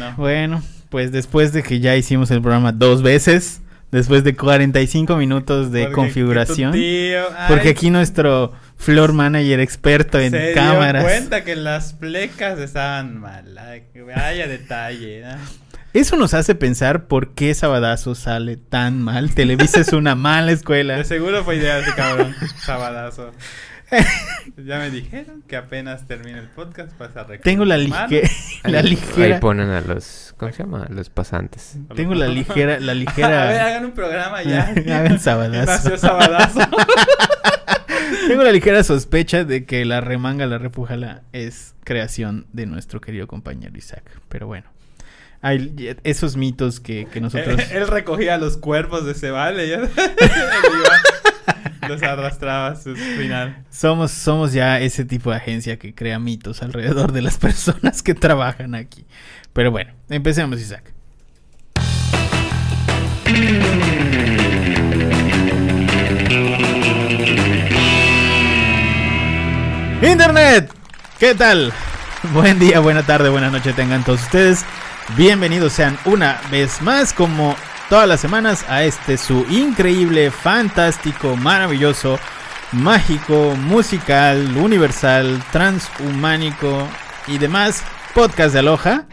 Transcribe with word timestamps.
bueno. 0.00 0.14
Bueno, 0.16 0.62
pues 0.88 1.12
después 1.12 1.52
de 1.52 1.62
que 1.62 1.80
ya 1.80 1.96
hicimos 1.96 2.30
el 2.30 2.40
programa 2.40 2.72
dos 2.72 3.02
veces, 3.02 3.60
después 3.92 4.24
de 4.24 4.34
45 4.34 5.16
minutos 5.16 5.70
de 5.70 5.82
Porque 5.84 5.94
configuración, 5.94 6.72
porque 7.48 7.68
aquí 7.70 7.90
nuestro 7.90 8.52
floor 8.76 9.12
manager 9.12 9.60
experto 9.60 10.18
en 10.18 10.32
se 10.32 10.52
cámaras. 10.52 11.02
dio 11.02 11.10
cuenta 11.12 11.44
que 11.44 11.56
las 11.56 11.92
plecas 11.92 12.58
estaban 12.58 13.18
mal. 13.20 13.56
Ay, 13.58 13.84
vaya 14.06 14.46
detalle. 14.46 15.22
¿no? 15.22 15.36
Eso 15.92 16.16
nos 16.16 16.34
hace 16.34 16.54
pensar 16.54 17.06
por 17.06 17.34
qué 17.34 17.52
Sabadazo 17.52 18.14
sale 18.14 18.56
tan 18.56 19.02
mal. 19.02 19.34
Televisa 19.34 19.80
es 19.80 19.92
una 19.92 20.14
mala 20.14 20.52
escuela. 20.52 20.96
De 20.96 21.04
seguro 21.04 21.44
fue 21.44 21.56
idea 21.56 21.76
de 21.76 21.82
ese 21.82 21.94
cabrón. 21.94 22.34
Sabadazo. 22.64 23.32
Ya 24.56 24.78
me 24.78 24.90
dijeron 24.90 25.42
que 25.46 25.56
apenas 25.56 26.06
termine 26.06 26.38
el 26.38 26.48
podcast 26.48 26.96
vas 26.98 27.16
a 27.16 27.26
Tengo 27.42 27.64
la, 27.64 27.76
lige- 27.78 28.30
la 28.64 28.78
Ahí- 28.80 28.90
ligera. 28.90 29.34
Ahí 29.36 29.40
ponen 29.40 29.70
a 29.70 29.80
los, 29.80 30.34
¿cómo 30.36 30.52
se 30.52 30.58
llama? 30.62 30.84
A 30.84 30.92
los 30.92 31.08
pasantes. 31.10 31.76
Tengo 31.94 32.14
la 32.14 32.26
ligera, 32.28 32.78
la 32.80 32.92
A 32.92 32.94
ver, 32.94 32.96
ligera. 32.96 33.66
hagan 33.66 33.84
un 33.86 33.92
programa 33.92 34.42
ya. 34.42 34.72
Hagan 34.86 35.18
Sabadazo. 35.20 35.72
Nació 35.72 35.96
Sabadazo. 35.98 36.60
Tengo 38.28 38.42
la 38.42 38.52
ligera 38.52 38.82
sospecha 38.84 39.44
de 39.44 39.64
que 39.64 39.84
la 39.84 40.00
remanga, 40.00 40.46
la 40.46 40.58
repujala 40.58 41.22
es 41.32 41.74
creación 41.84 42.46
de 42.52 42.66
nuestro 42.66 43.00
querido 43.00 43.26
compañero 43.26 43.76
Isaac. 43.76 44.04
Pero 44.28 44.46
bueno, 44.46 44.66
hay 45.42 45.96
esos 46.04 46.36
mitos 46.36 46.80
que, 46.80 47.06
que 47.12 47.20
nosotros. 47.20 47.58
él, 47.70 47.82
él 47.82 47.88
recogía 47.88 48.36
los 48.38 48.56
cuerpos 48.56 49.04
de 49.06 49.12
ese 49.12 49.30
los 51.88 52.02
arrastraba 52.02 52.68
a 52.68 52.76
su 52.76 52.94
final. 52.96 53.64
Somos, 53.70 54.10
somos 54.10 54.52
ya 54.52 54.80
ese 54.80 55.04
tipo 55.04 55.30
de 55.30 55.36
agencia 55.36 55.78
que 55.78 55.94
crea 55.94 56.18
mitos 56.18 56.62
alrededor 56.62 57.12
de 57.12 57.22
las 57.22 57.38
personas 57.38 58.02
que 58.02 58.14
trabajan 58.14 58.74
aquí. 58.74 59.06
Pero 59.52 59.70
bueno, 59.70 59.92
empecemos, 60.08 60.60
Isaac. 60.60 60.92
Internet, 70.02 70.72
¿qué 71.18 71.34
tal? 71.34 71.72
Buen 72.32 72.58
día, 72.58 72.80
buena 72.80 73.02
tarde, 73.02 73.28
buena 73.28 73.50
noche 73.50 73.72
tengan 73.72 74.04
todos 74.04 74.22
ustedes. 74.22 74.64
Bienvenidos 75.16 75.72
sean 75.72 75.98
una 76.04 76.40
vez 76.50 76.80
más, 76.82 77.12
como 77.12 77.56
todas 77.90 78.08
las 78.08 78.20
semanas, 78.20 78.64
a 78.68 78.84
este 78.84 79.18
su 79.18 79.44
increíble, 79.50 80.30
fantástico, 80.30 81.34
maravilloso, 81.34 82.20
mágico, 82.70 83.56
musical, 83.56 84.56
universal, 84.56 85.42
transhumánico 85.50 86.86
y 87.26 87.38
demás 87.38 87.82
podcast 88.14 88.52
de 88.52 88.60
Aloha. 88.60 89.06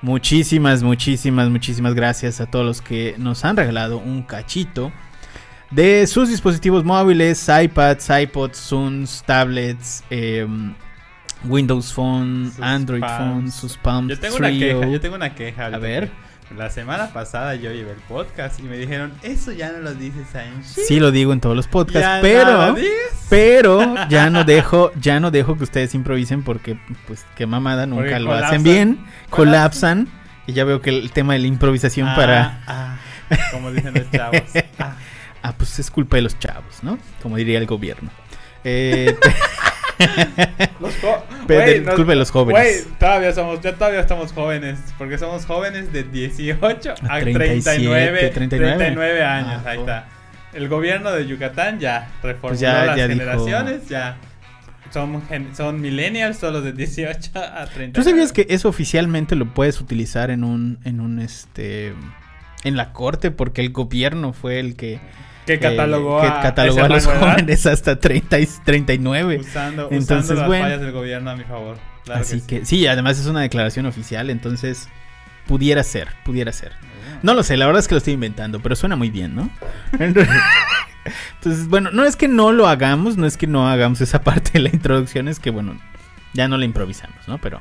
Muchísimas, 0.00 0.84
muchísimas, 0.84 1.48
muchísimas 1.50 1.94
gracias 1.94 2.40
a 2.40 2.46
todos 2.46 2.64
los 2.64 2.80
que 2.80 3.16
nos 3.18 3.44
han 3.44 3.56
regalado 3.56 3.98
un 3.98 4.22
cachito 4.22 4.92
de 5.72 6.06
sus 6.06 6.28
dispositivos 6.28 6.84
móviles, 6.84 7.48
iPads, 7.48 8.10
iPods, 8.10 8.58
Zuns, 8.58 9.24
tablets, 9.26 10.04
em, 10.08 10.72
Windows 11.44 11.92
Phone, 11.92 12.52
Sus 12.52 12.60
Android 12.60 13.00
Palms. 13.00 13.18
Phone, 13.18 13.50
sus 13.50 13.76
Palm 13.76 14.08
Yo 14.08 14.20
tengo 14.20 14.36
una 14.36 14.50
queja, 14.50 14.86
yo 14.86 15.00
tengo 15.00 15.16
una 15.16 15.34
queja. 15.34 15.66
A 15.66 15.78
ver. 15.78 16.29
La 16.56 16.68
semana 16.68 17.12
pasada 17.12 17.54
yo 17.54 17.70
llevé 17.72 17.92
el 17.92 17.98
podcast 18.00 18.58
y 18.58 18.64
me 18.64 18.76
dijeron, 18.76 19.12
eso 19.22 19.52
ya 19.52 19.70
no 19.70 19.78
lo 19.78 19.94
dices 19.94 20.34
ahí. 20.34 20.52
Sí 20.62 20.98
lo 20.98 21.12
digo 21.12 21.32
en 21.32 21.40
todos 21.40 21.54
los 21.54 21.68
podcasts, 21.68 22.00
Ya 22.00 22.18
pero 22.20 22.74
pero 23.28 24.08
ya 24.08 24.30
no 24.30 24.42
dejo 24.44 24.90
ya 25.00 25.20
no 25.20 25.30
dejo 25.30 25.56
que 25.56 25.62
ustedes 25.64 25.94
improvisen 25.94 26.42
porque 26.42 26.76
pues 27.06 27.24
qué 27.36 27.46
mamada 27.46 27.86
nunca 27.86 28.02
Porque 28.02 28.18
lo 28.18 28.26
colapsan. 28.26 28.48
hacen 28.48 28.62
bien, 28.64 29.06
colapsan 29.30 30.08
y 30.48 30.52
ya 30.52 30.64
veo 30.64 30.80
que 30.82 30.90
el 30.90 31.12
tema 31.12 31.34
de 31.34 31.38
la 31.38 31.46
improvisación 31.46 32.08
Ah, 32.08 32.16
para 32.16 32.60
ah, 32.66 32.98
como 33.52 33.70
dicen 33.70 33.94
los 33.94 34.10
chavos. 34.10 34.40
Ah. 34.80 34.96
ah 35.42 35.52
pues 35.56 35.78
es 35.78 35.88
culpa 35.90 36.16
de 36.16 36.22
los 36.22 36.36
chavos, 36.40 36.82
¿no? 36.82 36.98
Como 37.22 37.36
diría 37.36 37.58
el 37.58 37.66
gobierno. 37.66 38.10
Eh, 38.64 39.16
Los 40.80 40.94
Pero 41.46 41.96
nos- 42.06 42.16
los 42.16 42.30
jóvenes. 42.30 42.86
Todavía 42.98 43.32
somos, 43.32 43.60
ya 43.60 43.74
todavía 43.74 44.00
estamos 44.00 44.32
jóvenes, 44.32 44.78
porque 44.98 45.18
somos 45.18 45.44
jóvenes 45.46 45.92
de 45.92 46.04
18 46.04 46.94
a, 47.08 47.14
A 47.16 47.20
39, 47.20 47.20
37, 47.20 48.30
39, 48.30 48.76
39 48.76 49.22
años, 49.22 49.62
Ah, 49.64 49.70
ahí 49.70 49.78
está. 49.78 50.08
El 50.52 50.68
gobierno 50.68 51.12
de 51.12 51.26
Yucatán 51.26 51.78
ya 51.78 52.08
reformuló 52.22 52.48
Pues 52.48 52.60
ya- 52.60 52.84
las 52.86 52.96
ya 52.96 53.06
dijo- 53.08 53.20
generaciones, 53.20 53.88
ya 53.88 54.16
son, 54.90 55.22
son 55.56 55.80
millennials, 55.80 56.38
son 56.38 56.54
los 56.54 56.64
de 56.64 56.72
18 56.72 57.30
a 57.38 57.66
39. 57.66 57.92
¿Tú 57.92 58.02
sabías 58.02 58.32
que 58.32 58.46
eso 58.48 58.68
oficialmente 58.68 59.36
lo 59.36 59.46
puedes 59.54 59.80
utilizar 59.80 60.30
en 60.30 60.42
un 60.44 60.78
en 60.84 61.00
un 61.00 61.20
este 61.20 61.92
en 62.64 62.76
la 62.76 62.92
corte 62.92 63.30
porque 63.30 63.60
el 63.60 63.70
gobierno 63.70 64.32
fue 64.32 64.58
el 64.58 64.74
que 64.76 64.98
que 65.58 65.68
catalogó, 65.68 66.20
que 66.20 66.26
a, 66.28 66.40
catalogó 66.40 66.84
a 66.84 66.88
los 66.88 67.04
de 67.06 67.10
edad? 67.12 67.20
jóvenes 67.32 67.66
hasta 67.66 67.98
30 67.98 68.38
y 68.40 68.48
39? 68.64 69.38
Usando, 69.38 69.88
Entonces, 69.90 70.24
usando 70.24 70.34
las 70.34 70.46
bueno. 70.48 70.64
fallas 70.64 70.80
del 70.80 70.92
gobierno 70.92 71.30
a 71.30 71.36
mi 71.36 71.44
favor. 71.44 71.78
Claro 72.04 72.20
Así 72.22 72.40
que, 72.42 72.60
que, 72.60 72.66
sí, 72.66 72.86
además 72.86 73.18
es 73.18 73.26
una 73.26 73.40
declaración 73.42 73.86
oficial, 73.86 74.30
entonces 74.30 74.88
pudiera 75.46 75.82
ser, 75.84 76.08
pudiera 76.24 76.52
ser. 76.52 76.72
No 77.22 77.34
lo 77.34 77.42
sé, 77.42 77.56
la 77.56 77.66
verdad 77.66 77.80
es 77.80 77.88
que 77.88 77.94
lo 77.94 77.98
estoy 77.98 78.14
inventando, 78.14 78.60
pero 78.60 78.74
suena 78.76 78.96
muy 78.96 79.10
bien, 79.10 79.34
¿no? 79.34 79.50
Entonces, 81.36 81.68
bueno, 81.68 81.90
no 81.92 82.04
es 82.04 82.16
que 82.16 82.28
no 82.28 82.52
lo 82.52 82.68
hagamos, 82.68 83.16
no 83.16 83.26
es 83.26 83.36
que 83.36 83.46
no 83.46 83.68
hagamos 83.68 84.00
esa 84.00 84.22
parte 84.22 84.50
de 84.54 84.58
la 84.60 84.68
introducción, 84.68 85.28
es 85.28 85.38
que, 85.40 85.50
bueno, 85.50 85.78
ya 86.34 86.46
no 86.48 86.56
la 86.58 86.64
improvisamos, 86.64 87.26
¿no? 87.26 87.38
Pero 87.38 87.60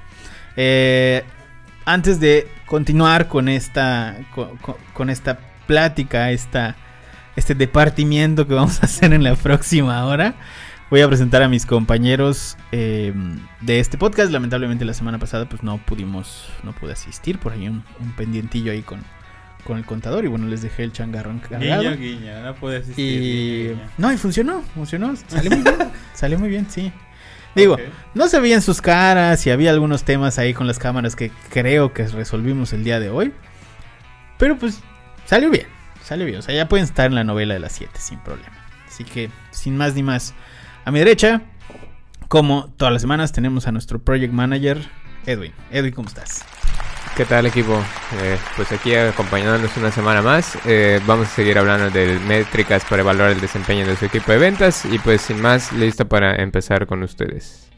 eh, 0.58 1.24
antes 1.86 2.20
de 2.20 2.48
continuar 2.66 3.28
con 3.28 3.48
esta, 3.50 4.16
con, 4.36 4.58
con- 4.58 4.76
con 4.94 5.10
esta 5.10 5.40
plática, 5.68 6.32
esta, 6.32 6.76
este 7.40 7.56
departimiento 7.56 8.48
que 8.48 8.54
vamos 8.54 8.84
a 8.84 8.86
hacer 8.86 9.14
en 9.14 9.24
la 9.24 9.36
próxima 9.36 10.06
hora, 10.06 10.36
voy 10.92 11.02
a 11.02 11.08
presentar 11.08 11.42
a 11.42 11.48
mis 11.48 11.66
compañeros 11.66 12.58
eh, 12.72 13.14
de 13.62 13.80
este 13.80 13.98
podcast. 13.98 14.32
Lamentablemente 14.32 14.86
la 14.86 14.94
semana 14.94 15.18
pasada 15.18 15.48
pues 15.48 15.64
no 15.64 15.78
pudimos, 15.78 16.50
no 16.64 16.74
pude 16.74 16.94
asistir, 16.94 17.40
por 17.40 17.54
ahí 17.54 17.68
un, 17.68 17.84
un 18.00 18.12
pendientiillo 18.16 18.72
ahí 18.72 18.82
con, 18.82 19.04
con 19.64 19.78
el 19.78 19.86
contador 19.86 20.26
y 20.26 20.28
bueno, 20.28 20.48
les 20.48 20.62
dejé 20.62 20.84
el 20.84 20.92
changarro 20.92 21.32
encargado. 21.32 21.82
Guiño, 21.82 21.96
guiño, 21.98 22.42
no 22.42 22.56
pude 22.56 22.78
asistir. 22.78 23.06
Y 23.06 23.20
guiño, 23.20 23.76
guiño. 23.76 23.90
no, 23.98 24.14
y 24.14 24.18
funcionó, 24.18 24.62
funcionó, 24.76 25.16
salió 25.28 25.52
muy 25.52 25.62
bien, 25.64 25.92
salió 26.14 26.40
muy 26.40 26.50
bien, 26.50 26.68
sí. 26.70 26.92
Digo, 27.56 27.78
no 28.14 28.28
se 28.28 28.40
veían 28.40 28.62
sus 28.62 28.80
caras 28.80 29.46
y 29.48 29.50
había 29.50 29.72
algunos 29.72 30.04
temas 30.04 30.38
ahí 30.38 30.54
con 30.54 30.68
las 30.68 30.78
cámaras 30.78 31.16
que 31.16 31.32
creo 31.50 31.94
que 31.94 32.08
resolvimos 32.08 32.74
el 32.74 32.84
día 32.84 33.00
de 33.00 33.10
hoy. 33.10 33.34
Pero 34.38 34.58
pues 34.58 34.80
salió 35.26 35.50
bien, 35.50 35.66
salió 36.10 36.26
bien. 36.26 36.40
O 36.40 36.42
sea, 36.42 36.56
ya 36.56 36.68
pueden 36.68 36.86
estar 36.86 37.06
en 37.06 37.16
la 37.16 37.24
novela 37.24 37.54
de 37.54 37.60
las 37.60 37.72
7 37.74 37.92
sin 38.00 38.20
problema. 38.20 38.52
Así 38.88 39.04
que, 39.04 39.30
sin 39.52 39.78
más 39.78 39.94
ni 39.94 40.02
más, 40.02 40.34
a 40.84 40.92
mi 40.92 40.98
derecha, 41.00 41.44
como 42.28 42.70
todas 42.78 42.92
las 42.92 43.02
semanas, 43.02 43.32
tenemos 43.32 43.68
a 43.68 43.72
nuestro 43.72 44.00
project 44.00 44.34
manager, 44.34 44.90
Edwin. 45.28 45.54
Edwin, 45.70 45.94
¿cómo 45.94 46.08
estás? 46.08 46.44
¿Qué 47.16 47.26
tal 47.26 47.46
equipo? 47.46 47.80
Eh, 48.22 48.38
pues 48.56 48.72
aquí 48.72 48.96
acompañándonos 48.96 49.76
una 49.78 49.92
semana 49.92 50.24
más. 50.24 50.58
Eh, 50.66 51.00
vamos 51.06 51.28
a 51.28 51.32
seguir 51.32 51.60
hablando 51.60 51.92
de 51.92 52.18
métricas 52.20 52.84
para 52.86 53.02
evaluar 53.02 53.30
el 53.30 53.42
desempeño 53.42 53.86
de 53.86 53.96
su 53.96 54.06
equipo 54.06 54.32
de 54.32 54.40
ventas. 54.40 54.86
Y 54.86 54.98
pues 55.00 55.22
sin 55.22 55.40
más, 55.40 55.72
listo 55.74 56.08
para 56.08 56.42
empezar 56.42 56.88
con 56.88 57.04
ustedes. 57.04 57.70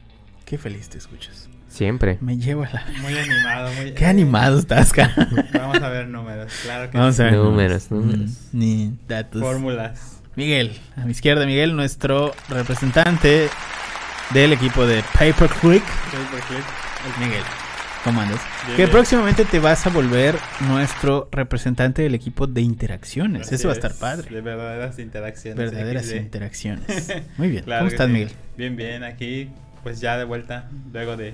Qué 0.45 0.57
feliz 0.57 0.89
te 0.89 0.99
escuchas. 0.99 1.49
Siempre. 1.71 2.17
Me 2.21 2.37
llevo 2.37 2.63
a 2.63 2.69
la... 2.69 2.85
Muy 3.01 3.17
animado, 3.17 3.71
muy 3.73 3.91
Qué 3.93 4.05
animado 4.05 4.59
estás, 4.59 4.91
cara. 4.91 5.13
Vamos 5.53 5.81
a 5.81 5.89
ver 5.89 6.07
números, 6.07 6.51
claro 6.63 6.91
que 6.91 6.97
Vamos 6.97 7.19
a 7.19 7.23
ver. 7.23 7.33
Números, 7.33 7.89
números. 7.89 8.29
Mm, 8.51 8.59
Ni 8.59 8.93
datos. 9.07 9.41
Fórmulas. 9.41 10.21
Miguel, 10.35 10.77
a 10.97 11.05
mi 11.05 11.11
izquierda, 11.11 11.45
Miguel, 11.45 11.75
nuestro 11.75 12.33
representante 12.49 13.47
del 14.33 14.53
equipo 14.53 14.85
de 14.85 15.01
Paperclick. 15.13 15.83
Paperclip. 15.83 16.63
Miguel, 17.19 17.43
¿cómo 18.03 18.21
andas? 18.21 18.39
Bien, 18.65 18.75
que 18.77 18.83
bien. 18.83 18.91
próximamente 18.91 19.45
te 19.45 19.59
vas 19.59 19.85
a 19.87 19.89
volver 19.89 20.37
nuestro 20.61 21.27
representante 21.31 22.01
del 22.01 22.15
equipo 22.15 22.47
de 22.47 22.61
interacciones. 22.61 23.47
Así 23.47 23.55
Eso 23.55 23.67
va 23.69 23.73
a 23.73 23.77
es, 23.77 23.83
estar 23.83 23.97
padre. 23.97 24.29
De 24.29 24.41
verdaderas 24.41 24.99
interacciones. 24.99 25.57
Verdaderas 25.71 26.05
XD. 26.05 26.15
interacciones. 26.17 27.13
Muy 27.37 27.49
bien. 27.49 27.63
Claro 27.63 27.81
¿Cómo 27.81 27.91
estás, 27.91 28.07
sí. 28.07 28.13
Miguel? 28.13 28.31
Bien, 28.57 28.75
bien, 28.75 29.03
aquí 29.03 29.49
pues 29.83 29.99
ya 29.99 30.17
de 30.17 30.25
vuelta, 30.25 30.69
luego 30.93 31.17
de 31.17 31.33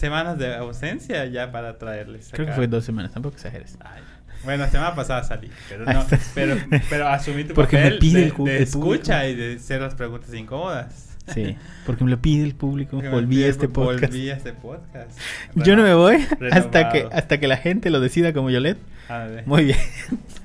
semanas 0.00 0.38
de 0.38 0.54
ausencia 0.54 1.24
ya 1.26 1.52
para 1.52 1.78
traerles. 1.78 2.30
Creo 2.32 2.46
que 2.46 2.52
fue 2.52 2.66
dos 2.66 2.84
semanas, 2.84 3.12
tampoco 3.12 3.36
exageres. 3.36 3.76
Ay, 3.80 4.02
Bueno, 4.44 4.64
la 4.64 4.70
semana 4.70 4.94
pasada 4.94 5.22
salí, 5.22 5.50
pero 5.68 5.84
no, 5.84 6.04
pero, 6.34 6.56
pero 6.88 7.08
asumí 7.08 7.44
tu 7.44 7.54
Porque 7.54 7.76
me 7.76 7.82
papel 7.84 7.98
pide 7.98 8.20
de, 8.22 8.26
el 8.28 8.44
de 8.44 8.62
escucha 8.62 9.26
y 9.28 9.34
de 9.36 9.56
hacer 9.56 9.80
las 9.80 9.94
preguntas 9.94 10.32
incómodas. 10.34 11.06
Sí, 11.34 11.56
porque 11.86 12.02
me 12.02 12.10
lo 12.10 12.20
pide 12.20 12.42
el 12.44 12.54
público. 12.56 12.92
Porque 12.96 13.08
Volví 13.08 13.36
a 13.36 13.46
pide- 13.46 13.48
este 13.50 13.68
podcast. 13.68 14.12
Volví 14.12 14.30
a 14.30 14.34
este 14.34 14.52
podcast. 14.52 15.18
Yo 15.54 15.76
no 15.76 15.82
me 15.84 15.94
voy 15.94 16.16
hasta 16.50 16.88
que, 16.88 17.06
hasta 17.12 17.38
que 17.38 17.46
la 17.46 17.56
gente 17.58 17.90
lo 17.90 18.00
decida 18.00 18.32
como 18.32 18.50
Yolet. 18.50 18.78
Ándale. 19.08 19.42
Muy 19.46 19.64
bien. 19.66 19.78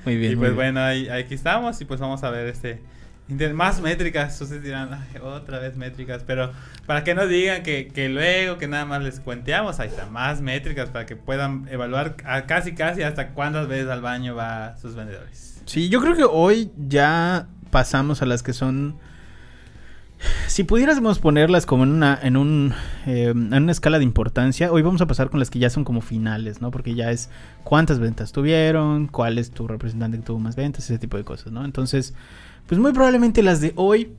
Muy 0.06 0.18
bien. 0.18 0.34
y 0.34 0.36
muy 0.36 0.42
pues 0.48 0.50
bien. 0.51 0.56
bueno, 0.56 0.81
ahí, 0.81 1.08
aquí 1.10 1.34
estamos 1.34 1.80
y 1.81 1.86
pues 1.86 2.00
vamos 2.00 2.24
a 2.24 2.30
ver 2.30 2.48
este 2.48 2.81
Más 3.27 3.81
métricas, 3.81 4.39
ustedes 4.39 4.62
dirán, 4.62 4.94
"Ay, 4.94 5.19
otra 5.22 5.57
vez 5.57 5.75
métricas, 5.77 6.24
pero 6.27 6.51
para 6.86 7.04
que 7.04 7.16
no 7.16 7.25
digan 7.25 7.63
que, 7.63 7.88
que 7.88 8.07
luego 8.07 8.60
que 8.60 8.68
nada 8.68 8.86
más 8.86 9.01
les 9.01 9.19
cuenteamos, 9.19 9.80
ahí 9.80 9.88
está, 9.89 10.06
más 10.06 10.42
métricas 10.42 10.89
para 10.89 11.07
que 11.07 11.16
puedan 11.16 11.68
evaluar 11.72 12.16
casi 12.45 12.75
casi 12.75 13.01
hasta 13.01 13.30
cuántas 13.30 13.68
veces 13.68 13.89
al 13.89 14.01
baño 14.01 14.36
va 14.36 14.77
sus 14.77 14.94
vendedores. 14.94 15.62
Sí, 15.66 15.89
yo 15.89 16.01
creo 16.01 16.16
que 16.16 16.24
hoy 16.24 16.72
ya 16.77 17.48
pasamos 17.72 18.22
a 18.22 18.25
las 18.27 18.44
que 18.44 18.54
son. 18.54 18.98
Si 20.56 20.63
pudiéramos 20.63 21.19
ponerlas 21.19 21.66
como 21.66 21.84
en 21.84 21.90
una, 21.92 22.18
en 22.24 22.38
un, 22.38 22.74
eh, 23.06 23.25
en 23.36 23.54
una 23.54 23.74
escala 23.74 23.98
de 23.98 24.06
importancia, 24.06 24.72
hoy 24.72 24.84
vamos 24.84 25.02
a 25.02 25.06
pasar 25.06 25.30
con 25.30 25.42
las 25.42 25.50
que 25.50 25.60
ya 25.60 25.69
son 25.69 25.84
como 25.84 26.00
finales, 26.00 26.62
¿no? 26.62 26.72
Porque 26.72 26.96
ya 26.96 27.12
es 27.12 27.30
cuántas 27.66 28.00
ventas 28.00 28.31
tuvieron, 28.31 29.07
cuál 29.07 29.38
es 29.38 29.52
tu 29.52 29.68
representante 29.68 30.16
que 30.18 30.24
tuvo 30.24 30.40
más 30.40 30.56
ventas, 30.56 30.86
ese 30.86 30.98
tipo 30.98 31.18
de 31.18 31.25
cosas, 31.25 31.52
¿no? 31.52 31.66
Entonces, 31.66 32.13
pues 32.68 32.80
muy 32.80 32.94
probablemente 32.94 33.44
las 33.44 33.60
de 33.60 33.74
hoy 33.75 34.13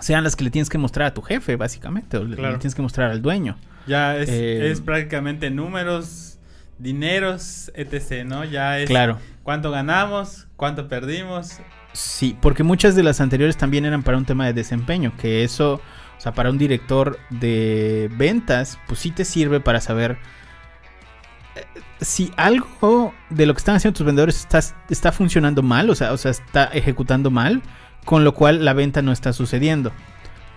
sean 0.00 0.24
las 0.24 0.34
que 0.34 0.42
le 0.42 0.50
tienes 0.50 0.68
que 0.68 0.76
mostrar 0.78 1.06
a 1.06 1.14
tu 1.14 1.22
jefe, 1.22 1.54
básicamente, 1.54 2.16
o 2.16 2.24
le- 2.24 2.34
Claro. 2.34 2.54
le 2.54 2.58
tienes 2.58 2.74
que 2.74 2.82
mostrar 2.82 3.12
al 3.12 3.22
dueño. 3.22 3.56
Ya 3.86 4.16
es, 4.16 4.28
Eh, 4.30 4.72
es 4.72 4.80
prácticamente 4.80 5.50
números, 5.50 6.40
dineros, 6.80 7.70
etc., 7.76 8.24
¿no? 8.26 8.44
Ya 8.44 8.80
es 8.80 8.88
Claro. 8.88 9.18
cuánto 9.44 9.70
ganamos, 9.70 10.48
cuánto 10.56 10.88
perdimos. 10.88 11.60
Sí, 11.98 12.36
porque 12.40 12.62
muchas 12.62 12.94
de 12.94 13.02
las 13.02 13.20
anteriores 13.20 13.56
también 13.56 13.84
eran 13.84 14.04
para 14.04 14.18
un 14.18 14.24
tema 14.24 14.46
de 14.46 14.52
desempeño, 14.52 15.12
que 15.20 15.42
eso, 15.42 15.74
o 16.16 16.20
sea, 16.20 16.32
para 16.32 16.48
un 16.48 16.56
director 16.56 17.18
de 17.28 18.08
ventas, 18.12 18.78
pues 18.86 19.00
sí 19.00 19.10
te 19.10 19.24
sirve 19.24 19.58
para 19.58 19.80
saber 19.80 20.16
eh, 21.56 21.64
si 22.00 22.30
algo 22.36 23.12
de 23.30 23.46
lo 23.46 23.52
que 23.52 23.58
están 23.58 23.74
haciendo 23.74 23.98
tus 23.98 24.06
vendedores 24.06 24.38
está, 24.38 24.60
está 24.88 25.10
funcionando 25.10 25.64
mal, 25.64 25.90
o 25.90 25.96
sea, 25.96 26.12
o 26.12 26.16
sea, 26.18 26.30
está 26.30 26.66
ejecutando 26.66 27.32
mal, 27.32 27.62
con 28.04 28.22
lo 28.22 28.32
cual 28.32 28.64
la 28.64 28.74
venta 28.74 29.02
no 29.02 29.10
está 29.10 29.32
sucediendo. 29.32 29.90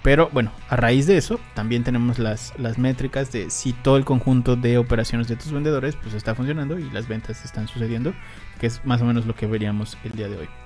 Pero 0.03 0.29
bueno, 0.31 0.51
a 0.69 0.75
raíz 0.75 1.07
de 1.07 1.17
eso, 1.17 1.39
también 1.55 1.83
tenemos 1.83 2.19
las, 2.19 2.53
las 2.59 2.77
métricas 2.77 3.31
de 3.31 3.49
si 3.49 3.73
todo 3.73 3.97
el 3.97 4.05
conjunto 4.05 4.55
de 4.57 4.77
operaciones 4.77 5.27
de 5.27 5.37
tus 5.37 5.51
vendedores 5.51 5.95
pues 5.95 6.13
está 6.13 6.35
funcionando 6.35 6.77
y 6.77 6.87
las 6.91 7.07
ventas 7.07 7.43
están 7.43 7.67
sucediendo, 7.67 8.13
que 8.59 8.67
es 8.67 8.85
más 8.85 9.01
o 9.01 9.05
menos 9.05 9.25
lo 9.25 9.35
que 9.35 9.47
veríamos 9.47 9.97
el 10.03 10.11
día 10.11 10.29
de 10.29 10.37
hoy. 10.37 10.60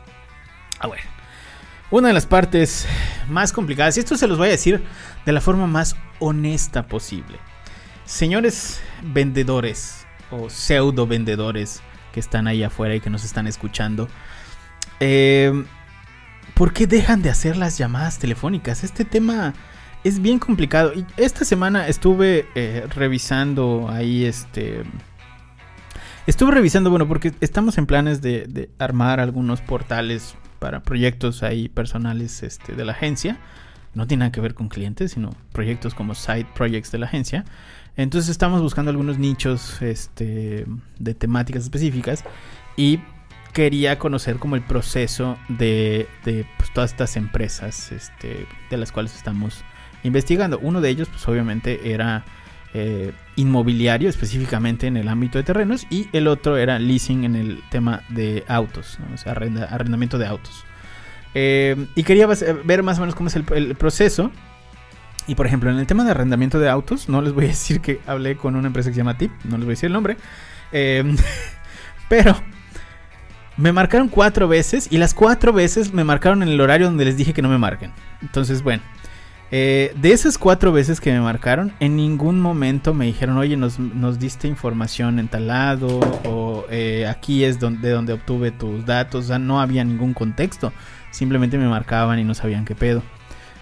Ah, 0.80 0.88
bueno. 0.88 1.04
Una 1.92 2.08
de 2.08 2.14
las 2.14 2.26
partes 2.26 2.88
más 3.30 3.54
complicadas, 3.54 3.96
y 3.96 4.00
esto 4.00 4.18
se 4.18 4.28
los 4.28 4.38
voy 4.38 4.48
a 4.48 4.52
decir 4.52 4.84
de 5.26 5.32
la 5.32 5.40
forma 5.40 5.68
más 5.68 5.96
honesta 6.20 6.88
posible. 6.88 7.38
Señores 8.06 8.82
vendedores 9.04 10.06
o 10.32 10.50
pseudo 10.50 11.08
vendedores 11.08 11.82
que 12.12 12.20
están 12.20 12.48
ahí 12.48 12.64
afuera 12.64 12.96
y 12.96 13.02
que 13.02 13.10
nos 13.10 13.24
están 13.24 13.46
escuchando, 13.46 14.10
eh, 15.00 15.66
¿por 16.56 16.74
qué 16.74 16.88
dejan 16.88 17.22
de 17.22 17.30
hacer 17.30 17.56
las 17.56 17.78
llamadas 17.78 18.18
telefónicas? 18.18 18.84
Este 18.84 19.06
tema 19.06 19.54
es 20.04 20.22
bien 20.22 20.40
complicado. 20.40 20.94
Y 20.94 21.06
esta 21.18 21.46
semana 21.46 21.88
estuve 21.88 22.48
eh, 22.56 22.88
revisando 22.96 23.90
ahí 23.90 24.26
este... 24.26 24.84
Estuve 26.28 26.52
revisando, 26.52 26.90
bueno, 26.90 27.08
porque 27.08 27.34
estamos 27.42 27.78
en 27.78 27.86
planes 27.86 28.22
de, 28.22 28.46
de 28.48 28.70
armar 28.80 29.20
algunos 29.20 29.62
portales 29.62 30.36
para 30.66 30.82
proyectos 30.82 31.44
ahí 31.44 31.70
personales 31.70 32.42
este, 32.42 32.74
de 32.74 32.86
la 32.86 32.94
agencia. 32.94 33.38
No 33.94 34.08
tiene 34.08 34.22
nada 34.22 34.32
que 34.32 34.42
ver 34.42 34.56
con 34.56 34.68
clientes, 34.68 35.12
sino 35.12 35.30
proyectos 35.54 35.94
como 35.94 36.16
side 36.16 36.48
projects 36.56 36.92
de 36.92 36.98
la 36.98 37.06
agencia. 37.06 37.46
Entonces 37.98 38.32
estamos 38.32 38.64
buscando 38.64 38.90
algunos 38.90 39.20
nichos 39.20 39.80
este, 39.84 40.66
de 40.98 41.14
temáticas 41.14 41.66
específicas 41.66 42.24
y 42.78 43.00
quería 43.54 44.00
conocer 44.00 44.38
como 44.38 44.56
el 44.56 44.64
proceso 44.64 45.38
de, 45.50 46.08
de, 46.24 46.48
pues, 46.58 46.74
todas 46.74 46.90
estas 46.90 47.16
empresas 47.16 47.92
este, 47.92 48.48
de 48.72 48.78
las 48.78 48.92
cuales 48.92 49.16
estamos 49.16 49.64
investigando. 50.02 50.58
Uno 50.58 50.82
de 50.82 50.90
ellos, 50.90 51.10
pues 51.10 51.28
obviamente 51.28 51.94
era 51.94 52.26
eh, 52.74 53.14
inmobiliario, 53.36 54.10
específicamente 54.10 54.88
en 54.88 54.98
el 54.98 55.08
ámbito 55.08 55.38
de 55.38 55.44
terrenos, 55.44 55.86
y 55.90 56.08
el 56.14 56.28
otro 56.28 56.58
era 56.58 56.80
leasing 56.80 57.24
en 57.26 57.36
el 57.36 57.62
tema 57.70 58.02
de 58.10 58.44
autos, 58.48 58.98
arrenda- 59.26 59.68
arrendamiento 59.70 60.18
de 60.18 60.28
autos. 60.28 60.64
Eh, 61.34 61.88
y 61.96 62.04
quería 62.04 62.28
ver 62.28 62.84
más 62.84 62.98
o 62.98 63.02
menos 63.02 63.16
cómo 63.16 63.28
es 63.28 63.36
el, 63.36 63.76
proceso. 63.76 64.32
Y 65.28 65.36
por 65.36 65.48
ejemplo, 65.48 65.70
en 65.70 65.78
el 65.80 65.88
tema 65.88 66.04
de 66.06 66.12
arrendamiento 66.12 66.60
de 66.60 66.70
autos, 66.70 67.10
no 67.10 67.22
les 67.22 67.34
voy 67.34 67.46
a 67.46 67.48
decir 67.50 67.82
que 67.82 68.00
hablé 68.08 68.38
con 68.38 68.56
una 68.56 68.68
empresa 68.68 68.90
que 68.90 68.94
se 68.94 69.00
llama 69.00 69.18
TIP, 69.18 69.32
no 69.44 69.58
les 69.58 69.66
voy 69.66 69.72
a 69.72 69.76
decir 69.76 69.88
el 69.88 69.94
nombre. 69.94 70.18
eh, 70.72 71.04
pero 72.10 72.36
me 73.58 73.72
marcaron 73.72 74.10
cuatro 74.10 74.48
veces 74.48 74.88
y 74.92 74.98
las 74.98 75.14
cuatro 75.14 75.54
veces 75.54 75.94
me 75.94 76.04
marcaron 76.04 76.44
en 76.44 76.50
el 76.50 76.60
horario 76.60 76.88
donde 76.88 77.06
les 77.06 77.16
dije 77.18 77.34
que 77.34 77.42
no 77.42 77.50
me 77.50 77.58
marquen. 77.58 77.92
Entonces, 78.22 78.62
bueno, 78.62 78.84
eh, 79.58 79.94
de 79.96 80.12
esas 80.12 80.38
cuatro 80.38 80.74
veces 80.74 81.00
que 81.00 81.14
me 81.14 81.22
marcaron, 81.22 81.72
en 81.80 81.96
ningún 81.96 82.42
momento 82.42 82.94
me 82.94 83.06
dijeron, 83.06 83.38
oye, 83.38 83.56
nos, 83.56 83.80
nos 83.80 84.20
diste 84.20 84.50
información 84.50 85.18
en 85.18 85.30
tal 85.30 85.48
lado 85.48 86.00
o 86.26 86.66
eh, 86.70 87.08
aquí 87.08 87.46
es 87.46 87.58
donde, 87.58 87.88
de 87.88 87.94
donde 87.94 88.12
obtuve 88.12 88.52
tus 88.52 88.86
datos. 88.86 89.24
O 89.26 89.28
sea, 89.30 89.40
no 89.40 89.62
había 89.62 89.86
ningún 89.86 90.14
contexto. 90.14 90.74
Simplemente 91.12 91.58
me 91.58 91.70
marcaban 91.70 92.20
y 92.20 92.26
no 92.26 92.34
sabían 92.34 92.66
qué 92.66 92.76
pedo. 92.76 93.02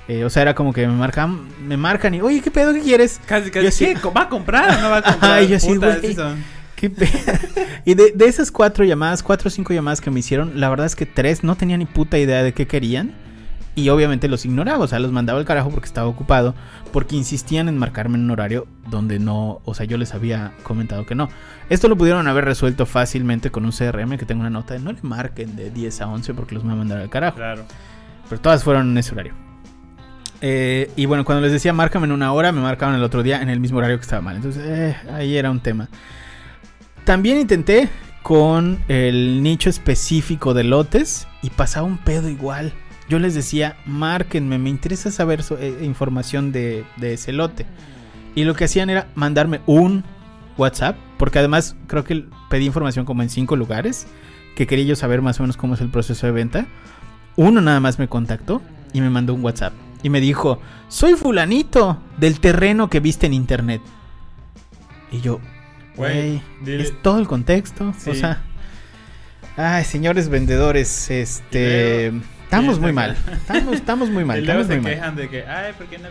Eh, 0.08 0.26
o 0.26 0.32
sea, 0.32 0.42
era 0.42 0.56
como 0.56 0.74
que 0.74 0.88
me 0.88 0.94
marcan, 0.96 1.48
me 1.68 1.78
marcan 1.78 2.16
y, 2.16 2.22
oye, 2.22 2.42
¿qué 2.42 2.50
pedo? 2.50 2.74
¿Qué 2.74 2.82
quieres? 2.82 3.22
Casi, 3.28 3.52
Yo 3.52 3.62
casi. 3.62 3.72
sí- 3.72 3.94
¿qué? 3.94 4.10
¿Va 4.10 4.24
a 4.24 4.30
comprar 4.30 4.80
o 4.80 4.82
no 4.82 4.90
va 4.90 4.98
a 4.98 5.02
comprar? 5.12 5.32
Ajá, 5.32 5.42
y 5.44 5.48
yo 5.50 5.58
así, 5.58 5.76
güey. 5.76 5.92
así. 5.92 6.16
¿Qué 6.76 6.90
pe- 6.90 7.08
y 7.86 7.94
de, 7.94 8.12
de 8.16 8.26
esas 8.26 8.50
cuatro 8.52 8.84
llamadas, 8.84 9.22
cuatro 9.22 9.48
o 9.48 9.52
cinco 9.52 9.74
llamadas 9.74 10.02
que 10.02 10.10
me 10.10 10.20
hicieron, 10.22 10.60
la 10.60 10.70
verdad 10.70 10.88
es 10.88 10.96
que 10.96 11.06
tres 11.06 11.44
no 11.44 11.56
tenía 11.56 11.78
ni 11.78 11.86
puta 11.86 12.18
idea 12.18 12.42
de 12.42 12.52
qué 12.52 12.66
querían. 12.66 13.14
Y 13.76 13.90
obviamente 13.90 14.28
los 14.28 14.46
ignoraba, 14.46 14.84
o 14.84 14.88
sea, 14.88 15.00
los 15.00 15.12
mandaba 15.12 15.40
al 15.40 15.46
carajo 15.46 15.72
porque 15.72 15.88
estaba 15.88 16.08
ocupado, 16.08 16.54
porque 16.92 17.16
insistían 17.16 17.68
en 17.68 17.78
marcarme 17.78 18.18
en 18.18 18.26
un 18.26 18.32
horario 18.32 18.68
donde 18.88 19.18
no, 19.18 19.62
o 19.66 19.74
sea, 19.74 19.88
yo 19.88 19.98
les 19.98 20.14
había 20.14 20.52
comentado 20.62 21.08
que 21.08 21.16
no. 21.16 21.30
Esto 21.70 21.88
lo 21.88 21.98
pudieron 21.98 22.28
haber 22.28 22.46
resuelto 22.46 22.86
fácilmente 22.86 23.50
con 23.50 23.66
un 23.66 23.72
CRM 23.72 24.18
que 24.18 24.26
tengo 24.26 24.42
una 24.42 24.52
nota 24.52 24.76
de 24.76 24.80
no 24.80 24.92
le 24.92 25.00
marquen 25.02 25.56
de 25.56 25.72
10 25.72 26.02
a 26.02 26.08
11 26.08 26.34
porque 26.36 26.54
los 26.54 26.64
voy 26.64 26.74
a 26.74 26.76
mandar 26.76 27.00
al 27.00 27.10
carajo. 27.10 27.38
Claro. 27.38 27.66
Pero 28.30 28.42
todas 28.42 28.64
fueron 28.64 28.92
en 28.92 28.98
ese 28.98 29.14
horario. 29.14 29.34
Eh, 30.42 30.92
y 30.96 31.06
bueno, 31.06 31.26
cuando 31.26 31.42
les 31.42 31.54
decía 31.54 31.74
márcame 31.74 32.06
en 32.06 32.12
una 32.12 32.34
hora, 32.34 32.52
me 32.52 32.62
marcaban 32.62 32.96
el 32.96 33.04
otro 33.04 33.24
día 33.24 33.42
en 33.42 33.50
el 33.50 33.60
mismo 33.60 33.80
horario 33.80 33.98
que 33.98 34.04
estaba 34.04 34.22
mal. 34.22 34.36
Entonces, 34.36 34.64
eh, 34.66 34.96
ahí 35.12 35.36
era 35.36 35.50
un 35.50 35.62
tema. 35.62 35.90
También 37.06 37.40
intenté 37.40 37.90
con 38.22 38.80
el 38.88 39.42
nicho 39.42 39.70
específico 39.70 40.54
de 40.54 40.64
lotes 40.64 41.28
y 41.42 41.50
pasaba 41.50 41.86
un 41.88 41.98
pedo 41.98 42.30
igual. 42.30 42.74
Yo 43.10 43.20
les 43.20 43.34
decía, 43.34 43.76
márquenme, 43.86 44.58
me 44.58 44.70
interesa 44.70 45.12
saber 45.12 45.44
so- 45.44 45.58
eh, 45.60 45.80
información 45.84 46.52
de, 46.52 46.86
de 46.98 47.14
ese 47.14 47.34
lote. 47.34 47.66
Y 48.36 48.46
lo 48.46 48.56
que 48.56 48.66
hacían 48.66 48.90
era 48.90 49.08
mandarme 49.16 49.62
un 49.66 50.04
WhatsApp, 50.58 50.96
porque 51.18 51.40
además 51.40 51.76
creo 51.88 52.04
que 52.04 52.26
pedí 52.50 52.66
información 52.66 53.06
como 53.06 53.22
en 53.22 53.30
cinco 53.30 53.56
lugares, 53.56 54.08
que 54.56 54.68
quería 54.68 54.86
yo 54.86 54.96
saber 54.96 55.22
más 55.22 55.40
o 55.40 55.44
menos 55.44 55.58
cómo 55.58 55.74
es 55.76 55.82
el 55.82 55.90
proceso 55.90 56.26
de 56.28 56.32
venta. 56.32 56.66
Uno 57.36 57.60
nada 57.62 57.80
más 57.80 58.00
me 58.00 58.08
contactó 58.08 58.62
y 58.94 59.02
me 59.02 59.10
mandó 59.10 59.34
un 59.34 59.44
WhatsApp. 59.44 59.74
Y 60.04 60.10
me 60.10 60.20
dijo, 60.22 60.60
soy 60.90 61.14
fulanito 61.16 62.02
del 62.18 62.40
terreno 62.40 62.90
que 62.90 63.00
viste 63.00 63.26
en 63.26 63.34
internet. 63.34 63.82
Y 65.12 65.22
yo, 65.22 65.40
Güey, 65.96 66.42
es 66.66 67.02
todo 67.02 67.20
el 67.20 67.28
contexto. 67.28 67.94
O 68.08 68.14
sea, 68.16 68.42
ay, 69.58 69.84
señores 69.84 70.30
vendedores, 70.30 71.10
este... 71.12 72.12
Estamos 72.54 72.80
muy 72.80 72.94
mal. 72.94 73.18
Estamos, 73.32 73.74
estamos 73.74 74.10
muy 74.12 74.26
mal. 74.26 74.40
Estamos 74.42 74.68
se 74.68 74.76
muy 74.76 74.84
mal. 74.84 74.94
quejan 74.94 75.16
de 75.16 75.28
que, 75.28 75.44
ay, 75.44 75.74
¿por 75.76 75.88
qué 75.88 75.98
no? 75.98 76.10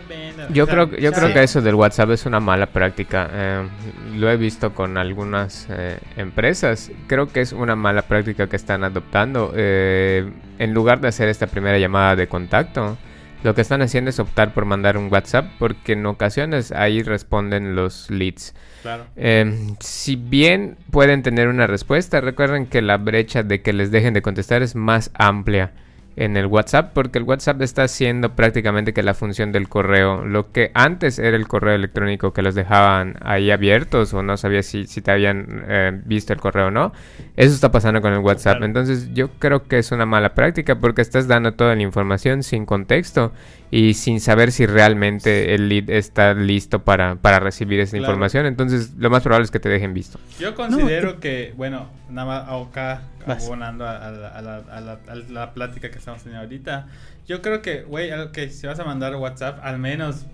Yo 0.49 0.67
creo, 0.67 0.91
yo 0.91 1.13
creo 1.13 1.33
que 1.33 1.41
eso 1.41 1.61
del 1.61 1.75
WhatsApp 1.75 2.09
es 2.11 2.25
una 2.25 2.41
mala 2.41 2.65
práctica. 2.65 3.29
eh, 3.31 3.69
lo 4.15 4.29
he 4.29 4.35
visto 4.35 4.73
con 4.73 4.97
algunas 4.97 5.67
eh, 5.69 5.99
empresas. 6.17 6.91
Creo 7.07 7.27
que 7.27 7.39
es 7.39 7.53
una 7.53 7.77
mala 7.77 8.01
práctica 8.01 8.47
que 8.47 8.57
están 8.57 8.83
adoptando. 8.83 9.53
eh, 9.55 10.29
en 10.59 10.73
lugar 10.73 10.99
de 10.99 11.07
hacer 11.07 11.29
esta 11.29 11.47
primera 11.47 11.77
llamada 11.77 12.17
de 12.17 12.27
contacto, 12.27 12.97
lo 13.43 13.55
que 13.55 13.61
están 13.61 13.81
haciendo 13.81 14.09
es 14.09 14.19
optar 14.19 14.53
por 14.53 14.65
mandar 14.65 14.97
un 14.97 15.11
WhatsApp 15.11 15.45
porque 15.59 15.93
en 15.93 16.05
ocasiones 16.05 16.73
ahí 16.73 17.03
responden 17.03 17.73
los 17.73 18.09
leads. 18.11 18.53
Claro. 18.81 19.05
Eh, 19.15 19.73
si 19.79 20.17
bien 20.17 20.75
pueden 20.91 21.23
tener 21.23 21.47
una 21.47 21.67
respuesta, 21.67 22.19
recuerden 22.19 22.65
que 22.65 22.81
la 22.81 22.97
brecha 22.97 23.43
de 23.43 23.61
que 23.61 23.71
les 23.71 23.91
dejen 23.91 24.13
de 24.13 24.21
contestar 24.21 24.61
es 24.61 24.75
más 24.75 25.09
amplia 25.13 25.71
en 26.15 26.37
el 26.37 26.45
WhatsApp 26.45 26.91
porque 26.93 27.19
el 27.19 27.25
WhatsApp 27.25 27.61
está 27.61 27.83
haciendo 27.83 28.35
prácticamente 28.35 28.93
que 28.93 29.03
la 29.03 29.13
función 29.13 29.51
del 29.51 29.67
correo, 29.69 30.23
lo 30.25 30.51
que 30.51 30.71
antes 30.73 31.19
era 31.19 31.35
el 31.35 31.47
correo 31.47 31.75
electrónico 31.75 32.33
que 32.33 32.41
los 32.41 32.55
dejaban 32.55 33.15
ahí 33.21 33.51
abiertos 33.51 34.13
o 34.13 34.21
no 34.21 34.37
sabías 34.37 34.65
si, 34.65 34.85
si 34.85 35.01
te 35.01 35.11
habían 35.11 35.65
eh, 35.67 36.01
visto 36.05 36.33
el 36.33 36.39
correo 36.39 36.67
o 36.67 36.71
no, 36.71 36.93
eso 37.35 37.53
está 37.53 37.71
pasando 37.71 38.01
con 38.01 38.13
el 38.13 38.19
WhatsApp. 38.19 38.61
Entonces 38.63 39.13
yo 39.13 39.29
creo 39.39 39.67
que 39.67 39.79
es 39.79 39.91
una 39.91 40.05
mala 40.05 40.35
práctica 40.35 40.75
porque 40.75 41.01
estás 41.01 41.27
dando 41.27 41.53
toda 41.53 41.75
la 41.75 41.81
información 41.81 42.43
sin 42.43 42.65
contexto 42.65 43.31
y 43.75 43.95
sin 43.95 44.19
saber 44.19 44.51
si 44.51 44.67
realmente 44.67 45.55
el 45.55 45.67
lead 45.67 45.89
está 45.89 46.35
listo 46.35 46.83
para, 46.83 47.15
para 47.15 47.39
recibir 47.39 47.79
esa 47.79 47.97
Claro. 47.97 48.11
información. 48.13 48.45
Entonces, 48.45 48.91
lo 48.99 49.09
más 49.09 49.23
probable 49.23 49.45
es 49.45 49.51
que 49.51 49.59
te 49.59 49.67
dejen 49.69 49.93
visto. 49.95 50.19
Yo 50.39 50.53
considero 50.53 51.19
que, 51.19 51.53
bueno, 51.57 51.87
nada 52.09 52.27
más 52.47 52.67
acá 52.67 53.01
abonando 53.25 53.85
a, 53.87 53.97
a 54.07 54.11
la, 54.11 54.27
a 54.27 54.41
la- 54.41 54.57
a 54.57 54.79
la- 54.81 54.99
a 55.07 55.15
la 55.15 55.53
plática 55.53 55.89
que 55.89 55.97
estamos 55.97 56.21
teniendo 56.21 56.43
ahorita. 56.43 56.87
Yo 57.27 57.41
creo 57.41 57.61
que, 57.63 57.81
güey, 57.81 58.11
algo 58.11 58.31
que 58.31 58.49
si 58.51 58.67
vas 58.67 58.77
a 58.79 58.83
mandar 58.83 59.15
WhatsApp, 59.15 59.59
al 59.63 59.79
menos 59.79 60.25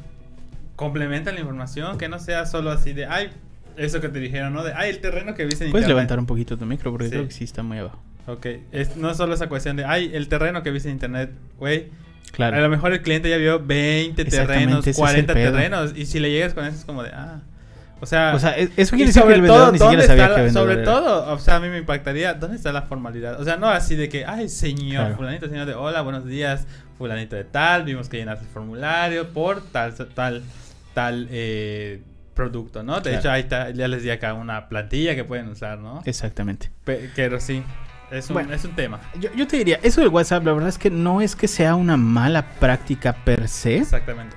complementa 0.76 1.32
la 1.32 1.40
información, 1.40 1.98
que 1.98 2.10
no 2.10 2.20
sea 2.20 2.46
solo 2.46 2.72
así 2.72 2.94
de, 2.94 3.06
ay, 3.06 3.30
eso 3.78 4.02
que 4.02 4.10
te 4.10 4.20
dijeron, 4.20 4.54
¿no? 4.54 4.64
De, 4.64 4.74
ay, 4.74 4.90
el 4.90 5.00
terreno 5.00 5.34
que 5.36 5.46
viste 5.46 5.66
en 5.66 5.72
Puedes 5.72 5.84
internet. 5.86 5.90
levantar 5.96 6.20
un 6.20 6.26
poquito 6.26 6.58
tu 6.58 6.66
micro 6.66 6.92
porque 6.92 7.06
Sí. 7.06 7.12
creo 7.12 7.26
que 7.28 7.34
sí 7.34 7.44
está 7.46 7.64
muy 7.64 7.78
abajo. 7.78 8.02
Ok, 8.28 8.46
es, 8.72 8.98
no 8.98 9.14
solo 9.14 9.34
esa 9.34 9.48
cuestión 9.48 9.76
de, 9.78 9.86
ay, 9.86 10.12
el 10.14 10.28
terreno 10.28 10.62
que 10.62 10.72
viste 10.72 10.90
en 10.90 10.96
internet, 10.96 11.32
güey. 11.58 11.88
Claro. 12.32 12.58
A 12.58 12.60
lo 12.62 12.70
mejor 12.70 12.94
el 12.94 13.02
cliente 13.02 13.30
ya 13.30 13.38
vio 13.38 13.60
20 13.60 14.22
Exactamente, 14.22 14.54
terrenos, 14.66 14.80
ese 14.82 14.90
es 14.92 14.98
el 14.98 15.02
40 15.02 15.34
pedo. 15.34 15.52
terrenos, 15.52 15.94
y 15.96 16.06
si 16.06 16.20
le 16.20 16.30
llegas 16.32 16.54
con 16.54 16.66
eso 16.66 16.78
es 16.78 16.86
como 16.86 17.04
de, 17.04 17.10
ah. 17.14 17.42
O 18.02 18.06
sea, 18.06 18.32
O 18.34 18.40
sea, 18.40 18.52
eso 18.56 18.96
quiere 18.96 19.08
decir 19.08 19.24
que 19.24 19.34
el 19.34 19.42
vendedor 19.42 19.74
ni 19.74 19.78
siquiera 19.80 20.04
¿dónde 20.04 20.08
sabía 20.08 20.34
que 20.36 20.42
vendedor 20.44 20.68
Sobre 20.70 20.74
era. 20.76 20.84
todo, 20.86 21.34
o 21.34 21.38
sea, 21.40 21.56
a 21.58 21.60
mí 21.60 21.68
me 21.68 21.80
impactaría, 21.80 22.34
¿dónde 22.34 22.56
está 22.56 22.72
la 22.72 22.84
formalidad? 22.84 23.42
O 23.42 23.44
sea, 23.44 23.58
no 23.58 23.68
así 23.68 23.96
de 23.98 24.08
que, 24.08 24.26
ay, 24.26 24.48
señor, 24.48 25.02
Claro. 25.04 25.16
fulanito, 25.18 25.50
señor 25.50 25.66
de, 25.66 25.74
hola, 25.74 26.00
buenos 26.02 26.26
días, 26.26 26.66
fulanito 26.98 27.36
de 27.36 27.44
tal, 27.44 27.84
vimos 27.84 28.08
que 28.08 28.16
llenaste 28.18 28.46
el 28.46 28.52
formulario 28.52 29.28
por 29.34 29.62
tal, 29.72 29.94
tal, 30.16 30.44
tal 30.94 31.28
eh, 31.30 32.02
producto, 32.36 32.84
¿no? 32.84 32.96
De 32.96 33.02
Claro. 33.02 33.18
hecho, 33.20 33.32
ahí 33.32 33.42
está, 33.42 33.72
ya 33.72 33.90
les 33.90 34.02
di 34.04 34.12
acá 34.12 34.34
una 34.34 34.70
plantilla 34.70 35.14
que 35.14 35.26
pueden 35.26 35.50
usar, 35.50 35.78
¿no? 35.80 36.02
Exactamente. 36.06 36.72
Pe- 36.86 37.10
Pero 37.18 37.42
sí, 37.42 37.64
es 38.12 38.30
un, 38.30 38.34
Bueno. 38.36 38.54
es 38.54 38.64
un 38.66 38.72
tema. 38.72 39.00
Yo, 39.20 39.32
yo 39.34 39.48
te 39.48 39.58
diría, 39.58 39.80
eso 39.84 40.02
del 40.02 40.10
WhatsApp, 40.10 40.46
la 40.46 40.54
verdad 40.54 40.70
es 40.70 40.78
que 40.78 40.90
no 40.90 41.22
es 41.22 41.36
que 41.36 41.48
sea 41.48 41.76
una 41.76 41.98
mala 41.98 42.44
práctica 42.60 43.14
per 43.14 43.48
se, 43.48 43.78
Exactamente. 43.78 44.36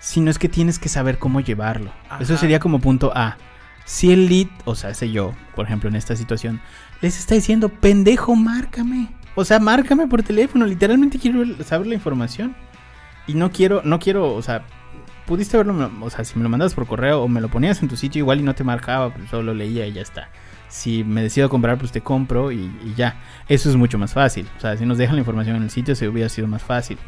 sino 0.00 0.30
es 0.30 0.38
que 0.38 0.48
tienes 0.48 0.78
que 0.78 0.88
saber 0.88 1.18
cómo 1.18 1.40
llevarlo. 1.40 1.92
Eso 2.20 2.36
sería 2.36 2.60
como 2.60 2.80
punto 2.80 3.12
A. 3.14 3.36
Si 3.84 4.12
el 4.12 4.28
lead, 4.28 4.48
o 4.66 4.74
sea, 4.74 4.90
ese 4.90 5.10
yo, 5.10 5.34
por 5.54 5.64
ejemplo, 5.64 5.88
en 5.88 5.96
esta 5.96 6.14
situación, 6.14 6.60
les 7.00 7.18
está 7.18 7.34
diciendo, 7.34 7.68
pendejo, 7.70 8.36
márcame. 8.36 9.08
O 9.34 9.44
sea, 9.44 9.58
márcame 9.60 10.06
por 10.06 10.22
teléfono. 10.22 10.66
Literalmente 10.66 11.18
quiero 11.18 11.44
saber 11.64 11.86
la 11.86 11.94
información. 11.94 12.54
Y 13.26 13.34
no 13.34 13.50
quiero, 13.50 13.82
no 13.84 13.98
quiero, 13.98 14.34
o 14.34 14.42
sea, 14.42 14.64
pudiste 15.26 15.56
haberlo, 15.56 15.90
o 16.00 16.10
sea, 16.10 16.24
si 16.24 16.36
me 16.36 16.42
lo 16.42 16.48
mandas 16.48 16.74
por 16.74 16.86
correo 16.86 17.22
o 17.22 17.28
me 17.28 17.40
lo 17.40 17.48
ponías 17.48 17.80
en 17.82 17.88
tu 17.88 17.96
sitio 17.96 18.20
igual 18.20 18.40
y 18.40 18.42
no 18.42 18.54
te 18.54 18.64
marcaba, 18.64 19.12
pues 19.12 19.28
solo 19.30 19.54
leía 19.54 19.86
y 19.86 19.92
ya 19.92 20.02
está. 20.02 20.28
Si 20.68 21.02
me 21.04 21.22
decido 21.22 21.48
comprar, 21.48 21.78
pues 21.78 21.92
te 21.92 22.00
compro 22.02 22.52
y, 22.52 22.70
y 22.84 22.94
ya. 22.96 23.16
Eso 23.48 23.70
es 23.70 23.76
mucho 23.76 23.98
más 23.98 24.12
fácil. 24.12 24.46
O 24.58 24.60
sea, 24.60 24.76
si 24.76 24.84
nos 24.86 24.98
dejan 24.98 25.16
la 25.16 25.20
información 25.20 25.56
en 25.56 25.62
el 25.62 25.70
sitio, 25.70 25.94
se 25.94 26.08
hubiera 26.08 26.28
sido 26.28 26.46
más 26.46 26.62
fácil. 26.62 26.98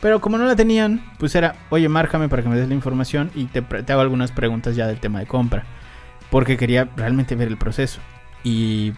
Pero 0.00 0.20
como 0.20 0.38
no 0.38 0.44
la 0.46 0.56
tenían, 0.56 1.04
pues 1.18 1.34
era, 1.34 1.54
oye, 1.70 1.88
márcame 1.88 2.28
para 2.28 2.42
que 2.42 2.48
me 2.48 2.56
des 2.56 2.68
la 2.68 2.74
información 2.74 3.30
y 3.34 3.44
te, 3.44 3.64
hago 3.92 4.00
algunas 4.00 4.32
preguntas 4.32 4.74
ya 4.76 4.86
del 4.86 4.98
tema 4.98 5.20
de 5.20 5.26
compra. 5.26 5.64
Porque 6.30 6.56
quería 6.56 6.88
realmente 6.96 7.36
ver 7.36 7.48
el 7.48 7.58
proceso. 7.58 8.00
Y, 8.42 8.94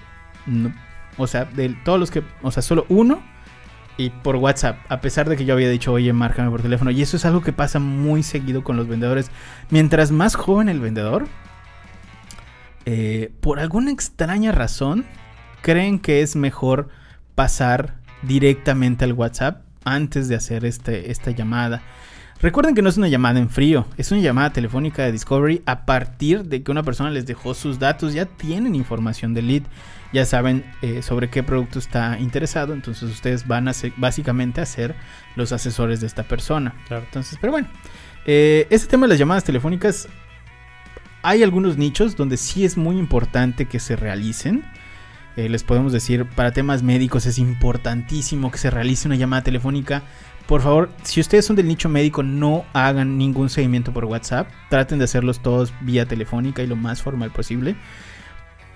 no- 0.46 0.72
o 1.16 1.26
sea, 1.26 1.44
de 1.44 1.70
todos 1.84 1.98
los 2.00 2.10
que, 2.10 2.22
o 2.42 2.50
sea, 2.50 2.62
solo 2.62 2.86
uno 2.88 3.22
y 3.96 4.10
por 4.10 4.36
WhatsApp, 4.36 4.78
a 4.88 5.00
pesar 5.00 5.28
de 5.28 5.36
que 5.36 5.44
yo 5.44 5.54
había 5.54 5.68
dicho, 5.68 5.92
oye, 5.92 6.12
márcame 6.12 6.50
por 6.50 6.62
teléfono. 6.62 6.90
Y 6.90 7.02
eso 7.02 7.16
es 7.16 7.24
algo 7.24 7.42
que 7.42 7.52
pasa 7.52 7.78
muy 7.78 8.22
seguido 8.22 8.64
con 8.64 8.76
los 8.76 8.88
vendedores. 8.88 9.30
Mientras 9.70 10.10
más 10.10 10.34
joven 10.34 10.68
el 10.68 10.80
vendedor, 10.80 11.26
eh, 12.86 13.32
por 13.40 13.60
alguna 13.60 13.90
extraña 13.90 14.52
razón, 14.52 15.04
creen 15.62 15.98
que 15.98 16.22
es 16.22 16.36
mejor 16.36 16.88
pasar 17.34 17.96
directamente 18.22 19.04
al 19.04 19.12
WhatsApp 19.12 19.62
antes 19.84 20.28
de 20.28 20.34
hacer 20.34 20.64
este, 20.64 21.10
esta 21.10 21.30
llamada. 21.30 21.82
Recuerden 22.40 22.74
que 22.74 22.82
no 22.82 22.88
es 22.88 22.98
una 22.98 23.08
llamada 23.08 23.38
en 23.38 23.48
frío, 23.48 23.86
es 23.96 24.10
una 24.12 24.20
llamada 24.20 24.52
telefónica 24.52 25.02
de 25.02 25.12
Discovery 25.12 25.62
a 25.66 25.86
partir 25.86 26.44
de 26.44 26.62
que 26.62 26.70
una 26.70 26.82
persona 26.82 27.10
les 27.10 27.24
dejó 27.26 27.54
sus 27.54 27.78
datos, 27.78 28.12
ya 28.12 28.26
tienen 28.26 28.74
información 28.74 29.32
del 29.32 29.48
lead, 29.48 29.62
ya 30.12 30.26
saben 30.26 30.64
eh, 30.82 31.00
sobre 31.00 31.30
qué 31.30 31.42
producto 31.42 31.78
está 31.78 32.18
interesado, 32.18 32.74
entonces 32.74 33.08
ustedes 33.08 33.46
van 33.46 33.68
a 33.68 33.72
ser, 33.72 33.92
básicamente 33.96 34.60
a 34.60 34.66
ser 34.66 34.94
los 35.36 35.52
asesores 35.52 36.00
de 36.00 36.06
esta 36.06 36.24
persona. 36.24 36.74
Claro. 36.86 37.04
Entonces, 37.06 37.38
pero 37.40 37.52
bueno, 37.52 37.68
eh, 38.26 38.66
este 38.68 38.88
tema 38.88 39.06
de 39.06 39.10
las 39.10 39.18
llamadas 39.18 39.44
telefónicas, 39.44 40.08
hay 41.24 41.42
algunos 41.42 41.78
nichos 41.78 42.16
donde 42.16 42.36
sí 42.36 42.64
es 42.64 42.76
muy 42.76 42.98
importante 42.98 43.64
que 43.64 43.80
se 43.80 43.96
realicen. 43.96 44.62
Eh, 45.36 45.48
les 45.48 45.64
podemos 45.64 45.92
decir, 45.92 46.26
para 46.26 46.52
temas 46.52 46.82
médicos 46.82 47.24
es 47.24 47.38
importantísimo 47.38 48.52
que 48.52 48.58
se 48.58 48.70
realice 48.70 49.08
una 49.08 49.16
llamada 49.16 49.42
telefónica. 49.42 50.02
Por 50.46 50.60
favor, 50.60 50.90
si 51.02 51.20
ustedes 51.20 51.46
son 51.46 51.56
del 51.56 51.66
nicho 51.66 51.88
médico, 51.88 52.22
no 52.22 52.66
hagan 52.74 53.16
ningún 53.16 53.48
seguimiento 53.48 53.90
por 53.92 54.04
WhatsApp. 54.04 54.48
Traten 54.68 54.98
de 54.98 55.06
hacerlos 55.06 55.40
todos 55.40 55.72
vía 55.80 56.06
telefónica 56.06 56.62
y 56.62 56.66
lo 56.66 56.76
más 56.76 57.00
formal 57.00 57.32
posible. 57.32 57.74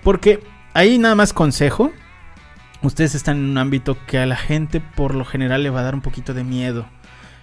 Porque 0.03 0.43
ahí 0.73 0.97
nada 0.97 1.13
más 1.13 1.33
consejo. 1.33 1.93
Ustedes 2.81 3.13
están 3.13 3.37
en 3.37 3.45
un 3.45 3.57
ámbito 3.59 3.95
que 4.07 4.17
a 4.17 4.25
la 4.25 4.37
gente 4.37 4.81
por 4.81 5.13
lo 5.13 5.23
general 5.23 5.61
le 5.61 5.69
va 5.69 5.81
a 5.81 5.83
dar 5.83 5.93
un 5.93 6.01
poquito 6.01 6.33
de 6.33 6.43
miedo. 6.43 6.87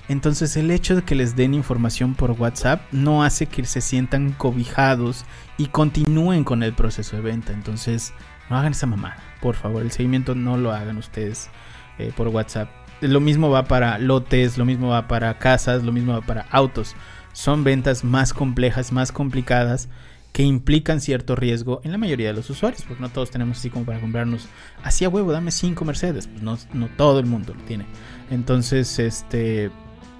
Entonces 0.08 0.56
el 0.56 0.70
hecho 0.70 0.94
de 0.94 1.02
que 1.02 1.14
les 1.14 1.34
den 1.34 1.54
información 1.54 2.14
por 2.14 2.32
WhatsApp 2.32 2.82
no 2.92 3.24
hace 3.24 3.46
que 3.46 3.64
se 3.64 3.80
sientan 3.80 4.32
cobijados 4.32 5.24
y 5.58 5.66
continúen 5.66 6.44
con 6.44 6.62
el 6.62 6.74
proceso 6.74 7.16
de 7.16 7.22
venta. 7.22 7.52
Entonces 7.52 8.12
no 8.48 8.56
hagan 8.56 8.72
esa 8.72 8.86
mamada. 8.86 9.18
Por 9.40 9.56
favor, 9.56 9.82
el 9.82 9.90
seguimiento 9.90 10.34
no 10.34 10.56
lo 10.56 10.72
hagan 10.72 10.96
ustedes 10.96 11.50
eh, 11.98 12.12
por 12.16 12.28
WhatsApp. 12.28 12.68
Lo 13.00 13.20
mismo 13.20 13.50
va 13.50 13.64
para 13.64 13.98
lotes, 13.98 14.56
lo 14.58 14.64
mismo 14.64 14.88
va 14.88 15.08
para 15.08 15.38
casas, 15.38 15.82
lo 15.82 15.92
mismo 15.92 16.12
va 16.12 16.22
para 16.22 16.46
autos. 16.50 16.94
Son 17.32 17.64
ventas 17.64 18.04
más 18.04 18.32
complejas, 18.32 18.92
más 18.92 19.12
complicadas, 19.12 19.88
que 20.32 20.42
implican 20.42 21.00
cierto 21.00 21.34
riesgo 21.34 21.80
en 21.82 21.92
la 21.92 21.98
mayoría 21.98 22.28
de 22.28 22.34
los 22.34 22.48
usuarios, 22.48 22.82
porque 22.82 23.02
no 23.02 23.08
todos 23.08 23.30
tenemos 23.30 23.58
así 23.58 23.70
como 23.70 23.84
para 23.86 24.00
comprarnos, 24.00 24.48
así 24.82 25.04
a 25.04 25.08
huevo, 25.08 25.32
dame 25.32 25.50
5 25.50 25.84
Mercedes. 25.84 26.26
Pues 26.26 26.42
no, 26.42 26.58
no 26.72 26.88
todo 26.88 27.18
el 27.20 27.26
mundo 27.26 27.54
lo 27.54 27.62
tiene. 27.64 27.86
Entonces, 28.30 28.98
este, 28.98 29.70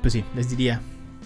pues 0.07 0.13
sí, 0.13 0.25
les 0.37 0.49
diría, 0.49 0.81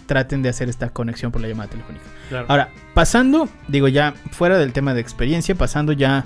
traten 0.06 0.40
de 0.40 0.48
hacer 0.48 0.70
esta 0.70 0.88
conexión 0.88 1.30
por 1.30 1.42
la 1.42 1.48
llamada 1.48 1.68
telefónica. 1.68 2.06
Claro. 2.30 2.46
Ahora, 2.48 2.70
pasando, 2.94 3.46
digo 3.68 3.88
ya 3.88 4.14
fuera 4.30 4.56
del 4.56 4.72
tema 4.72 4.94
de 4.94 5.02
experiencia, 5.02 5.54
pasando 5.54 5.92
ya 5.92 6.24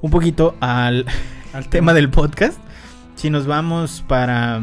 un 0.00 0.10
poquito 0.10 0.56
al, 0.60 1.04
Al 1.52 1.68
tema 1.68 1.92
del 1.92 2.08
podcast, 2.08 2.58
si 3.14 3.28
nos 3.28 3.46
vamos 3.46 4.02
para, 4.08 4.58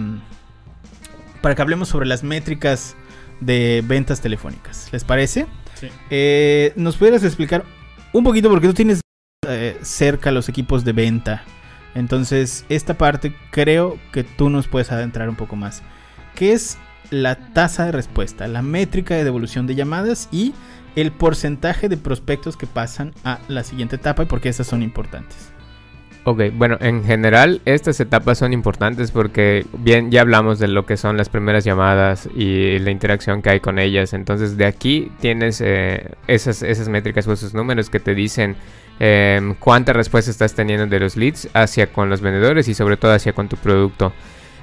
para 1.44 1.54
que 1.54 1.62
hablemos 1.62 1.88
sobre 1.88 2.08
las 2.08 2.24
métricas 2.24 2.96
de 3.42 3.84
ventas 3.86 4.22
telefónicas, 4.22 4.90
¿les 4.92 5.04
parece? 5.04 5.46
Sí. 5.76 5.90
Eh, 6.10 6.74
¿Nos 6.78 6.98
pudieras 6.98 7.24
explicar 7.24 7.64
un 8.12 8.24
poquito 8.24 8.50
porque 8.50 8.66
tú 8.66 8.74
tienes 8.74 9.02
eh, 9.48 9.78
cerca 9.84 10.32
los 10.32 10.50
equipos 10.50 10.84
de 10.84 10.94
venta? 10.94 11.44
Entonces, 11.94 12.66
esta 12.70 12.96
parte 12.96 13.36
creo 13.52 14.00
que 14.12 14.24
tú 14.24 14.50
nos 14.50 14.68
puedes 14.68 14.92
adentrar 14.92 15.30
un 15.30 15.36
poco 15.36 15.56
más. 15.56 15.84
¿Qué 16.34 16.54
es 16.54 16.80
la 17.12 17.36
tasa 17.54 17.86
de 17.86 17.92
respuesta, 17.92 18.48
la 18.48 18.62
métrica 18.62 19.16
de 19.16 19.24
devolución 19.24 19.68
de 19.68 19.76
llamadas 19.76 20.30
y 20.32 20.54
el 20.96 21.12
porcentaje 21.12 21.90
de 21.90 21.98
prospectos 21.98 22.58
que 22.58 22.68
pasan 22.68 23.14
a 23.24 23.40
la 23.48 23.64
siguiente 23.64 23.96
etapa 23.96 24.24
y 24.24 24.26
por 24.26 24.42
qué 24.42 24.50
esas 24.50 24.68
son 24.68 24.84
importantes? 24.84 25.52
Ok, 26.26 26.42
bueno, 26.54 26.78
en 26.82 27.04
general 27.06 27.62
estas 27.66 28.00
etapas 28.00 28.38
son 28.38 28.52
importantes 28.52 29.10
porque 29.12 29.66
bien 29.80 30.12
ya 30.12 30.22
hablamos 30.22 30.60
de 30.60 30.68
lo 30.68 30.86
que 30.86 30.98
son 30.98 31.16
las 31.16 31.30
primeras 31.30 31.64
llamadas 31.64 32.30
y 32.36 32.78
la 32.80 32.92
interacción 32.92 33.42
que 33.42 33.50
hay 33.50 33.60
con 33.62 33.80
ellas. 33.80 34.14
Entonces 34.14 34.58
de 34.58 34.66
aquí 34.66 35.12
tienes 35.22 35.62
eh, 35.62 36.12
esas, 36.28 36.62
esas 36.62 36.90
métricas 36.90 37.26
o 37.28 37.34
esos 37.34 37.54
números 37.54 37.90
que 37.90 38.00
te 38.00 38.14
dicen 38.14 38.58
eh, 39.00 39.56
cuánta 39.60 39.94
respuesta 39.94 40.30
estás 40.30 40.54
teniendo 40.54 40.86
de 40.88 41.00
los 41.00 41.16
leads 41.16 41.50
hacia 41.54 41.88
con 41.88 42.10
los 42.10 42.20
vendedores 42.22 42.68
y 42.68 42.74
sobre 42.74 42.98
todo 42.98 43.14
hacia 43.14 43.34
con 43.34 43.48
tu 43.48 43.56
producto. 43.56 44.12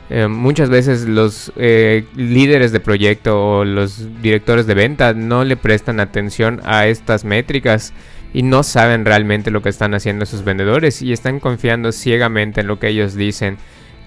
Eh, 0.09 0.29
muchas 0.29 0.71
veces 0.71 1.07
los 1.09 1.53
eh, 1.57 2.05
líderes 2.15 2.71
de 2.71 2.79
proyecto 2.79 3.59
o 3.59 3.65
los 3.65 4.23
directores 4.23 4.67
de 4.67 4.75
venta 4.75 5.15
no 5.15 5.45
le 5.45 5.57
prestan 5.57 5.99
atención 5.99 6.61
a 6.65 6.87
estas 6.87 7.25
métricas 7.25 7.93
y 8.33 8.43
no 8.43 8.63
saben 8.63 9.05
realmente 9.05 9.51
lo 9.51 9.63
que 9.63 9.69
están 9.69 9.95
haciendo 9.95 10.25
sus 10.27 10.45
vendedores 10.45 11.03
y 11.03 11.13
están 11.13 11.41
confiando 11.41 11.91
ciegamente 11.91 12.61
en 12.61 12.69
lo 12.69 12.79
que 12.79 12.89
ellos 12.89 13.15
dicen. 13.15 13.57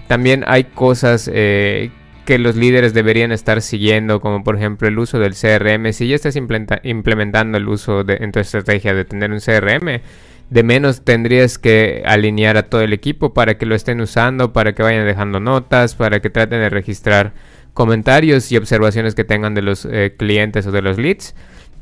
También 0.08 0.44
hay 0.46 0.64
cosas 0.64 1.30
eh, 1.32 1.90
que 2.24 2.38
los 2.38 2.56
líderes 2.56 2.94
deberían 2.94 3.32
estar 3.32 3.60
siguiendo, 3.60 4.20
como 4.20 4.42
por 4.42 4.56
ejemplo 4.56 4.88
el 4.88 4.98
uso 4.98 5.18
del 5.18 5.34
CRM. 5.34 5.92
Si 5.92 6.08
ya 6.08 6.14
estás 6.14 6.36
implenta- 6.36 6.80
implementando 6.82 7.58
el 7.58 7.68
uso 7.68 8.04
de, 8.04 8.18
en 8.20 8.32
tu 8.32 8.38
estrategia 8.40 8.94
de 8.94 9.04
tener 9.04 9.32
un 9.32 9.40
CRM, 9.40 10.00
de 10.50 10.62
menos 10.64 11.02
tendrías 11.04 11.58
que 11.58 12.02
alinear 12.04 12.56
a 12.56 12.64
todo 12.64 12.82
el 12.82 12.92
equipo 12.92 13.32
para 13.32 13.56
que 13.56 13.66
lo 13.66 13.74
estén 13.74 14.00
usando, 14.00 14.52
para 14.52 14.74
que 14.74 14.82
vayan 14.82 15.06
dejando 15.06 15.38
notas, 15.40 15.94
para 15.94 16.20
que 16.20 16.28
traten 16.28 16.60
de 16.60 16.68
registrar 16.68 17.32
comentarios 17.72 18.50
y 18.50 18.56
observaciones 18.56 19.14
que 19.14 19.24
tengan 19.24 19.54
de 19.54 19.62
los 19.62 19.84
eh, 19.84 20.14
clientes 20.18 20.66
o 20.66 20.72
de 20.72 20.82
los 20.82 20.98
leads. 20.98 21.34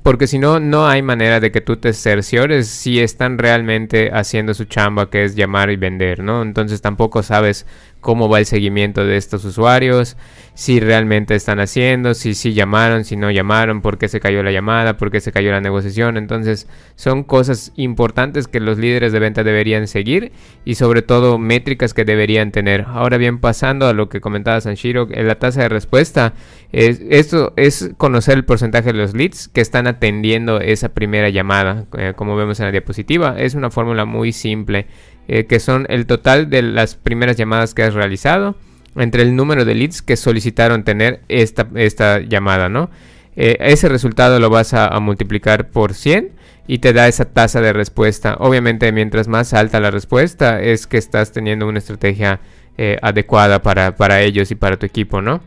Porque 0.02 0.26
si 0.26 0.38
no, 0.38 0.60
no 0.60 0.86
hay 0.86 1.02
manera 1.02 1.40
de 1.40 1.50
que 1.50 1.60
tú 1.60 1.76
te 1.76 1.92
cerciores 1.92 2.68
si 2.68 3.00
están 3.00 3.36
realmente 3.36 4.10
haciendo 4.12 4.54
su 4.54 4.64
chamba, 4.64 5.10
que 5.10 5.24
es 5.24 5.34
llamar 5.34 5.70
y 5.70 5.76
vender, 5.76 6.22
¿no? 6.22 6.42
Entonces 6.42 6.80
tampoco 6.80 7.22
sabes 7.22 7.66
cómo 8.00 8.28
va 8.28 8.38
el 8.38 8.46
seguimiento 8.46 9.04
de 9.04 9.16
estos 9.16 9.44
usuarios, 9.44 10.16
si 10.54 10.80
realmente 10.80 11.34
están 11.34 11.60
haciendo, 11.60 12.14
si 12.14 12.34
sí 12.34 12.52
llamaron, 12.52 13.04
si 13.04 13.16
no 13.16 13.30
llamaron, 13.30 13.80
por 13.80 13.98
qué 13.98 14.08
se 14.08 14.18
cayó 14.18 14.42
la 14.42 14.50
llamada, 14.50 14.96
por 14.96 15.10
qué 15.10 15.20
se 15.20 15.30
cayó 15.30 15.52
la 15.52 15.60
negociación. 15.60 16.16
Entonces 16.16 16.68
son 16.96 17.22
cosas 17.22 17.72
importantes 17.76 18.48
que 18.48 18.58
los 18.58 18.78
líderes 18.78 19.12
de 19.12 19.20
venta 19.20 19.44
deberían 19.44 19.86
seguir 19.86 20.32
y 20.64 20.74
sobre 20.74 21.02
todo 21.02 21.38
métricas 21.38 21.94
que 21.94 22.04
deberían 22.04 22.50
tener. 22.50 22.86
Ahora 22.88 23.18
bien, 23.18 23.38
pasando 23.38 23.86
a 23.86 23.92
lo 23.92 24.08
que 24.08 24.20
comentaba 24.20 24.60
Sanshiro, 24.60 25.06
la 25.08 25.38
tasa 25.38 25.62
de 25.62 25.68
respuesta, 25.68 26.34
es, 26.72 27.00
esto 27.08 27.52
es 27.56 27.90
conocer 27.96 28.36
el 28.36 28.44
porcentaje 28.44 28.92
de 28.92 28.98
los 28.98 29.14
leads 29.14 29.48
que 29.48 29.60
están 29.60 29.86
atendiendo 29.86 30.60
esa 30.60 30.90
primera 30.90 31.28
llamada, 31.28 31.86
eh, 31.96 32.14
como 32.16 32.36
vemos 32.36 32.58
en 32.60 32.66
la 32.66 32.72
diapositiva. 32.72 33.38
Es 33.38 33.54
una 33.54 33.70
fórmula 33.70 34.04
muy 34.04 34.32
simple, 34.32 34.86
eh, 35.28 35.46
que 35.46 35.60
son 35.60 35.86
el 35.88 36.06
total 36.06 36.50
de 36.50 36.62
las 36.62 36.94
primeras 36.94 37.36
llamadas 37.36 37.74
que 37.74 37.82
has 37.82 37.94
realizado 37.94 38.56
entre 38.96 39.22
el 39.22 39.36
número 39.36 39.64
de 39.64 39.74
leads 39.74 40.02
que 40.02 40.16
solicitaron 40.16 40.84
tener 40.84 41.20
esta, 41.28 41.68
esta 41.74 42.20
llamada, 42.20 42.68
¿no? 42.68 42.90
Eh, 43.36 43.56
ese 43.60 43.88
resultado 43.88 44.40
lo 44.40 44.50
vas 44.50 44.74
a, 44.74 44.98
multiplicar 44.98 45.68
por 45.68 45.94
100 45.94 46.32
y 46.66 46.78
te 46.78 46.92
da 46.92 47.06
esa 47.06 47.26
tasa 47.26 47.60
de 47.60 47.72
respuesta. 47.72 48.36
Obviamente, 48.40 48.90
mientras 48.90 49.28
más 49.28 49.54
alta 49.54 49.78
la 49.78 49.92
respuesta, 49.92 50.60
es 50.60 50.88
que 50.88 50.98
estás 50.98 51.30
teniendo 51.30 51.68
una 51.68 51.78
estrategia 51.78 52.40
eh, 52.76 52.98
adecuada 53.00 53.62
para, 53.62 53.94
para, 53.94 54.22
ellos 54.22 54.50
y 54.50 54.56
para 54.56 54.76
tu 54.76 54.86
equipo, 54.86 55.22
¿no? 55.22 55.40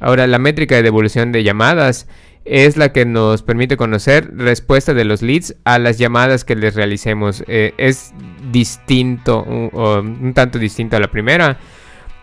Ahora, 0.00 0.26
la 0.26 0.38
métrica 0.38 0.74
de 0.74 0.82
devolución 0.82 1.32
de 1.32 1.42
llamadas 1.42 2.08
es 2.44 2.76
la 2.76 2.92
que 2.92 3.06
nos 3.06 3.42
permite 3.42 3.76
conocer 3.76 4.36
respuesta 4.36 4.92
de 4.92 5.04
los 5.04 5.22
leads 5.22 5.56
a 5.64 5.78
las 5.78 5.98
llamadas 5.98 6.44
que 6.44 6.56
les 6.56 6.74
realicemos. 6.74 7.42
Eh, 7.46 7.72
es 7.78 8.12
distinto, 8.50 9.42
un 9.42 10.32
tanto 10.34 10.58
distinto 10.58 10.96
a 10.96 11.00
la 11.00 11.08
primera 11.10 11.58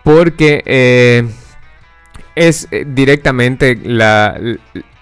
porque 0.04 0.64
eh, 0.66 1.28
es 2.36 2.68
eh, 2.72 2.86
directamente 2.88 3.80
la, 3.84 4.40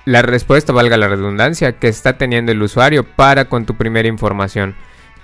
respuesta, 0.05 0.73
valga 0.73 0.97
la 0.97 1.07
redundancia, 1.07 1.73
que 1.73 1.87
está 1.89 2.17
teniendo 2.17 2.51
el 2.51 2.61
usuario 2.61 3.03
para 3.03 3.45
con 3.45 3.65
tu 3.65 3.75
primera 3.75 4.07
información. 4.07 4.75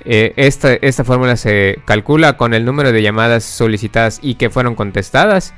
Esta, 0.07 0.73
esta 0.73 1.03
fórmula 1.03 1.35
se 1.35 1.79
calcula 1.85 2.37
con 2.37 2.53
el 2.53 2.63
número 2.63 2.91
de 2.91 3.01
llamadas 3.01 3.43
solicitadas 3.43 4.19
y 4.21 4.35
que 4.35 4.51
fueron 4.51 4.75
contestadas 4.75 5.55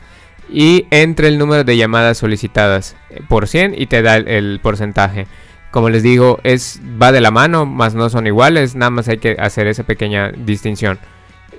y 0.50 0.86
entre 0.92 1.28
el 1.28 1.38
número 1.38 1.64
de 1.64 1.78
llamadas 1.78 2.18
solicitadas 2.18 2.96
por 3.28 3.48
100 3.48 3.76
y 3.78 3.88
te 3.88 4.02
da 4.02 4.18
el, 4.18 4.60
porcentaje. 4.62 5.28
Como 5.72 5.90
les 5.90 6.04
digo, 6.04 6.40
es 6.44 6.82
va 7.02 7.12
de 7.12 7.22
la 7.22 7.32
mano, 7.32 7.66
más 7.66 7.94
no 7.94 8.10
son 8.10 8.26
iguales, 8.26 8.76
nada 8.76 8.90
más 8.90 9.08
hay 9.10 9.18
que 9.18 9.36
hacer 9.40 9.68
esa 9.68 9.84
pequeña 9.84 10.32
distinción 10.32 11.00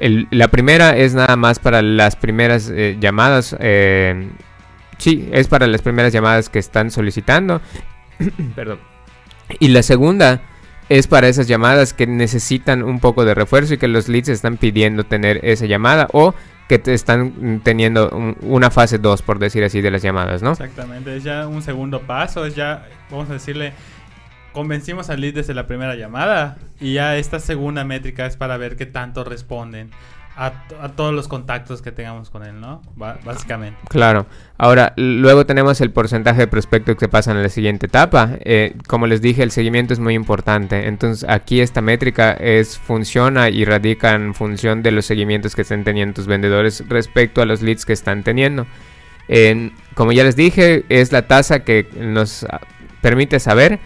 la 0.00 0.49
primera 0.49 0.97
es 0.97 1.14
nada 1.14 1.37
más 1.37 1.59
para 1.59 1.83
las 1.83 2.16
primeras 2.16 2.71
eh, 2.75 2.97
llamadas. 3.00 3.57
Eh, 3.59 4.28
sí, 4.99 5.28
es 5.33 5.49
para 5.49 5.66
las 5.66 5.83
primeras 5.83 6.12
llamadas 6.12 6.49
que 6.49 6.59
están 6.59 6.90
solicitando. 6.90 7.61
Perdón. 8.54 8.78
Y 9.59 9.68
la 9.68 9.83
segunda 9.83 10.42
es 10.88 11.07
para 11.07 11.28
esas 11.28 11.49
llamadas 11.49 11.92
que 11.92 12.07
necesitan 12.07 12.83
un 12.83 13.00
poco 13.00 13.25
de 13.25 13.35
refuerzo 13.35 13.75
y 13.75 13.78
que 13.78 13.88
los 13.88 14.09
leads 14.09 14.28
están 14.28 14.57
pidiendo 14.57 15.04
tener 15.04 15.40
esa 15.42 15.66
llamada 15.66 16.09
o 16.12 16.35
que 16.69 16.79
te 16.79 16.93
están 16.93 17.61
teniendo 17.65 18.11
una 18.43 18.71
fase 18.71 18.99
2, 18.99 19.23
por 19.23 19.39
decir 19.39 19.65
así, 19.65 19.81
de 19.81 19.91
las 19.91 20.03
llamadas, 20.03 20.43
¿no? 20.43 20.53
Exactamente, 20.53 21.17
es 21.17 21.25
ya 21.25 21.49
un 21.49 21.63
segundo 21.63 22.03
paso, 22.03 22.45
es 22.45 22.55
ya, 22.55 22.87
vamos 23.11 23.31
a 23.31 23.35
decirle, 23.35 23.73
convencimos 24.53 25.09
al 25.09 25.21
lead 25.21 25.35
desde 25.35 25.55
la 25.55 25.67
primera 25.67 25.95
llamada 25.95 26.59
y 26.79 26.95
ya 26.95 27.17
esta 27.17 27.41
segunda 27.41 27.85
métrica 27.85 28.27
es 28.27 28.37
para 28.37 28.57
ver 28.59 28.77
qué 28.77 28.87
tanto 28.87 29.25
responden 29.25 29.91
a, 30.38 30.52
todos 30.95 31.12
los 31.12 31.26
contactos 31.26 31.83
que 31.83 31.90
tengamos 31.90 32.30
con 32.30 32.45
él, 32.45 32.61
¿no? 32.61 32.80
básicamente. 32.97 33.78
Claro. 33.88 34.26
Ahora, 34.57 34.92
luego 34.97 35.47
tenemos 35.47 35.80
el 35.80 35.90
porcentaje 35.90 36.42
de 36.42 36.47
prospectos 36.47 36.97
que 36.97 37.09
pasan 37.09 37.37
a 37.37 37.42
la 37.42 37.49
siguiente 37.49 37.87
etapa. 37.87 38.30
Eh, 38.45 38.76
como 38.87 39.09
les 39.09 39.21
dije, 39.21 39.42
el 39.42 39.50
seguimiento 39.50 39.92
es 39.92 39.99
muy 39.99 40.14
importante. 40.14 40.87
Entonces, 40.87 41.28
aquí 41.28 41.61
esta 41.61 41.80
métrica 41.80 42.35
es 42.35 42.78
funciona 42.78 43.50
y 43.50 43.64
radica 43.64 44.14
en 44.14 44.33
función 44.33 44.85
de 44.85 44.92
los 44.92 45.07
seguimientos 45.07 45.57
que 45.57 45.62
estén 45.62 45.83
teniendo 45.83 46.14
tus 46.14 46.28
vendedores 46.28 46.85
respecto 46.88 47.42
a 47.42 47.45
los 47.45 47.61
leads 47.61 47.85
que 47.85 47.92
están 47.92 48.23
teniendo. 48.23 48.66
como 49.95 50.12
ya 50.12 50.23
les 50.23 50.37
dije, 50.37 50.85
es 50.88 51.11
la 51.11 51.26
tasa 51.26 51.64
que 51.64 51.88
nos 51.99 52.47
permite 53.00 53.40
saber 53.40 53.80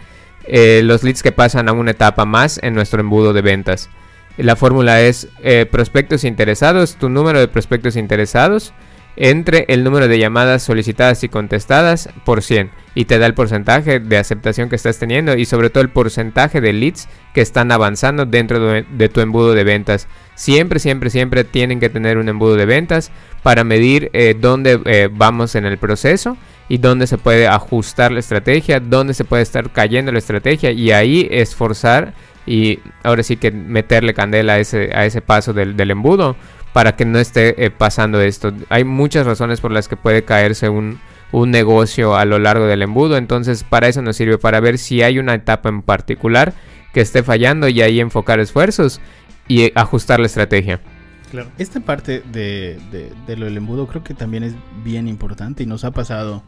eh, 0.45 0.81
los 0.83 1.03
leads 1.03 1.23
que 1.23 1.31
pasan 1.31 1.67
a 1.67 1.71
una 1.71 1.91
etapa 1.91 2.25
más 2.25 2.59
en 2.61 2.75
nuestro 2.75 3.01
embudo 3.01 3.33
de 3.33 3.41
ventas. 3.41 3.89
La 4.37 4.55
fórmula 4.55 5.01
es 5.01 5.27
eh, 5.43 5.67
prospectos 5.69 6.23
interesados, 6.23 6.95
tu 6.95 7.07
número 7.07 7.39
de 7.39 7.47
prospectos 7.47 7.95
interesados 7.95 8.73
entre 9.15 9.65
el 9.67 9.83
número 9.83 10.07
de 10.07 10.17
llamadas 10.17 10.63
solicitadas 10.63 11.23
y 11.23 11.29
contestadas 11.29 12.09
por 12.25 12.41
100 12.41 12.71
y 12.95 13.05
te 13.05 13.19
da 13.19 13.27
el 13.27 13.35
porcentaje 13.35 13.99
de 13.99 14.17
aceptación 14.17 14.69
que 14.69 14.75
estás 14.75 14.97
teniendo 14.97 15.37
y 15.37 15.45
sobre 15.45 15.69
todo 15.69 15.83
el 15.83 15.91
porcentaje 15.91 16.61
de 16.61 16.73
leads 16.73 17.07
que 17.31 17.41
están 17.41 17.71
avanzando 17.71 18.25
dentro 18.25 18.59
de, 18.59 19.09
tu 19.09 19.21
embudo 19.21 19.53
de 19.53 19.63
ventas. 19.63 20.07
Siempre, 20.33 20.79
siempre, 20.79 21.11
siempre 21.11 21.43
tienen 21.43 21.79
que 21.79 21.89
tener 21.89 22.17
un 22.17 22.27
embudo 22.27 22.55
de 22.55 22.65
ventas 22.65 23.11
para 23.43 23.63
medir 23.63 24.09
eh, 24.13 24.35
dónde 24.39 25.09
vamos 25.13 25.53
en 25.53 25.65
el 25.65 25.77
proceso 25.77 26.37
y 26.67 26.79
dónde 26.79 27.05
se 27.05 27.19
puede 27.19 27.47
ajustar 27.47 28.11
la 28.11 28.19
estrategia, 28.19 28.79
dónde 28.79 29.13
se 29.13 29.25
puede 29.25 29.43
estar 29.43 29.69
cayendo 29.71 30.11
la 30.11 30.17
estrategia 30.17 30.71
y 30.71 30.91
ahí 30.91 31.27
esforzar 31.29 32.15
y 32.45 32.79
ahora 33.03 33.23
sí 33.23 33.37
que 33.37 33.51
meterle 33.51 34.13
candela 34.13 34.53
a 34.53 34.59
ese, 34.59 34.91
a 34.93 35.05
ese 35.05 35.21
paso 35.21 35.53
del, 35.53 35.79
embudo 35.89 36.35
para 36.73 36.95
que 36.95 37.05
no 37.05 37.19
esté 37.19 37.65
eh, 37.65 37.69
pasando 37.69 38.21
esto. 38.21 38.51
Hay 38.69 38.83
muchas 38.83 39.25
razones 39.25 39.61
por 39.61 39.71
las 39.71 39.87
que 39.87 39.95
puede 39.95 40.23
caerse 40.23 40.69
un, 40.69 40.99
un 41.31 41.51
negocio 41.51 42.15
a 42.15 42.25
lo 42.25 42.39
largo 42.39 42.65
del 42.65 42.81
embudo, 42.81 43.17
entonces 43.17 43.63
para 43.63 43.87
eso 43.87 44.01
nos 44.01 44.17
sirve, 44.17 44.37
para 44.37 44.59
ver 44.59 44.77
si 44.77 45.01
hay 45.01 45.19
una 45.19 45.35
etapa 45.35 45.69
en 45.69 45.81
particular 45.81 46.53
que 46.93 47.01
esté 47.01 47.23
fallando 47.23 47.67
y 47.67 47.81
ahí 47.81 47.99
enfocar 47.99 48.39
esfuerzos 48.39 49.01
y 49.47 49.71
ajustar 49.77 50.19
la 50.19 50.27
estrategia. 50.27 50.79
Claro. 51.31 51.49
Esta 51.57 51.79
parte 51.79 52.21
de, 52.31 52.79
de, 53.25 53.37
lo 53.37 53.45
del 53.45 53.57
embudo 53.57 53.87
creo 53.87 54.03
que 54.03 54.13
también 54.13 54.43
es 54.43 54.53
bien 54.83 55.07
importante 55.07 55.63
y 55.63 55.65
nos 55.65 55.83
ha 55.83 55.89
pasado 55.89 56.43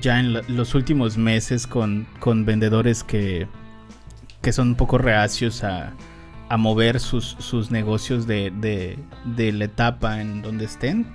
ya 0.00 0.18
en 0.18 0.32
los 0.48 0.74
últimos 0.74 1.16
meses 1.16 1.68
con, 1.68 2.08
con 2.18 2.44
vendedores 2.44 3.04
que, 3.04 3.46
que 4.42 4.52
son 4.52 4.68
un 4.68 4.74
poco 4.74 4.98
reacios 4.98 5.64
a, 5.64 5.92
a 6.48 6.56
mover 6.56 7.00
sus, 7.00 7.36
sus 7.38 7.70
negocios 7.70 8.26
de, 8.26 8.50
de, 8.50 8.98
de, 9.24 9.52
la 9.52 9.64
etapa 9.64 10.20
en 10.20 10.42
donde 10.42 10.64
estén. 10.64 11.06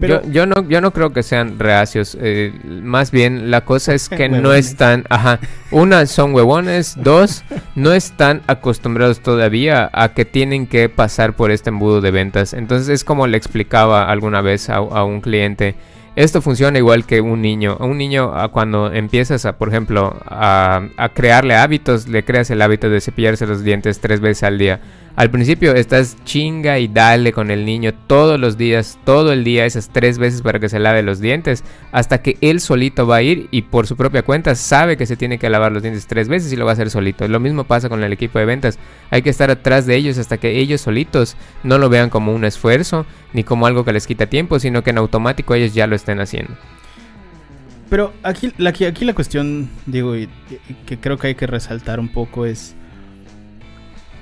Pero 0.00 0.22
yo, 0.28 0.44
no, 0.44 0.68
yo 0.68 0.80
no 0.80 0.92
creo 0.92 1.12
que 1.12 1.22
sean 1.22 1.58
reacios. 1.58 2.18
Eh, 2.20 2.52
más 2.64 3.10
bien, 3.10 3.50
la 3.50 3.64
cosa 3.64 3.94
es 3.94 4.08
que 4.08 4.28
no 4.28 4.52
están. 4.52 5.04
Ajá. 5.08 5.38
Una, 5.70 6.06
son 6.06 6.34
huevones. 6.34 6.96
Dos, 7.02 7.44
no 7.76 7.92
están 7.92 8.42
acostumbrados 8.48 9.20
todavía 9.20 9.88
a 9.92 10.12
que 10.12 10.24
tienen 10.24 10.66
que 10.66 10.88
pasar 10.88 11.36
por 11.36 11.52
este 11.52 11.70
embudo 11.70 12.00
de 12.00 12.10
ventas. 12.10 12.54
Entonces, 12.54 12.88
es 12.88 13.04
como 13.04 13.28
le 13.28 13.36
explicaba 13.36 14.10
alguna 14.10 14.40
vez 14.40 14.68
a, 14.68 14.76
a 14.76 15.04
un 15.04 15.20
cliente. 15.20 15.76
Esto 16.16 16.40
funciona 16.40 16.78
igual 16.78 17.06
que 17.06 17.20
un 17.20 17.42
niño. 17.42 17.76
Un 17.80 17.98
niño 17.98 18.32
cuando 18.52 18.92
empiezas 18.92 19.44
a, 19.46 19.58
por 19.58 19.68
ejemplo, 19.68 20.16
a, 20.26 20.86
a, 20.96 21.08
crearle 21.08 21.56
hábitos, 21.56 22.06
le 22.06 22.24
creas 22.24 22.50
el 22.50 22.62
hábito 22.62 22.88
de 22.88 23.00
cepillarse 23.00 23.46
los 23.46 23.64
dientes 23.64 23.98
tres 23.98 24.20
veces 24.20 24.44
al 24.44 24.58
día. 24.58 24.80
Al 25.16 25.30
principio 25.30 25.76
estás 25.76 26.16
chinga 26.24 26.80
y 26.80 26.88
dale 26.88 27.32
con 27.32 27.52
el 27.52 27.64
niño 27.64 27.94
todos 28.08 28.40
los 28.40 28.58
días, 28.58 28.98
todo 29.04 29.32
el 29.32 29.44
día, 29.44 29.64
esas 29.64 29.88
tres 29.90 30.18
veces 30.18 30.42
para 30.42 30.58
que 30.58 30.68
se 30.68 30.80
lave 30.80 31.04
los 31.04 31.20
dientes, 31.20 31.62
hasta 31.92 32.20
que 32.20 32.36
él 32.40 32.60
solito 32.60 33.06
va 33.06 33.16
a 33.16 33.22
ir 33.22 33.46
y 33.52 33.62
por 33.62 33.86
su 33.86 33.96
propia 33.96 34.22
cuenta 34.24 34.56
sabe 34.56 34.96
que 34.96 35.06
se 35.06 35.16
tiene 35.16 35.38
que 35.38 35.48
lavar 35.48 35.70
los 35.70 35.84
dientes 35.84 36.08
tres 36.08 36.26
veces 36.26 36.52
y 36.52 36.56
lo 36.56 36.64
va 36.64 36.72
a 36.72 36.74
hacer 36.74 36.90
solito. 36.90 37.28
Lo 37.28 37.38
mismo 37.38 37.62
pasa 37.62 37.88
con 37.88 38.02
el 38.02 38.12
equipo 38.12 38.40
de 38.40 38.44
ventas. 38.44 38.76
Hay 39.10 39.22
que 39.22 39.30
estar 39.30 39.52
atrás 39.52 39.86
de 39.86 39.94
ellos 39.94 40.18
hasta 40.18 40.38
que 40.38 40.58
ellos 40.58 40.80
solitos 40.80 41.36
no 41.62 41.78
lo 41.78 41.88
vean 41.88 42.10
como 42.10 42.34
un 42.34 42.44
esfuerzo 42.44 43.06
ni 43.32 43.44
como 43.44 43.68
algo 43.68 43.84
que 43.84 43.92
les 43.92 44.08
quita 44.08 44.26
tiempo, 44.26 44.58
sino 44.58 44.82
que 44.82 44.90
en 44.90 44.98
automático 44.98 45.54
ellos 45.54 45.74
ya 45.74 45.86
lo 45.86 45.94
estén 46.04 46.20
haciendo. 46.20 46.54
Pero 47.90 48.12
aquí, 48.22 48.52
aquí, 48.66 48.84
aquí 48.84 49.04
la 49.04 49.14
cuestión, 49.14 49.70
digo, 49.86 50.16
y 50.16 50.28
que 50.86 50.98
creo 50.98 51.18
que 51.18 51.28
hay 51.28 51.34
que 51.34 51.46
resaltar 51.46 52.00
un 52.00 52.08
poco 52.08 52.46
es 52.46 52.74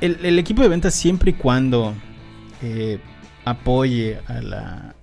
el, 0.03 0.38
equipo 0.38 0.62
de 0.62 0.68
ventas 0.68 0.95
siempre 0.95 1.31
y 1.31 1.35
cuando 1.35 1.95
eh, 2.61 2.99
apoye 3.45 4.18
a 4.27 4.40
la, 4.40 4.95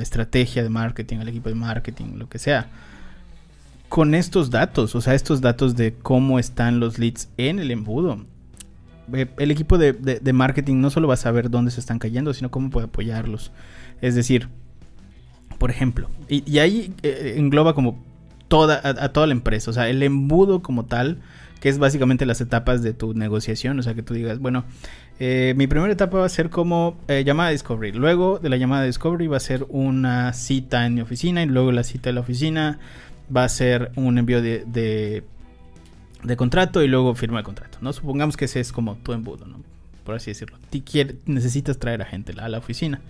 estrategia 0.00 0.62
de 0.62 0.68
marketing, 0.68 1.18
al 1.18 1.28
equipo 1.28 1.48
de 1.48 1.56
marketing, 1.56 2.16
lo 2.16 2.28
que 2.28 2.38
sea, 2.38 2.68
con 3.88 4.14
estos 4.14 4.50
datos, 4.50 4.94
o 4.94 5.00
sea, 5.00 5.14
estos 5.14 5.40
datos 5.40 5.74
de 5.74 5.94
cómo 5.94 6.38
están 6.38 6.78
los 6.78 6.98
leads 6.98 7.28
en 7.38 7.58
el 7.58 7.72
embudo. 7.72 8.24
Eh, 9.12 9.26
el 9.38 9.50
equipo 9.50 9.78
de, 9.78 10.32
marketing 10.32 10.76
no 10.80 10.90
solo 10.90 11.08
va 11.08 11.14
a 11.14 11.16
saber 11.16 11.50
dónde 11.50 11.72
se 11.72 11.80
están 11.80 11.98
cayendo, 11.98 12.32
sino 12.32 12.52
cómo 12.52 12.70
puede 12.70 12.86
apoyarlos. 12.86 13.50
Es 14.00 14.14
decir, 14.14 14.48
por 15.60 15.70
ejemplo, 15.70 16.08
y, 16.26 16.58
ahí 16.58 16.94
eh, 17.02 17.34
engloba 17.36 17.74
como 17.74 18.02
toda, 18.48 18.80
a, 18.82 19.04
a 19.04 19.12
toda 19.12 19.26
la 19.26 19.32
empresa. 19.32 19.70
O 19.70 19.74
sea, 19.74 19.90
el 19.90 20.02
embudo 20.02 20.62
como 20.62 20.86
tal, 20.86 21.18
que 21.60 21.68
es 21.68 21.78
básicamente 21.78 22.24
las 22.24 22.40
etapas 22.40 22.82
de 22.82 22.94
tu 22.94 23.12
negociación. 23.12 23.78
O 23.78 23.82
sea, 23.82 23.92
que 23.92 24.02
tú 24.02 24.14
digas, 24.14 24.38
bueno, 24.38 24.64
eh, 25.18 25.52
mi 25.58 25.66
primera 25.66 25.92
etapa 25.92 26.16
va 26.16 26.24
a 26.24 26.30
ser 26.30 26.48
como 26.48 26.96
eh, 27.08 27.24
llamada 27.26 27.50
Discovery. 27.50 27.92
Luego 27.92 28.38
de 28.38 28.48
la 28.48 28.56
llamada 28.56 28.84
Discovery 28.84 29.26
va 29.26 29.36
a 29.36 29.40
ser 29.40 29.66
una 29.68 30.32
cita 30.32 30.86
en 30.86 30.94
mi 30.94 31.02
oficina. 31.02 31.42
Y 31.42 31.46
luego 31.46 31.72
la 31.72 31.84
cita 31.84 32.08
de 32.08 32.14
la 32.14 32.22
oficina 32.22 32.78
va 33.36 33.44
a 33.44 33.48
ser 33.50 33.92
un 33.96 34.16
envío 34.16 34.40
de, 34.40 34.64
de, 34.64 36.36
contrato 36.38 36.82
y 36.82 36.88
luego 36.88 37.14
firma 37.14 37.36
de 37.36 37.44
contrato. 37.44 37.76
¿no? 37.82 37.92
Supongamos 37.92 38.38
que 38.38 38.46
ese 38.46 38.60
es 38.60 38.72
como 38.72 38.96
tu 38.96 39.12
embudo, 39.12 39.46
¿no? 39.46 39.60
por 40.06 40.14
así 40.14 40.30
decirlo. 40.30 40.56
Necesitas 41.26 41.78
traer 41.78 42.00
a 42.00 42.06
gente 42.06 42.32
a 42.40 42.48
la 42.48 42.56
oficina. 42.56 43.02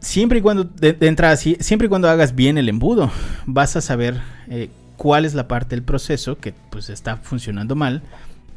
Siempre 0.00 0.38
y 0.38 0.42
cuando, 0.42 0.64
de, 0.64 0.94
de 0.94 1.36
siempre 1.60 1.86
y 1.86 1.88
cuando 1.88 2.08
hagas 2.08 2.34
bien 2.34 2.56
el 2.56 2.68
embudo, 2.68 3.10
vas 3.46 3.76
a 3.76 3.80
saber 3.80 4.20
eh, 4.48 4.70
cuál 4.96 5.24
es 5.24 5.34
la 5.34 5.46
parte 5.46 5.76
del 5.76 5.84
proceso 5.84 6.38
que 6.38 6.54
pues 6.70 6.88
está 6.88 7.18
funcionando 7.18 7.76
mal 7.76 8.02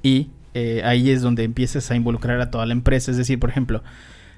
y 0.02 0.30
eh, 0.54 0.82
ahí 0.86 1.10
es 1.10 1.22
donde 1.22 1.44
empiezas 1.44 1.90
a 1.92 1.96
involucrar 1.96 2.40
a 2.40 2.50
toda 2.50 2.66
la 2.66 2.74
empresa. 2.74 3.12
Es 3.12 3.18
decir, 3.18 3.40
por 3.40 3.50
ejemplo, 3.50 3.84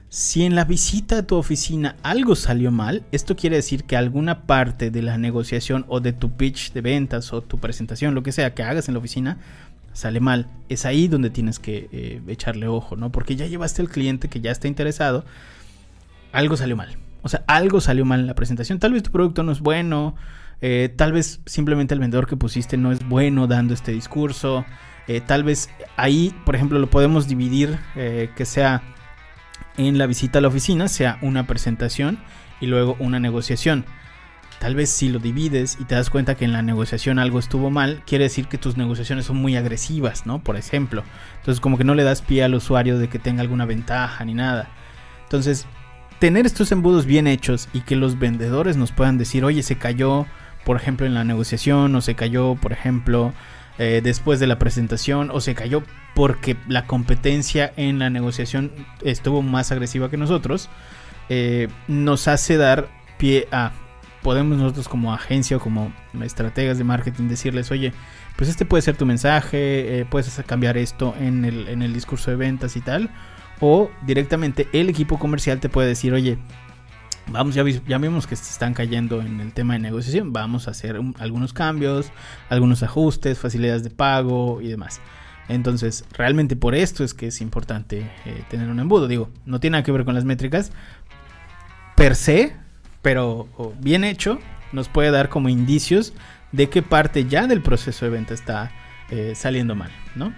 si 0.10 0.44
en 0.44 0.56
la 0.56 0.66
visita 0.66 1.20
a 1.20 1.28
tu 1.28 1.36
oficina 1.36 1.96
algo 2.02 2.36
salió 2.36 2.72
mal, 2.72 3.04
esto 3.12 3.36
quiere 3.36 3.58
decir 3.58 3.84
que 3.84 3.98
alguna 3.98 4.44
parte 4.44 4.92
de 4.92 5.02
la 5.02 5.18
negociación 5.18 5.86
o 5.88 6.00
de 6.00 6.14
tu 6.14 6.32
pitch 6.32 6.74
de 6.74 6.82
ventas 6.82 7.34
o 7.34 7.42
tu 7.42 7.60
presentación, 7.60 8.16
lo 8.16 8.24
que 8.24 8.32
sea 8.32 8.54
que 8.54 8.64
hagas 8.64 8.88
en 8.88 8.94
la 8.94 9.00
oficina, 9.00 9.38
sale 9.94 10.20
mal. 10.20 10.48
Es 10.70 10.86
ahí 10.86 11.08
donde 11.08 11.30
tienes 11.30 11.60
que 11.60 11.90
eh, 11.92 12.22
echarle 12.28 12.68
ojo, 12.68 12.96
¿no? 12.96 13.12
Porque 13.12 13.36
ya 13.36 13.46
llevaste 13.46 13.82
al 13.82 13.90
cliente 13.90 14.30
que 14.30 14.42
ya 14.42 14.52
está 14.52 14.68
interesado, 14.68 15.26
algo 16.36 16.58
salió 16.58 16.76
mal. 16.76 16.98
O 17.22 17.30
sea, 17.30 17.44
algo 17.48 17.82
salió 17.82 18.06
mal 18.06 18.20
en 18.20 18.28
la 18.28 18.36
presentación. 18.36 18.78
Tal 18.78 18.94
vez 18.94 19.02
tu 19.02 19.12
producto 19.12 19.42
no 19.42 19.52
es 19.52 19.60
bueno, 19.60 20.16
eh, 20.62 20.94
tal 20.96 21.12
vez 21.12 21.42
simplemente 21.46 21.94
el 21.94 22.00
vendedor 22.00 22.28
que 22.28 22.38
pusiste 22.38 22.78
no 22.78 22.92
es 22.92 23.08
bueno 23.08 23.48
dando 23.48 23.74
este 23.74 23.92
discurso. 23.92 24.66
eh, 25.08 25.22
tal 25.22 25.44
vez 25.44 25.70
ahí, 25.98 26.36
por 26.46 26.56
ejemplo, 26.56 26.80
lo 26.80 26.90
podemos 26.90 27.28
dividir 27.28 27.78
eh, 27.96 28.30
que 28.36 28.46
sea 28.46 28.82
en 29.78 29.98
la 29.98 30.08
visita 30.08 30.40
a 30.40 30.42
la 30.42 30.48
oficina, 30.48 30.88
sea 30.88 31.20
una 31.22 31.48
presentación 31.48 32.20
y 32.62 32.68
luego 32.68 32.96
una 33.00 33.20
negociación. 33.20 33.86
Tal 34.60 34.74
vez 34.76 34.90
si 34.90 35.10
lo 35.10 35.20
divides 35.20 35.78
y 35.80 35.86
te 35.86 35.96
das 35.96 36.10
cuenta 36.10 36.36
que 36.36 36.46
en 36.46 36.54
la 36.54 36.62
negociación 36.62 37.20
algo 37.20 37.40
estuvo 37.40 37.70
mal, 37.70 38.04
quiere 38.06 38.24
decir 38.24 38.48
que 38.48 38.58
tus 38.58 38.78
negociaciones 38.78 39.26
son 39.26 39.38
muy 39.38 39.58
agresivas, 39.58 40.26
¿no? 40.26 40.40
Por 40.44 40.56
ejemplo. 40.56 41.04
Entonces 41.40 41.60
como 41.60 41.78
que 41.78 41.84
no 41.84 41.94
le 41.94 42.04
das 42.04 42.22
pie 42.22 42.44
al 42.44 42.56
usuario 42.56 42.98
de 42.98 43.10
que 43.10 43.20
tenga 43.20 43.42
alguna 43.42 43.66
ventaja 43.66 44.24
ni 44.26 44.34
nada. 44.34 44.70
Entonces, 45.24 45.68
tener 46.20 46.46
estos 46.46 46.72
embudos 46.72 47.06
bien 47.06 47.28
hechos 47.28 47.70
y 47.74 47.82
que 47.82 47.96
los 47.96 48.20
vendedores 48.20 48.78
nos 48.78 48.92
puedan 48.92 49.18
decir, 49.18 49.44
oye, 49.44 49.64
se 49.64 49.78
cayó, 49.78 50.26
por 50.64 50.78
ejemplo, 50.78 51.06
en 51.06 51.14
la 51.14 51.24
negociación, 51.24 51.96
o 51.96 52.02
se 52.02 52.16
cayó, 52.16 52.56
por 52.56 52.72
ejemplo, 52.72 53.34
eh, 53.78 54.02
después 54.04 54.40
de 54.40 54.48
la 54.48 54.58
presentación, 54.58 55.30
o 55.32 55.42
se 55.42 55.56
cayó 55.56 55.84
porque 56.14 56.56
la 56.68 56.88
competencia 56.88 57.74
en 57.76 58.00
la 58.00 58.10
negociación 58.10 58.72
estuvo 59.04 59.42
más 59.42 59.72
agresiva 59.72 60.10
que 60.10 60.18
nosotros, 60.18 60.70
eh, 61.30 61.68
nos 61.88 62.28
hace 62.28 62.58
dar 62.58 62.88
pie 63.18 63.48
a, 63.52 63.72
podemos 64.22 64.58
nosotros 64.58 64.88
como 64.88 65.14
agencia 65.14 65.58
o 65.58 65.60
como 65.60 65.94
estrategas 66.24 66.78
de 66.78 66.84
marketing 66.84 67.28
decirles, 67.28 67.70
oye, 67.72 67.94
pues 68.38 68.50
este 68.50 68.66
puede 68.66 68.82
ser 68.82 68.98
tu 68.98 69.06
mensaje, 69.06 70.00
eh, 70.00 70.06
puedes 70.10 70.42
cambiar 70.46 70.78
esto 70.78 71.14
en 71.20 71.46
el, 71.46 71.68
en 71.68 71.82
el 71.82 71.94
discurso 71.94 72.32
de 72.32 72.38
ventas 72.38 72.76
y 72.76 72.82
tal. 72.82 73.10
O 73.60 73.90
directamente 74.06 74.68
el 74.74 74.90
equipo 74.90 75.18
comercial 75.18 75.60
te 75.60 75.70
puede 75.70 75.88
decir, 75.88 76.14
oye, 76.14 76.38
vamos, 77.28 77.56
ya, 77.56 77.64
ya 77.88 77.98
vimos 77.98 78.28
que 78.28 78.36
se 78.36 78.52
están 78.52 78.74
cayendo 78.74 79.22
en 79.22 79.40
el 79.40 79.54
tema 79.54 79.74
de 79.74 79.80
negociación, 79.80 80.34
vamos 80.34 80.68
a 80.68 80.72
hacer 80.72 81.00
un- 81.00 81.16
algunos 81.20 81.54
cambios, 81.54 82.12
algunos 82.50 82.84
ajustes, 82.84 83.40
facilidades 83.40 83.84
de 83.84 83.90
pago 83.90 84.62
y 84.62 84.68
demás. 84.68 85.00
Entonces, 85.48 86.06
realmente 86.12 86.56
por 86.56 86.76
esto 86.76 87.04
es 87.04 87.14
que 87.14 87.28
es 87.28 87.40
importante 87.40 88.10
eh, 88.26 88.44
tener 88.50 88.68
un 88.70 88.80
embudo. 88.80 89.08
Digo, 89.08 89.30
no 89.46 89.60
tiene 89.60 89.74
nada 89.76 89.84
que 89.84 89.92
ver 89.92 90.04
con 90.04 90.16
las 90.16 90.26
métricas 90.26 90.72
per 91.96 92.16
se, 92.16 92.56
pero 93.02 93.48
bien 93.80 94.04
hecho, 94.04 94.40
nos 94.72 94.90
puede 94.90 95.12
dar 95.12 95.30
como 95.30 95.48
indicios 95.50 96.14
de 96.52 96.70
qué 96.70 96.82
parte 96.82 97.26
ya 97.26 97.48
del 97.48 97.62
proceso 97.62 98.06
de 98.06 98.12
venta 98.12 98.34
está 98.34 98.72
eh, 99.10 99.34
saliendo 99.36 99.76
mal, 99.76 99.92
¿no? 100.16 100.34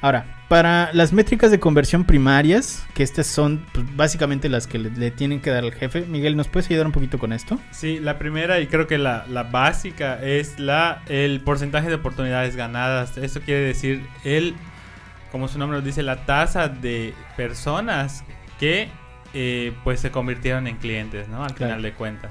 Ahora, 0.00 0.44
para 0.48 0.90
las 0.92 1.12
métricas 1.12 1.50
de 1.50 1.58
conversión 1.58 2.04
primarias, 2.04 2.86
que 2.94 3.02
estas 3.02 3.26
son 3.26 3.66
pues, 3.72 3.84
básicamente 3.96 4.48
las 4.48 4.66
que 4.68 4.78
le, 4.78 4.90
le 4.90 5.10
tienen 5.10 5.40
que 5.40 5.50
dar 5.50 5.64
al 5.64 5.72
jefe, 5.74 6.02
Miguel, 6.02 6.36
¿nos 6.36 6.46
puedes 6.48 6.70
ayudar 6.70 6.86
un 6.86 6.92
poquito 6.92 7.18
con 7.18 7.32
esto? 7.32 7.58
Sí, 7.72 7.98
la 7.98 8.18
primera 8.18 8.60
y 8.60 8.68
creo 8.68 8.86
que 8.86 8.96
la, 8.96 9.24
la 9.28 9.42
básica 9.42 10.22
es 10.22 10.58
la 10.60 11.02
el 11.08 11.40
porcentaje 11.40 11.88
de 11.88 11.96
oportunidades 11.96 12.54
ganadas. 12.54 13.18
Eso 13.18 13.40
quiere 13.40 13.60
decir 13.62 14.06
el, 14.24 14.54
como 15.32 15.48
su 15.48 15.58
nombre 15.58 15.78
lo 15.78 15.84
dice, 15.84 16.02
la 16.04 16.24
tasa 16.26 16.68
de 16.68 17.12
personas 17.36 18.24
que 18.60 18.88
eh, 19.34 19.72
pues 19.84 20.00
se 20.00 20.10
convirtieron 20.10 20.66
en 20.68 20.76
clientes, 20.76 21.28
¿no? 21.28 21.42
Al 21.44 21.54
Claro. 21.54 21.72
final 21.72 21.82
de 21.82 21.92
cuentas. 21.92 22.30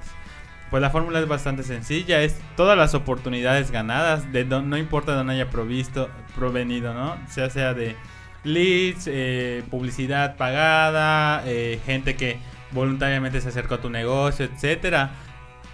Pues 0.70 0.82
la 0.82 0.90
fórmula 0.90 1.20
es 1.20 1.28
bastante 1.28 1.64
sencilla, 1.64 2.22
es 2.22 2.40
todas 2.58 2.78
las 2.78 2.94
oportunidades 2.94 3.72
ganadas, 3.72 4.32
de 4.34 4.44
don- 4.44 4.70
no 4.70 4.78
importa 4.78 5.12
de 5.14 5.20
dónde 5.20 5.34
haya 5.34 5.50
provisto, 5.50 6.10
provenido, 6.36 6.94
¿no? 6.94 7.18
Sea 7.30 7.50
sea 7.50 7.74
de 7.74 7.96
leads, 8.44 9.06
eh, 9.08 9.64
publicidad 9.72 10.36
pagada, 10.36 11.42
eh, 11.46 11.80
gente 11.86 12.16
que 12.18 12.38
voluntariamente 12.72 13.40
se 13.40 13.50
acercó 13.50 13.76
a 13.76 13.82
tu 13.82 13.90
negocio, 13.90 14.46
etcétera. 14.46 15.12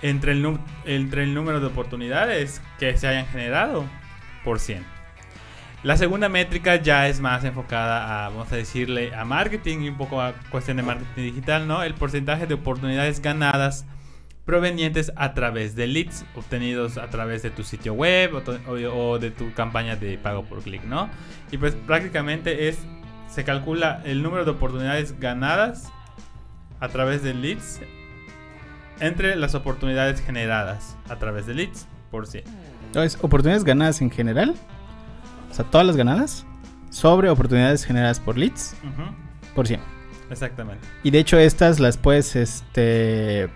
Entre 0.03 0.33
el, 0.33 0.59
entre 0.85 1.23
el 1.23 1.33
número 1.33 1.59
de 1.59 1.67
oportunidades 1.67 2.61
que 2.77 2.95
se 2.97 3.07
hayan 3.07 3.25
generado 3.27 3.85
por 4.43 4.59
100. 4.59 4.85
La 5.81 5.97
segunda 5.97 6.29
métrica 6.29 6.75
ya 6.75 7.07
es 7.07 7.19
más 7.19 7.43
enfocada 7.45 8.25
a, 8.25 8.29
vamos 8.29 8.51
a 8.51 8.55
decirle, 8.57 9.13
a 9.15 9.25
marketing 9.25 9.79
y 9.81 9.89
un 9.89 9.97
poco 9.97 10.21
a 10.21 10.33
cuestión 10.49 10.77
de 10.77 10.83
marketing 10.83 11.23
digital, 11.23 11.67
¿no? 11.67 11.83
El 11.83 11.93
porcentaje 11.93 12.47
de 12.47 12.53
oportunidades 12.53 13.21
ganadas 13.21 13.85
provenientes 14.45 15.11
a 15.15 15.33
través 15.33 15.75
de 15.75 15.87
leads 15.87 16.25
obtenidos 16.35 16.97
a 16.97 17.07
través 17.09 17.43
de 17.43 17.49
tu 17.49 17.63
sitio 17.63 17.93
web 17.93 18.35
o, 18.35 18.41
to- 18.41 18.59
o- 18.67 19.11
o 19.11 19.19
de 19.19 19.31
tu 19.31 19.53
campaña 19.53 19.95
de 19.95 20.17
pago 20.17 20.43
por 20.43 20.61
clic, 20.61 20.83
¿no? 20.83 21.09
Y 21.51 21.57
pues 21.57 21.75
prácticamente 21.75 22.67
es, 22.67 22.79
se 23.29 23.43
calcula 23.45 24.01
el 24.05 24.21
número 24.21 24.43
de 24.45 24.51
oportunidades 24.51 25.19
ganadas 25.19 25.91
a 26.79 26.89
través 26.89 27.23
de 27.23 27.33
leads 27.33 27.79
entre 28.99 29.35
las 29.35 29.55
oportunidades 29.55 30.21
generadas 30.21 30.97
a 31.09 31.15
través 31.17 31.45
de 31.45 31.53
leads 31.53 31.87
por 32.11 32.27
100. 32.27 32.43
Entonces, 32.87 33.17
oportunidades 33.23 33.63
ganadas 33.63 34.01
en 34.01 34.11
general, 34.11 34.53
o 35.49 35.53
sea, 35.53 35.65
todas 35.65 35.87
las 35.87 35.95
ganadas, 35.95 36.45
sobre 36.89 37.29
oportunidades 37.29 37.85
generadas 37.85 38.19
por 38.19 38.37
leads, 38.37 38.75
por 39.55 39.67
100. 39.67 39.79
Exactamente. 40.29 40.85
Y 41.01 41.11
de 41.11 41.19
hecho 41.19 41.37
estas 41.39 41.79
las 41.79 41.97
puedes, 41.97 42.35
este... 42.35 43.49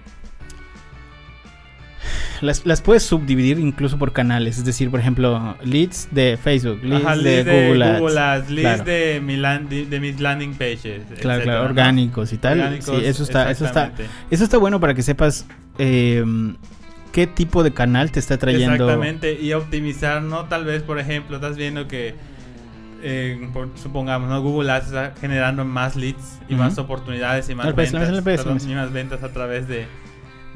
Las, 2.42 2.66
las 2.66 2.82
puedes 2.82 3.04
subdividir 3.04 3.60
incluso 3.60 3.98
por 3.98 4.14
canales. 4.14 4.58
Es 4.58 4.66
decir, 4.66 4.90
por 4.92 5.00
ejemplo, 5.00 5.56
leads 5.64 6.08
de 6.12 6.38
Facebook, 6.42 6.84
leads, 6.84 7.06
Ajá, 7.06 7.16
de, 7.18 7.24
leads 7.24 7.46
de 7.46 7.68
Google 7.68 7.86
Ads. 7.86 8.00
Google 8.00 8.20
Ads, 8.20 8.50
leads 8.50 8.82
Claro. 8.82 8.84
de, 8.84 9.22
mi 9.24 9.86
de 9.86 10.00
mis 10.00 10.20
landing 10.20 10.54
pages. 10.54 11.02
Claro, 11.22 11.44
claro, 11.44 11.60
¿no? 11.64 11.66
orgánicos 11.70 12.34
y 12.34 12.38
tal. 12.38 12.60
Orgánicos, 12.60 13.00
sí, 13.00 13.06
eso 13.06 13.24
está, 13.24 13.50
eso 13.52 13.66
está, 13.66 13.92
eso 14.30 14.44
está 14.44 14.58
bueno 14.58 14.80
para 14.80 14.94
que 14.94 15.02
sepas 15.02 15.46
eh, 15.80 16.24
qué 17.12 17.28
tipo 17.28 17.64
de 17.64 17.74
canal 17.74 18.12
te 18.12 18.20
está 18.20 18.38
trayendo. 18.38 18.74
Exactamente, 18.76 19.40
y 19.42 19.54
optimizar, 19.54 20.22
¿no? 20.22 20.46
Tal 20.46 20.66
vez, 20.66 20.84
por 20.84 21.00
ejemplo, 21.00 21.38
estás 21.38 21.58
viendo 21.58 21.88
que, 21.88 22.14
eh, 23.04 23.50
por- 23.54 23.70
supongamos, 23.76 24.30
¿no? 24.30 24.42
Google 24.42 24.72
Ads 24.72 24.88
está 24.88 25.14
generando 25.20 25.66
más 25.66 25.96
leads 25.96 26.40
y 26.50 26.56
más 26.56 26.78
oportunidades 26.78 27.50
y 27.50 27.56
más 27.56 27.68
pez, 27.74 27.92
ventas. 27.92 28.10
al 28.10 28.24
perdón, 28.24 28.60
y 28.68 28.74
más 28.76 28.92
ventas 28.92 29.24
a 29.24 29.30
través 29.30 29.68
de, 29.68 29.86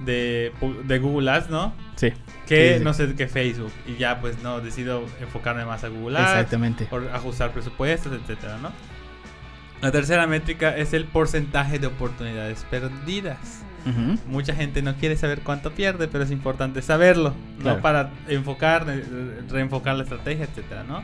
de, 0.06 0.52
de 0.86 1.00
Google 1.00 1.30
Ads, 1.32 1.50
¿no? 1.50 1.74
Sí, 1.96 2.12
Que, 2.48 2.74
Sí, 2.74 2.78
sí. 2.80 2.84
no 2.84 2.94
sé, 2.94 3.14
que 3.16 3.28
Facebook. 3.28 3.72
Y 3.88 3.98
ya, 3.98 4.20
pues, 4.22 4.42
no, 4.44 4.60
decido 4.62 5.04
enfocarme 5.22 5.66
más 5.66 5.84
a 5.84 5.90
Google 5.90 6.18
Ads. 6.18 6.30
exactamente. 6.32 6.86
por 6.86 7.08
ajustar 7.10 7.52
presupuestos, 7.52 8.12
etcétera, 8.14 8.58
¿no? 8.62 8.72
La 9.82 9.92
tercera 9.92 10.28
métrica 10.28 10.76
es 10.78 10.94
el 10.94 11.06
porcentaje 11.06 11.80
de 11.80 11.88
oportunidades 11.88 12.66
perdidas. 12.70 13.64
Mucha 14.28 14.54
gente 14.54 14.84
no 14.84 14.94
quiere 14.96 15.16
saber 15.18 15.42
cuánto 15.42 15.72
pierde, 15.72 16.08
pero 16.08 16.24
es 16.24 16.30
importante 16.30 16.84
saberlo, 16.84 17.34
Claro. 17.60 17.78
¿no? 17.78 17.82
Para 17.82 18.12
enfocar, 18.28 18.86
eh, 18.88 19.04
reenfocar 19.50 19.96
la 19.96 20.04
estrategia, 20.04 20.46
etcétera, 20.46 20.84
¿no? 20.84 21.02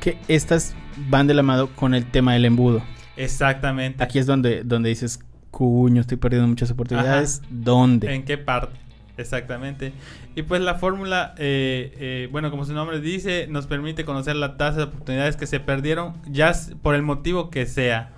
Que 0.00 0.18
estas 0.28 0.76
van 1.08 1.26
de 1.26 1.34
la 1.34 1.42
mano 1.42 1.66
con 1.74 1.94
el 1.94 2.06
tema 2.06 2.34
del 2.34 2.44
embudo. 2.44 2.80
Exactamente. 3.16 4.04
Aquí 4.04 4.20
es 4.20 4.26
donde, 4.26 4.62
donde 4.62 4.88
dices, 4.90 5.18
cuño, 5.52 6.00
estoy 6.00 6.16
perdiendo 6.16 6.48
muchas 6.48 6.72
oportunidades. 6.72 7.42
¿Dónde? 7.48 8.12
¿En 8.12 8.24
qué 8.24 8.38
parte? 8.38 8.76
Exactamente. 9.16 9.92
Y 10.34 10.42
pues 10.42 10.60
la 10.62 10.74
fórmula, 10.76 11.34
eh, 11.38 11.92
eh, 11.98 12.28
bueno, 12.32 12.50
como 12.50 12.64
su 12.64 12.72
nombre 12.72 13.00
dice, 13.00 13.46
nos 13.48 13.68
permite 13.68 14.04
conocer 14.04 14.34
la 14.34 14.56
tasa 14.56 14.78
de 14.78 14.82
oportunidades 14.84 15.36
que 15.36 15.46
se 15.46 15.60
perdieron, 15.60 16.14
ya 16.26 16.52
por 16.82 16.96
el 16.96 17.02
motivo 17.02 17.50
que 17.50 17.66
sea. 17.66 18.10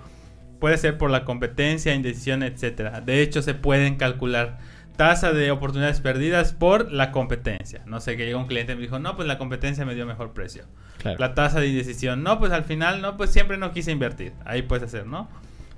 Puede 0.59 0.77
ser 0.77 0.97
por 0.97 1.11
la 1.11 1.25
competencia, 1.25 1.93
indecisión, 1.93 2.41
etcétera. 2.41 3.01
De 3.01 3.21
hecho, 3.21 3.41
se 3.41 3.53
pueden 3.53 3.97
calcular 3.97 4.57
tasa 4.95 5.33
de 5.33 5.51
oportunidades 5.51 5.99
perdidas 5.99 6.53
por 6.53 6.89
la 6.93 7.11
competencia. 7.11 7.81
No 7.85 7.99
sé, 7.99 8.15
que 8.15 8.25
llegó 8.25 8.39
un 8.39 8.47
cliente 8.47 8.71
y 8.71 8.75
me 8.75 8.81
dijo, 8.81 8.97
no, 8.97 9.17
pues 9.17 9.27
la 9.27 9.37
competencia 9.37 9.85
me 9.85 9.93
dio 9.93 10.05
mejor 10.05 10.31
precio. 10.31 10.63
Claro. 10.99 11.17
La 11.19 11.35
tasa 11.35 11.59
de 11.59 11.67
indecisión, 11.67 12.23
no, 12.23 12.39
pues 12.39 12.53
al 12.53 12.63
final, 12.63 13.01
no, 13.01 13.17
pues 13.17 13.31
siempre 13.31 13.57
no 13.57 13.73
quise 13.73 13.91
invertir. 13.91 14.31
Ahí 14.45 14.61
puedes 14.61 14.85
hacer, 14.85 15.05
¿no? 15.05 15.27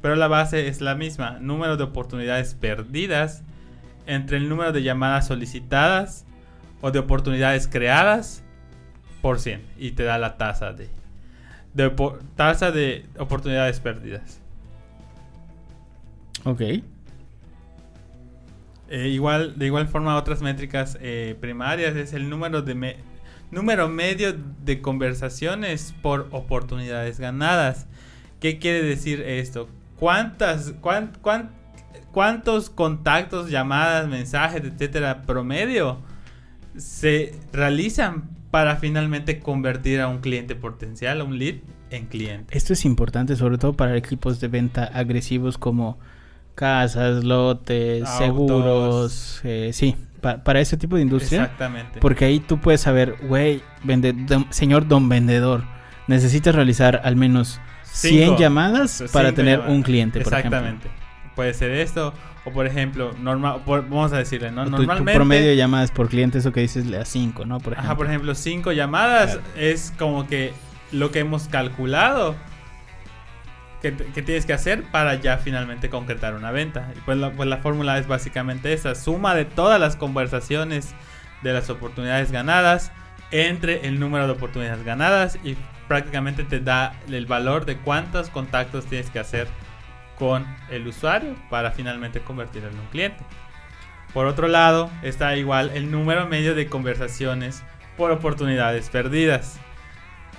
Pero 0.08 0.16
la 0.16 0.30
base 0.30 0.70
es 0.70 0.80
la 0.80 0.96
misma. 0.96 1.32
Número 1.42 1.76
de 1.76 1.84
oportunidades 1.84 2.54
perdidas 2.56 3.44
entre 4.06 4.38
el 4.38 4.48
número 4.48 4.72
de 4.72 4.82
llamadas 4.82 5.28
solicitadas 5.28 6.26
o 6.80 6.92
de 6.92 7.00
oportunidades 7.00 7.68
creadas 7.68 8.42
por 9.22 9.42
100. 9.42 9.62
Y 9.78 9.92
te 9.92 10.04
da 10.04 10.18
la 10.18 10.38
tasa 10.38 10.72
de, 10.72 10.88
de 11.74 11.92
tasa 12.38 12.72
de 12.72 13.06
oportunidades 13.20 13.82
perdidas. 13.82 14.40
Ok. 16.46 16.62
Eh, 18.88 19.10
igual, 19.10 19.60
de 19.60 19.66
igual 19.66 19.90
forma, 19.90 20.16
otras 20.16 20.42
métricas 20.42 20.98
eh, 21.02 21.36
primarias 21.42 21.98
es 21.98 22.14
el 22.14 22.30
número 22.30 22.62
de 22.62 22.76
me- 22.76 22.96
número 23.52 23.90
medio 23.90 24.34
de 24.64 24.80
conversaciones 24.82 25.94
por 26.02 26.30
oportunidades 26.32 27.20
ganadas. 27.20 27.88
¿Qué 28.40 28.58
quiere 28.58 28.84
decir 28.84 29.20
esto? 29.20 29.68
¿Cuántas, 30.00 30.74
cuán- 30.82 31.12
cuán- 31.22 31.52
cuántos 32.12 32.70
contactos, 32.70 33.50
llamadas, 33.50 34.08
mensajes, 34.08 34.64
etcétera, 34.64 35.24
promedio 35.24 36.00
se 36.76 37.36
realizan 37.54 38.30
para 38.52 38.78
finalmente 38.78 39.40
convertir 39.40 40.00
a 40.02 40.08
un 40.08 40.20
cliente 40.20 40.56
potencial, 40.56 41.22
a 41.22 41.24
un 41.24 41.38
lead, 41.38 41.56
en 41.90 42.06
cliente? 42.08 42.58
Esto 42.58 42.74
es 42.74 42.86
importante, 42.86 43.36
sobre 43.36 43.58
todo 43.58 43.74
para 43.74 43.96
equipos 43.98 44.40
de 44.40 44.48
venta 44.48 44.84
agresivos 44.86 45.58
como 45.58 45.98
casas, 46.56 47.24
lotes, 47.24 48.04
Autos. 48.04 48.18
seguros. 48.18 49.42
eh, 49.44 49.70
sí, 49.74 49.96
pa- 50.22 50.44
para 50.44 50.60
ese 50.60 50.78
tipo 50.78 50.96
de 50.96 51.04
industria. 51.04 51.44
Exactamente. 51.44 52.00
Porque 52.00 52.26
ahí 52.26 52.40
tú 52.40 52.60
puedes 52.60 52.82
saber, 52.82 53.16
güey, 53.28 53.62
señor 54.50 54.88
don 54.88 55.08
vendedor, 55.10 55.64
necesitas 56.08 56.56
realizar 56.56 57.02
al 57.04 57.16
menos 57.16 57.60
100 57.92 58.26
Cinco. 58.26 58.38
llamadas 58.40 59.04
para 59.12 59.32
tener 59.34 59.58
llamadas. 59.60 59.76
un 59.76 59.84
cliente, 59.84 60.22
por 60.22 60.34
ejemplo. 60.34 60.58
Exactamente. 60.58 60.88
Puede 61.36 61.54
ser 61.54 61.72
esto, 61.72 62.14
o 62.46 62.52
por 62.52 62.66
ejemplo, 62.66 63.14
normal, 63.20 63.62
por- 63.66 63.84
vamos 63.84 64.12
a 64.14 64.18
decirle, 64.18 64.50
¿no? 64.52 64.62
O 64.64 64.66
tu- 64.66 64.72
Normalmente. 64.72 65.14
promedio 65.14 65.48
de 65.50 65.56
llamadas 65.56 65.92
por 65.92 66.10
cliente, 66.10 66.40
eso 66.40 66.52
que 66.52 66.62
dices, 66.62 66.86
le 66.88 66.98
da 66.98 67.06
5, 67.06 67.46
¿no? 67.46 67.60
Por 67.60 67.74
ejemplo. 67.74 67.90
Ajá, 67.92 67.98
por 67.98 68.08
ejemplo, 68.08 68.34
cinco 68.36 68.72
llamadas 68.72 69.34
Claro. 69.36 69.48
es 69.56 69.94
como 70.00 70.28
que 70.28 70.54
lo 70.92 71.12
que 71.12 71.20
hemos 71.20 71.48
calculado 71.48 72.36
que 73.82 73.92
tienes 73.92 74.46
que 74.48 74.54
hacer 74.54 74.84
para 74.86 75.16
ya 75.16 75.38
finalmente 75.38 75.90
concretar 75.90 76.34
una 76.34 76.52
venta. 76.52 76.92
Y 76.98 77.00
pues 77.02 77.18
la, 77.18 77.32
pues 77.32 77.48
la 77.48 77.58
fórmula 77.58 77.98
es 78.00 78.08
básicamente 78.08 78.74
esa, 78.74 78.96
suma 78.96 79.36
de 79.36 79.46
todas 79.46 79.80
las 79.80 79.96
conversaciones 79.96 80.96
de 81.44 81.54
las 81.54 81.70
oportunidades 81.70 82.32
ganadas 82.32 82.92
entre 83.30 83.88
el 83.88 84.00
número 84.00 84.26
de 84.26 84.34
oportunidades 84.34 84.84
ganadas 84.84 85.38
y 85.44 85.56
prácticamente 85.88 86.44
te 86.44 86.60
da 86.60 86.94
el 87.08 87.26
valor 87.26 87.66
de 87.66 87.78
cuántos 87.78 88.30
contactos 88.30 88.86
tienes 88.86 89.10
que 89.10 89.20
hacer 89.20 89.48
con 90.18 90.46
el 90.70 90.88
usuario 90.88 91.36
para 91.50 91.72
finalmente 91.72 92.22
convertirlo 92.22 92.70
en 92.70 92.80
un 92.80 92.88
cliente. 92.88 93.24
Por 94.14 94.26
otro 94.26 94.48
lado, 94.48 94.90
está 95.04 95.36
igual 95.36 95.72
el 95.74 95.92
número 95.92 96.28
medio 96.28 96.56
de 96.56 96.68
conversaciones 96.68 97.64
por 97.98 98.12
oportunidades 98.12 98.90
perdidas. 98.90 99.60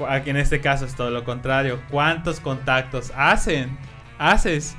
Aquí 0.09 0.31
en 0.31 0.37
este 0.37 0.61
caso 0.61 0.85
es 0.85 0.95
todo 0.95 1.11
lo 1.11 1.25
contrario. 1.25 1.81
¿Cuántos 1.91 2.41
contactos 2.41 3.13
hacen, 3.17 3.79
haces 4.19 4.77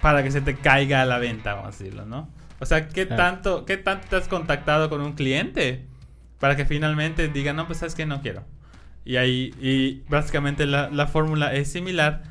para 0.00 0.22
que 0.22 0.30
se 0.30 0.40
te 0.40 0.56
caiga 0.56 1.02
a 1.02 1.04
la 1.04 1.18
venta, 1.18 1.54
vamos 1.54 1.74
a 1.74 1.78
decirlo, 1.78 2.06
¿no? 2.06 2.28
O 2.60 2.66
sea, 2.66 2.88
¿qué, 2.88 3.06
tanto, 3.06 3.64
¿qué 3.64 3.76
tanto 3.76 4.08
te 4.08 4.16
has 4.16 4.28
contactado 4.28 4.88
con 4.88 5.00
un 5.00 5.12
cliente 5.12 5.86
para 6.40 6.56
que 6.56 6.64
finalmente 6.64 7.28
diga, 7.28 7.52
no, 7.52 7.66
pues 7.66 7.78
sabes 7.78 7.94
que 7.94 8.06
no 8.06 8.20
quiero? 8.20 8.44
Y 9.08 9.16
ahí, 9.16 9.54
y 9.58 10.02
básicamente 10.10 10.66
la, 10.66 10.90
la 10.90 11.06
fórmula 11.06 11.54
es 11.54 11.72
similar 11.72 12.24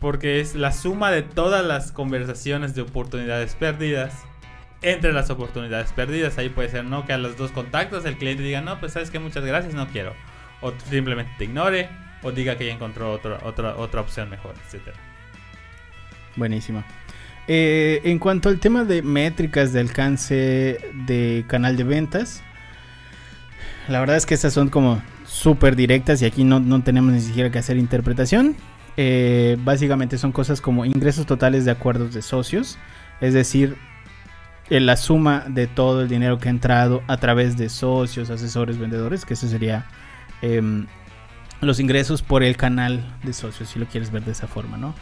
porque 0.00 0.40
es 0.40 0.54
la 0.54 0.70
suma 0.70 1.10
de 1.10 1.22
todas 1.22 1.64
las 1.64 1.92
conversaciones 1.92 2.74
de 2.74 2.82
oportunidades 2.82 3.54
perdidas 3.54 4.12
entre 4.82 5.14
las 5.14 5.30
oportunidades 5.30 5.92
perdidas. 5.92 6.36
Ahí 6.36 6.50
puede 6.50 6.68
ser, 6.68 6.84
¿no? 6.84 7.06
Que 7.06 7.14
a 7.14 7.18
los 7.18 7.38
dos 7.38 7.52
contactos 7.52 8.04
el 8.04 8.18
cliente 8.18 8.42
diga, 8.42 8.60
no, 8.60 8.78
pues 8.80 8.92
sabes 8.92 9.10
que 9.10 9.18
muchas 9.18 9.46
gracias, 9.46 9.72
no 9.72 9.88
quiero. 9.88 10.12
O 10.60 10.74
simplemente 10.90 11.32
te 11.38 11.44
ignore, 11.44 11.88
o 12.22 12.32
diga 12.32 12.58
que 12.58 12.66
ya 12.66 12.74
encontró 12.74 13.10
otra, 13.12 13.38
otra, 13.44 13.76
otra 13.76 14.02
opción 14.02 14.28
mejor, 14.28 14.54
etcétera. 14.66 14.98
Buenísimo. 16.36 16.84
Eh, 17.48 18.02
en 18.04 18.18
cuanto 18.18 18.50
al 18.50 18.60
tema 18.60 18.84
de 18.84 19.00
métricas 19.00 19.72
de 19.72 19.80
alcance 19.80 20.92
de 21.06 21.46
canal 21.48 21.78
de 21.78 21.84
ventas, 21.84 22.42
la 23.88 24.00
verdad 24.00 24.18
es 24.18 24.26
que 24.26 24.34
estas 24.34 24.52
son 24.52 24.68
como 24.68 25.00
súper 25.30 25.76
directas 25.76 26.20
y 26.22 26.26
aquí 26.26 26.42
no, 26.42 26.58
no 26.58 26.82
tenemos 26.82 27.12
ni 27.12 27.20
siquiera 27.20 27.50
que 27.50 27.58
hacer 27.58 27.76
interpretación. 27.76 28.56
Eh, 28.96 29.56
básicamente 29.60 30.18
son 30.18 30.32
cosas 30.32 30.60
como 30.60 30.84
ingresos 30.84 31.24
totales 31.24 31.64
de 31.64 31.70
acuerdos 31.70 32.12
de 32.12 32.20
socios, 32.20 32.78
es 33.20 33.32
decir, 33.32 33.76
eh, 34.68 34.80
la 34.80 34.96
suma 34.96 35.44
de 35.48 35.68
todo 35.68 36.02
el 36.02 36.08
dinero 36.08 36.38
que 36.38 36.48
ha 36.48 36.50
entrado 36.50 37.02
a 37.06 37.16
través 37.18 37.56
de 37.56 37.68
socios, 37.68 38.28
asesores, 38.28 38.78
vendedores, 38.78 39.24
que 39.24 39.34
eso 39.34 39.46
sería 39.46 39.86
em, 40.42 40.86
los 41.60 41.78
ingresos 41.78 42.22
por 42.22 42.42
el 42.42 42.56
canal 42.56 43.16
de 43.22 43.32
socios, 43.32 43.68
si 43.68 43.78
lo 43.78 43.86
quieres 43.86 44.10
ver 44.10 44.24
de 44.24 44.32
esa 44.32 44.48
forma, 44.48 44.76
¿no? 44.76 44.94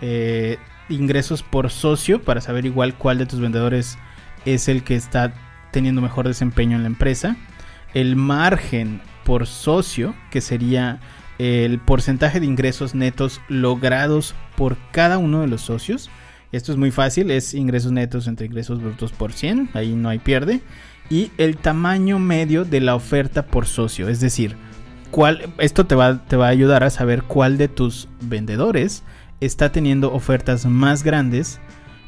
eh, 0.00 0.56
ingresos 0.88 1.42
por 1.42 1.70
socio 1.70 2.22
para 2.22 2.40
saber 2.40 2.64
igual 2.64 2.94
cuál 2.94 3.18
de 3.18 3.26
tus 3.26 3.38
vendedores 3.38 3.98
es 4.46 4.68
el 4.68 4.82
que 4.82 4.96
está 4.96 5.34
teniendo 5.72 6.00
mejor 6.00 6.26
desempeño 6.26 6.76
en 6.76 6.82
la 6.82 6.88
empresa. 6.88 7.36
El 7.92 8.16
margen 8.16 9.00
por 9.24 9.46
socio, 9.46 10.14
que 10.30 10.40
sería 10.40 11.00
el 11.38 11.80
porcentaje 11.80 12.40
de 12.40 12.46
ingresos 12.46 12.94
netos 12.94 13.40
logrados 13.48 14.34
por 14.56 14.76
cada 14.92 15.18
uno 15.18 15.40
de 15.40 15.48
los 15.48 15.62
socios. 15.62 16.10
Esto 16.52 16.70
es 16.70 16.78
muy 16.78 16.90
fácil, 16.90 17.30
es 17.30 17.54
ingresos 17.54 17.90
netos 17.90 18.28
entre 18.28 18.46
ingresos 18.46 18.80
brutos 18.80 19.12
por 19.12 19.32
100, 19.32 19.70
ahí 19.74 19.94
no 19.94 20.08
hay 20.08 20.20
pierde. 20.20 20.60
Y 21.10 21.32
el 21.36 21.56
tamaño 21.56 22.18
medio 22.18 22.64
de 22.64 22.80
la 22.80 22.94
oferta 22.94 23.46
por 23.46 23.66
socio, 23.66 24.08
es 24.08 24.20
decir, 24.20 24.56
cuál, 25.10 25.52
esto 25.58 25.86
te 25.86 25.94
va, 25.94 26.24
te 26.24 26.36
va 26.36 26.46
a 26.46 26.50
ayudar 26.50 26.84
a 26.84 26.90
saber 26.90 27.24
cuál 27.24 27.58
de 27.58 27.68
tus 27.68 28.08
vendedores 28.20 29.02
está 29.40 29.72
teniendo 29.72 30.12
ofertas 30.12 30.64
más 30.64 31.02
grandes 31.02 31.60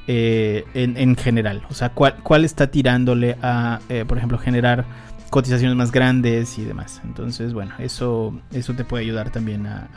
eh, 0.07 0.65
en, 0.75 0.97
en 0.97 1.17
general. 1.17 1.63
O 1.69 1.75
sea, 1.75 1.91
cuál, 1.91 2.17
cuál 2.23 2.45
está 2.45 2.69
tirándole 2.69 3.37
a, 3.43 3.81
eh, 3.89 4.05
por 4.07 4.17
ejemplo, 4.19 4.39
generar 4.39 4.87
cotizaciones 5.31 5.77
más 5.77 5.93
grandes 5.93 6.59
y 6.59 6.65
demás. 6.65 7.01
Entonces, 7.05 7.53
bueno, 7.53 7.75
eso, 7.79 8.39
eso 8.53 8.75
te 8.75 8.85
puede 8.85 9.05
ayudar 9.05 9.31
también 9.31 9.67
a, 9.67 9.89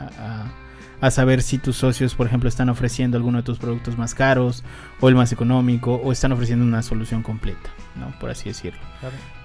a- 1.00 1.10
saber 1.10 1.40
si 1.40 1.56
tus 1.56 1.76
socios, 1.76 2.14
por 2.14 2.26
ejemplo, 2.26 2.48
están 2.48 2.68
ofreciendo 2.68 3.16
alguno 3.16 3.38
de 3.38 3.42
tus 3.44 3.58
productos 3.58 3.96
más 3.96 4.14
caros 4.14 4.62
o 5.00 5.08
el 5.08 5.14
más 5.14 5.32
económico 5.32 5.94
o 5.94 6.12
están 6.12 6.32
ofreciendo 6.32 6.62
una 6.64 6.82
solución 6.82 7.22
completa, 7.22 7.70
¿no? 7.96 8.12
Por 8.20 8.28
así 8.30 8.50
decirlo. 8.50 8.80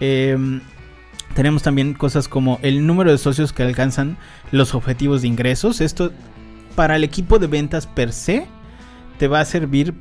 Eh, 0.01 0.59
tenemos 1.33 1.63
también 1.63 1.93
cosas 1.93 2.27
como 2.27 2.59
el 2.61 2.85
número 2.85 3.09
de 3.11 3.17
socios 3.17 3.53
que 3.53 3.63
alcanzan 3.63 4.17
los 4.51 4.75
objetivos 4.75 5.21
de 5.21 5.29
ingresos. 5.29 5.79
Esto 5.79 6.11
para 6.75 6.97
el 6.97 7.05
equipo 7.05 7.39
de 7.39 7.47
ventas 7.47 7.87
per 7.87 8.11
se 8.11 8.47
te 9.17 9.29
va 9.29 9.39
a 9.39 9.45
servir 9.45 9.93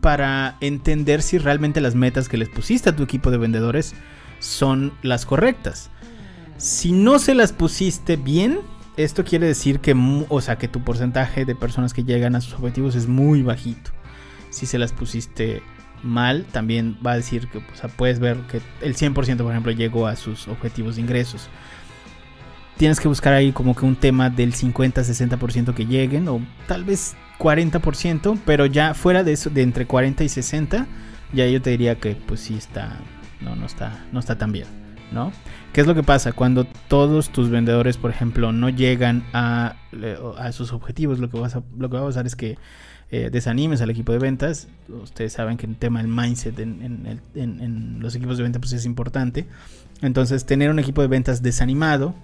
para 0.00 0.56
entender 0.60 1.22
si 1.22 1.38
realmente 1.38 1.80
las 1.80 1.94
metas 1.96 2.28
que 2.28 2.36
les 2.38 2.48
pusiste 2.48 2.88
a 2.90 2.96
tu 2.96 3.02
equipo 3.02 3.30
de 3.32 3.36
vendedores 3.38 3.94
son 4.40 4.92
las 5.02 5.24
correctas. 5.24 5.90
Si 6.56 6.92
no 6.92 7.18
se 7.18 7.34
las 7.34 7.52
pusiste 7.52 8.16
bien, 8.16 8.60
esto 8.96 9.24
quiere 9.24 9.46
decir 9.46 9.80
que, 9.80 9.94
o 10.28 10.40
sea, 10.40 10.58
que 10.58 10.68
tu 10.68 10.82
porcentaje 10.82 11.44
de 11.44 11.54
personas 11.54 11.94
que 11.94 12.04
llegan 12.04 12.34
a 12.34 12.40
sus 12.40 12.54
objetivos 12.54 12.96
es 12.96 13.06
muy 13.06 13.42
bajito. 13.42 13.92
Si 14.50 14.66
se 14.66 14.78
las 14.78 14.92
pusiste 14.92 15.62
mal, 16.02 16.44
también 16.52 16.98
va 17.04 17.12
a 17.12 17.16
decir 17.16 17.48
que 17.48 17.58
o 17.58 17.62
sea, 17.74 17.88
puedes 17.88 18.18
ver 18.18 18.38
que 18.50 18.60
el 18.80 18.96
100% 18.96 19.14
por 19.14 19.52
ejemplo 19.52 19.72
llegó 19.72 20.06
a 20.06 20.16
sus 20.16 20.48
objetivos 20.48 20.96
de 20.96 21.02
ingresos. 21.02 21.48
Tienes 22.76 22.98
que 22.98 23.08
buscar 23.08 23.34
ahí 23.34 23.52
como 23.52 23.76
que 23.76 23.84
un 23.84 23.96
tema 23.96 24.30
del 24.30 24.54
50-60% 24.54 25.74
que 25.74 25.86
lleguen 25.86 26.28
o 26.28 26.40
tal 26.66 26.84
vez 26.84 27.14
40%, 27.38 28.38
pero 28.46 28.66
ya 28.66 28.94
fuera 28.94 29.22
de 29.22 29.32
eso, 29.32 29.50
de 29.50 29.62
entre 29.62 29.86
40 29.86 30.24
y 30.24 30.28
60, 30.28 30.86
ya 31.32 31.46
yo 31.46 31.60
te 31.60 31.70
diría 31.70 31.96
que 31.98 32.16
pues 32.16 32.40
sí 32.40 32.54
está, 32.54 32.98
no, 33.40 33.56
no 33.56 33.66
está, 33.66 34.04
no 34.12 34.20
está 34.20 34.36
tan 34.38 34.52
bien, 34.52 34.66
¿no? 35.12 35.32
¿Qué 35.72 35.80
es 35.80 35.86
lo 35.86 35.94
que 35.94 36.02
pasa? 36.02 36.32
Cuando 36.32 36.64
todos 36.88 37.30
tus 37.30 37.50
vendedores, 37.50 37.96
por 37.96 38.10
ejemplo, 38.10 38.52
no 38.52 38.68
llegan 38.68 39.24
a, 39.32 39.76
a 40.38 40.52
sus 40.52 40.72
objetivos, 40.72 41.18
lo 41.18 41.30
que, 41.30 41.38
vas 41.38 41.56
a, 41.56 41.62
lo 41.78 41.88
que 41.88 41.96
va 41.96 42.02
a 42.02 42.06
pasar 42.06 42.26
es 42.26 42.36
que 42.36 42.58
eh, 43.10 43.28
desanimes 43.30 43.80
al 43.80 43.90
equipo 43.90 44.12
de 44.12 44.18
ventas. 44.18 44.68
Ustedes 44.88 45.32
saben 45.32 45.56
que 45.56 45.66
el 45.66 45.76
tema 45.76 46.00
del 46.00 46.08
mindset 46.08 46.58
en, 46.60 46.82
en 46.82 47.20
en 47.34 48.00
los 48.00 48.14
equipos 48.14 48.36
de 48.36 48.44
ventas 48.44 48.60
pues 48.60 48.72
es 48.72 48.86
importante. 48.86 49.46
Entonces, 50.02 50.46
tener 50.46 50.70
un 50.70 50.78
equipo 50.78 51.02
de 51.02 51.08
ventas 51.08 51.42
desanimado, 51.42 52.14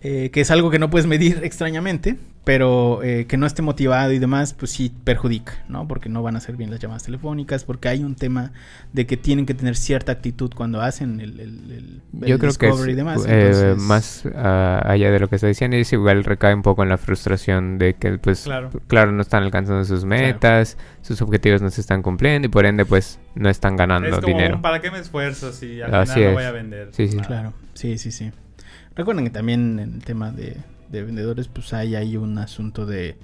eh, 0.00 0.30
que 0.30 0.40
es 0.40 0.50
algo 0.50 0.70
que 0.70 0.78
no 0.78 0.90
puedes 0.90 1.06
medir 1.06 1.40
extrañamente, 1.42 2.18
pero 2.48 3.02
eh, 3.02 3.26
que 3.26 3.36
no 3.36 3.44
esté 3.44 3.60
motivado 3.60 4.10
y 4.10 4.18
demás, 4.18 4.54
pues 4.54 4.70
sí 4.70 4.90
perjudica, 5.04 5.52
¿no? 5.68 5.86
Porque 5.86 6.08
no 6.08 6.22
van 6.22 6.34
a 6.34 6.38
hacer 6.38 6.56
bien 6.56 6.70
las 6.70 6.80
llamadas 6.80 7.02
telefónicas, 7.02 7.64
porque 7.64 7.90
hay 7.90 8.02
un 8.02 8.14
tema 8.14 8.52
de 8.94 9.06
que 9.06 9.18
tienen 9.18 9.44
que 9.44 9.52
tener 9.52 9.76
cierta 9.76 10.12
actitud 10.12 10.50
cuando 10.56 10.80
hacen 10.80 11.20
el, 11.20 11.38
el, 11.40 11.70
el 11.70 12.26
Yo 12.26 12.38
creo 12.38 12.54
que 12.54 12.70
es, 12.70 12.86
y 12.88 12.94
demás. 12.94 13.26
eh, 13.26 13.48
entonces- 13.48 13.76
más 13.76 14.22
ah, 14.34 14.80
allá 14.82 15.10
de 15.10 15.20
lo 15.20 15.28
que 15.28 15.34
está 15.34 15.46
diciendo, 15.46 15.76
es 15.76 15.92
igual 15.92 16.24
recae 16.24 16.54
un 16.54 16.62
poco 16.62 16.82
en 16.82 16.88
la 16.88 16.96
frustración 16.96 17.76
de 17.76 17.96
que, 17.96 18.16
pues, 18.16 18.44
Claro. 18.44 18.70
claro, 18.86 19.12
no 19.12 19.20
están 19.20 19.42
alcanzando 19.42 19.84
sus 19.84 20.06
metas, 20.06 20.78
sus 21.02 21.20
objetivos 21.20 21.60
no 21.60 21.68
se 21.68 21.82
están 21.82 22.00
cumpliendo 22.00 22.46
y 22.46 22.48
por 22.50 22.64
ende, 22.64 22.86
pues, 22.86 23.20
no 23.34 23.50
están 23.50 23.76
ganando 23.76 24.08
Es 24.08 24.14
como, 24.14 24.26
dinero. 24.26 24.62
¿para 24.62 24.80
qué 24.80 24.90
me 24.90 25.00
esfuerzo 25.00 25.52
si 25.52 25.82
al 25.82 25.94
Así 25.94 26.12
final 26.14 26.28
no 26.30 26.34
voy 26.34 26.44
a 26.44 26.52
vender? 26.52 26.88
Sí, 26.92 27.08
sí. 27.08 27.18
Claro, 27.18 27.52
sí, 27.74 27.98
sí, 27.98 28.10
sí. 28.10 28.30
Recuerden 28.96 29.26
que 29.26 29.30
también 29.30 29.78
en 29.80 29.92
el 29.96 30.02
tema 30.02 30.32
de, 30.32 30.56
de 30.90 31.02
vendedores, 31.02 31.48
pues 31.48 31.72
hay 31.72 31.94
ahí 31.94 32.16
un 32.16 32.38
asunto 32.38 32.86
de... 32.86 33.16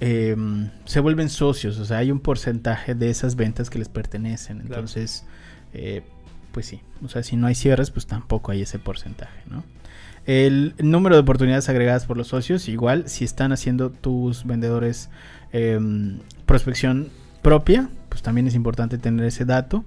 em, 0.00 0.70
se 0.84 1.00
vuelven 1.00 1.28
socios, 1.28 1.78
o 1.78 1.84
sea, 1.84 1.98
hay 1.98 2.10
un 2.10 2.20
porcentaje 2.20 2.94
de 2.94 3.10
esas 3.10 3.36
ventas 3.36 3.70
que 3.70 3.78
les 3.78 3.88
pertenecen. 3.88 4.58
Claro. 4.58 4.74
Entonces, 4.74 5.24
eh, 5.72 6.02
pues 6.52 6.66
sí, 6.66 6.80
o 7.04 7.08
sea, 7.08 7.22
si 7.22 7.36
no 7.36 7.46
hay 7.46 7.54
cierres, 7.54 7.90
pues 7.90 8.06
tampoco 8.06 8.52
hay 8.52 8.62
ese 8.62 8.78
porcentaje, 8.78 9.42
¿no? 9.50 9.62
El 10.26 10.74
número 10.78 11.14
de 11.14 11.20
oportunidades 11.20 11.68
agregadas 11.68 12.04
por 12.04 12.16
los 12.16 12.28
socios, 12.28 12.68
igual, 12.68 13.08
si 13.08 13.24
están 13.24 13.52
haciendo 13.52 13.90
tus 13.90 14.44
vendedores 14.44 15.08
em, 15.52 16.18
prospección 16.46 17.10
propia, 17.42 17.88
pues 18.08 18.22
también 18.22 18.48
es 18.48 18.56
importante 18.56 18.98
tener 18.98 19.24
ese 19.24 19.44
dato. 19.44 19.84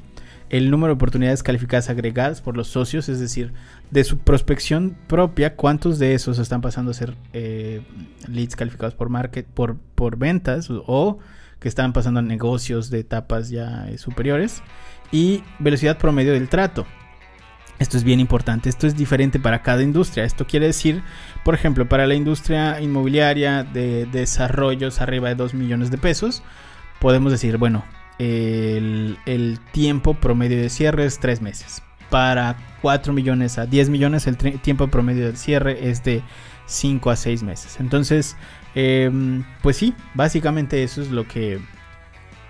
El 0.49 0.71
número 0.71 0.93
de 0.93 0.95
oportunidades 0.95 1.43
calificadas 1.43 1.89
agregadas 1.89 2.41
por 2.41 2.55
los 2.55 2.69
socios, 2.69 3.09
es 3.09 3.19
decir, 3.19 3.51
de 3.91 4.03
su 4.03 4.19
prospección 4.19 4.95
propia, 5.07 5.55
cuántos 5.55 5.99
de 5.99 6.13
esos 6.13 6.37
están 6.39 6.61
pasando 6.61 6.91
a 6.91 6.93
ser 6.93 7.15
eh, 7.33 7.81
leads 8.27 8.55
calificados 8.55 8.93
por 8.93 9.09
market, 9.09 9.47
por, 9.47 9.77
por 9.95 10.17
ventas 10.17 10.69
o 10.69 11.17
que 11.59 11.67
están 11.67 11.91
pasando 11.91 12.19
a 12.19 12.23
negocios 12.23 12.89
de 12.89 12.99
etapas 12.99 13.49
ya 13.49 13.87
eh, 13.89 13.97
superiores. 13.97 14.61
Y 15.11 15.43
velocidad 15.57 15.97
promedio 15.97 16.33
del 16.33 16.49
trato. 16.49 16.85
Esto 17.79 17.97
es 17.97 18.03
bien 18.03 18.19
importante, 18.19 18.69
esto 18.69 18.87
es 18.87 18.95
diferente 18.95 19.39
para 19.39 19.63
cada 19.63 19.81
industria. 19.81 20.25
Esto 20.25 20.45
quiere 20.45 20.67
decir, 20.67 21.01
por 21.43 21.55
ejemplo, 21.55 21.87
para 21.87 22.05
la 22.05 22.13
industria 22.13 22.79
inmobiliaria 22.81 23.63
de 23.63 24.05
desarrollos 24.05 25.01
arriba 25.01 25.29
de 25.29 25.35
2 25.35 25.53
millones 25.53 25.89
de 25.89 25.97
pesos, 25.97 26.43
podemos 26.99 27.31
decir, 27.31 27.57
bueno, 27.57 27.85
el, 28.19 29.17
el 29.25 29.59
tiempo 29.71 30.13
promedio 30.13 30.61
de 30.61 30.69
cierre 30.69 31.05
es 31.05 31.19
3 31.19 31.41
meses. 31.41 31.81
Para 32.09 32.57
4 32.81 33.13
millones 33.13 33.57
a 33.57 33.65
10 33.65 33.89
millones, 33.89 34.27
el 34.27 34.37
tiempo 34.37 34.87
promedio 34.87 35.25
del 35.25 35.37
cierre 35.37 35.89
es 35.89 36.03
de 36.03 36.21
5 36.65 37.09
a 37.11 37.15
6 37.15 37.43
meses. 37.43 37.77
Entonces, 37.79 38.35
em, 38.75 39.43
pues 39.61 39.77
sí, 39.77 39.93
básicamente 40.13 40.83
eso 40.83 41.01
es 41.01 41.09
lo 41.11 41.27
que... 41.27 41.59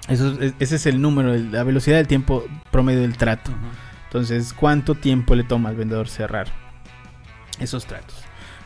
Eso, 0.08 0.40
es- 0.42 0.54
ese 0.60 0.76
es 0.78 0.86
el 0.88 1.02
número, 1.02 1.34
la 1.38 1.64
velocidad 1.64 1.98
del 1.98 2.08
tiempo 2.08 2.44
promedio 2.72 3.02
del 3.02 3.16
trato. 3.18 3.52
Entonces, 4.06 4.54
¿cuánto 4.54 4.96
tiempo 4.96 5.36
le 5.36 5.44
toma 5.44 5.70
al 5.70 5.76
vendedor 5.76 6.10
cerrar 6.10 6.48
esos 7.60 7.86
tratos? 7.86 8.16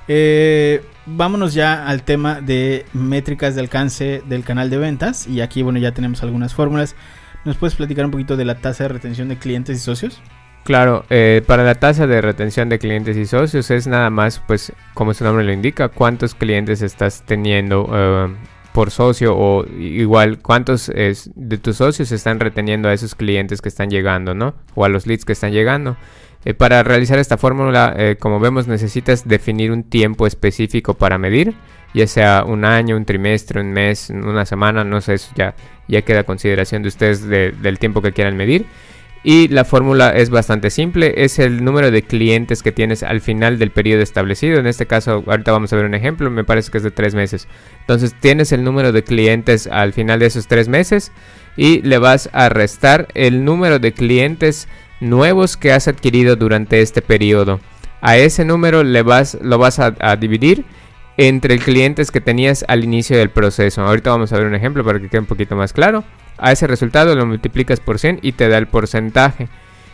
Eh, 0.07 0.83
vámonos 1.05 1.53
ya 1.53 1.85
al 1.87 2.03
tema 2.03 2.41
de 2.41 2.85
métricas 2.93 3.55
de 3.55 3.61
alcance 3.61 4.21
del 4.27 4.43
canal 4.43 4.69
de 4.69 4.77
ventas. 4.77 5.27
Y 5.27 5.41
aquí, 5.41 5.61
bueno, 5.61 5.79
ya 5.79 5.93
tenemos 5.93 6.23
algunas 6.23 6.53
fórmulas. 6.53 6.95
¿Nos 7.45 7.57
puedes 7.57 7.75
platicar 7.75 8.05
un 8.05 8.11
poquito 8.11 8.37
de 8.37 8.45
la 8.45 8.55
tasa 8.55 8.83
de 8.85 8.89
retención 8.89 9.27
de 9.27 9.37
clientes 9.37 9.77
y 9.77 9.79
socios? 9.81 10.21
Claro, 10.63 11.03
eh, 11.09 11.41
para 11.45 11.63
la 11.65 11.75
tasa 11.75 12.07
de 12.07 12.21
retención 12.21 12.69
de 12.69 12.79
clientes 12.79 13.17
y 13.17 13.25
socios 13.25 13.69
es 13.69 13.85
nada 13.85 14.09
más, 14.09 14.41
pues, 14.47 14.71
como 14.93 15.13
su 15.13 15.25
nombre 15.25 15.43
lo 15.43 15.51
indica, 15.51 15.89
cuántos 15.89 16.35
clientes 16.35 16.81
estás 16.81 17.23
teniendo 17.25 17.89
eh, 17.93 18.33
por 18.71 18.89
socio 18.89 19.35
o 19.35 19.65
igual 19.67 20.39
cuántos 20.39 20.87
de 20.87 21.57
tus 21.57 21.77
socios 21.77 22.13
están 22.13 22.39
reteniendo 22.39 22.87
a 22.87 22.93
esos 22.93 23.13
clientes 23.13 23.61
que 23.61 23.67
están 23.67 23.89
llegando, 23.89 24.33
¿no? 24.35 24.55
O 24.73 24.85
a 24.85 24.89
los 24.89 25.05
leads 25.05 25.25
que 25.25 25.33
están 25.33 25.51
llegando. 25.51 25.97
Eh, 26.45 26.53
para 26.53 26.81
realizar 26.81 27.19
esta 27.19 27.37
fórmula, 27.37 27.95
como 28.19 28.39
vemos, 28.39 28.65
necesitas 28.67 29.27
definir 29.27 29.69
un 29.71 29.83
tiempo 29.83 30.25
específico 30.27 30.93
para 30.93 31.17
medir, 31.17 31.53
ya 31.93 32.07
sea 32.07 32.45
un 32.47 32.63
año, 32.63 32.95
un 32.95 33.03
trimestre, 33.05 33.59
un 33.59 33.71
mes, 33.73 34.09
una 34.09 34.45
semana, 34.45 34.83
no 34.85 35.01
sé, 35.01 35.15
eso 35.15 35.31
ya, 35.35 35.55
ya 35.89 36.01
queda 36.03 36.23
consideración 36.23 36.81
de 36.83 36.87
ustedes 36.87 37.21
de- 37.27 37.51
del 37.51 37.79
tiempo 37.79 38.01
que 38.01 38.13
quieran 38.13 38.37
medir. 38.37 38.65
Y 39.25 39.47
la 39.47 39.63
fórmula 39.63 40.09
es 40.09 40.29
bastante 40.29 40.69
simple, 40.69 41.13
es 41.23 41.39
el 41.39 41.63
número 41.63 41.91
de 41.91 42.03
clientes 42.03 42.61
que 42.61 42.73
tienes 42.73 43.03
al 43.03 43.21
final 43.21 43.57
del 43.57 43.71
periodo 43.71 44.01
establecido. 44.01 44.59
En 44.59 44.67
este 44.67 44.85
caso, 44.85 45.23
ahorita 45.25 45.53
vamos 45.53 45.71
a 45.71 45.77
ver 45.77 45.85
un 45.85 45.93
ejemplo, 45.93 46.29
me 46.29 46.43
parece 46.43 46.69
que 46.69 46.79
es 46.79 46.83
de 46.83 46.91
tres 46.91 47.15
meses. 47.15 47.47
Entonces 47.79 48.13
tienes 48.19 48.51
el 48.51 48.65
número 48.65 48.91
de 48.91 49.03
clientes 49.03 49.67
al 49.67 49.93
final 49.93 50.19
de 50.19 50.25
esos 50.25 50.47
tres 50.47 50.67
meses 50.67 51.13
y 51.55 51.81
le 51.83 51.99
vas 51.99 52.29
a 52.33 52.49
restar 52.49 53.07
el 53.13 53.45
número 53.45 53.79
de 53.79 53.93
clientes 53.93 54.67
nuevos 54.99 55.55
que 55.55 55.71
has 55.71 55.87
adquirido 55.87 56.35
durante 56.35 56.81
este 56.81 57.01
periodo. 57.01 57.61
A 58.01 58.17
ese 58.17 58.43
número 58.43 58.83
le 58.83 59.03
vas, 59.03 59.37
lo 59.41 59.57
vas 59.57 59.79
a, 59.79 59.95
a 60.01 60.17
dividir 60.17 60.65
entre 61.15 61.59
clientes 61.59 62.11
que 62.11 62.19
tenías 62.19 62.65
al 62.67 62.83
inicio 62.83 63.17
del 63.17 63.29
proceso. 63.29 63.83
Ahorita 63.83 64.09
vamos 64.09 64.33
a 64.33 64.37
ver 64.37 64.47
un 64.47 64.55
ejemplo 64.55 64.83
para 64.83 64.99
que 64.99 65.07
quede 65.07 65.21
un 65.21 65.27
poquito 65.27 65.55
más 65.55 65.71
claro. 65.71 66.03
A 66.37 66.51
ese 66.51 66.67
resultado 66.67 67.15
lo 67.15 67.25
multiplicas 67.25 67.79
por 67.79 67.99
100 67.99 68.19
y 68.21 68.31
te 68.33 68.47
da 68.49 68.57
el 68.57 68.67
porcentaje. 68.67 69.49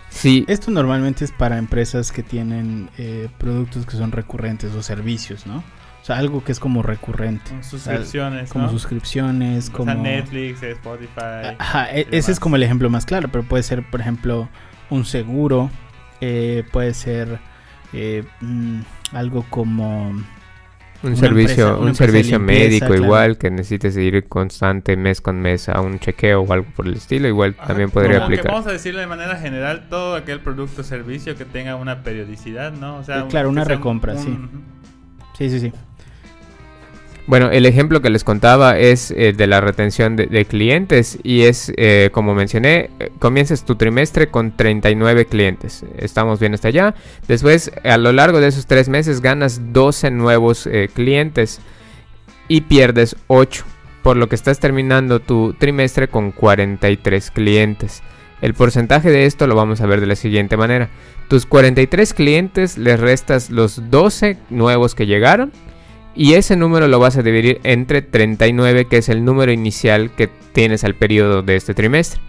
Si 0.10 0.44
Esto 0.48 0.72
normalmente 0.72 1.24
es 1.24 1.32
para 1.32 1.58
empresas 1.58 2.12
que 2.12 2.24
tienen 2.24 2.90
eh, 2.98 3.30
productos 3.38 3.86
que 3.86 3.92
son 3.98 4.12
recurrentes 4.12 4.74
o 4.74 4.82
servicios, 4.82 5.46
¿no? 5.46 5.58
O 6.02 6.06
sea, 6.10 6.18
algo 6.18 6.44
que 6.44 6.52
es 6.52 6.60
como 6.60 6.82
recurrente. 6.82 7.52
Suscripciones, 7.62 8.50
Como 8.52 8.66
¿no? 8.66 8.72
suscripciones, 8.72 9.70
O 9.70 9.74
como... 9.74 9.92
sea, 9.92 10.02
Netflix, 10.02 10.64
Spotify. 10.64 11.56
Ajá, 11.60 11.92
e- 11.92 12.08
ese 12.10 12.32
es 12.32 12.40
como 12.40 12.56
el 12.56 12.64
ejemplo 12.64 12.90
más 12.90 13.06
claro, 13.06 13.28
pero 13.32 13.44
puede 13.44 13.62
ser, 13.64 13.88
por 13.88 14.02
ejemplo, 14.02 14.50
un 14.90 15.06
seguro, 15.06 15.70
eh, 16.22 16.64
puede 16.72 16.94
ser 16.96 17.40
eh, 17.94 18.24
mm, 18.42 18.80
algo 19.12 19.46
como... 19.52 20.14
un 21.04 21.16
servicio, 21.16 21.68
empresa- 21.70 21.78
un 21.78 21.96
servicio 21.96 22.38
limpieza, 22.40 22.64
médico 22.64 22.86
claro. 22.88 23.04
igual 23.04 23.38
que 23.38 23.50
necesites 23.52 23.96
ir 23.98 24.28
constante 24.28 24.98
mes 24.98 25.22
con 25.22 25.40
mes 25.40 25.70
a 25.70 25.80
un 25.82 26.00
chequeo 26.00 26.42
o 26.42 26.52
algo 26.54 26.68
por 26.76 26.88
el 26.88 26.96
estilo, 26.96 27.28
igual 27.28 27.56
Ajá, 27.58 27.68
también 27.70 27.90
podría 27.90 28.18
como 28.18 28.28
que 28.30 28.34
aplicar. 28.36 28.52
vamos 28.52 28.68
a 28.68 28.72
decirlo 28.72 29.00
de 29.00 29.08
manera 29.08 29.38
general, 29.38 29.88
todo 29.90 30.16
aquel 30.16 30.42
producto 30.42 30.82
o 30.82 30.84
servicio 30.84 31.36
que 31.38 31.46
tenga 31.46 31.76
una 31.76 32.04
periodicidad, 32.04 32.72
¿no? 32.74 32.98
O 32.98 33.04
sea, 33.04 33.20
Eh, 33.20 33.26
claro, 33.30 33.50
una 33.50 33.64
recompra, 33.64 34.18
sí. 34.18 34.38
Sí, 35.38 35.50
sí, 35.50 35.60
sí. 35.60 35.74
Bueno, 37.30 37.52
el 37.52 37.68
ejemplo 37.68 38.02
que 38.02 38.10
les 38.10 38.24
contaba 38.24 38.80
es 38.80 39.12
eh, 39.12 39.34
de 39.34 39.46
la 39.46 39.62
retención 39.62 40.16
de, 40.16 40.46
clientes 40.46 41.20
y 41.22 41.44
es, 41.44 41.72
eh, 41.78 42.10
como 42.12 42.34
mencioné, 42.34 42.90
comienzas 43.20 43.66
tu 43.66 43.76
trimestre 43.76 44.30
con 44.32 44.58
39 44.58 45.28
clientes. 45.28 45.86
Estamos 46.00 46.40
bien 46.40 46.56
hasta 46.56 46.70
allá. 46.70 46.96
Después, 47.28 47.72
a 47.84 47.98
lo 48.00 48.14
largo 48.14 48.42
de 48.42 48.48
esos 48.48 48.66
tres 48.66 48.90
meses, 48.90 49.22
ganas 49.22 49.72
12 49.74 50.10
nuevos 50.10 50.66
eh, 50.66 50.90
clientes 50.92 51.62
y 52.48 52.62
pierdes 52.62 53.16
8, 53.28 53.64
por 54.02 54.18
lo 54.18 54.28
que 54.28 54.34
estás 54.34 54.60
terminando 54.60 55.20
tu 55.20 55.54
trimestre 55.54 56.08
con 56.08 56.32
43 56.32 57.30
clientes. 57.30 58.02
El 58.42 58.56
porcentaje 58.56 59.12
de 59.12 59.28
esto 59.28 59.46
lo 59.46 59.54
vamos 59.54 59.82
a 59.82 59.86
ver 59.86 60.00
de 60.00 60.08
la 60.08 60.16
siguiente 60.16 60.58
manera. 60.58 60.90
Tus 61.28 61.46
43 61.46 62.12
clientes 62.16 62.80
les 62.80 63.00
restas 63.00 63.52
los 63.52 63.92
12 63.92 64.38
nuevos 64.50 64.96
que 64.96 65.06
llegaron 65.06 65.52
y 66.20 66.34
ese 66.34 66.58
número 66.58 66.90
lo 66.90 67.00
vas 67.00 67.16
a 67.16 67.24
dividir 67.24 67.62
entre 67.64 68.02
39, 68.02 68.90
que 68.90 68.98
es 68.98 69.08
el 69.08 69.24
número 69.24 69.54
inicial 69.54 70.14
que 70.14 70.28
tienes 70.28 70.84
al 70.84 70.96
periodo 70.96 71.44
de 71.44 71.56
este 71.56 71.74
trimestre. 71.74 72.20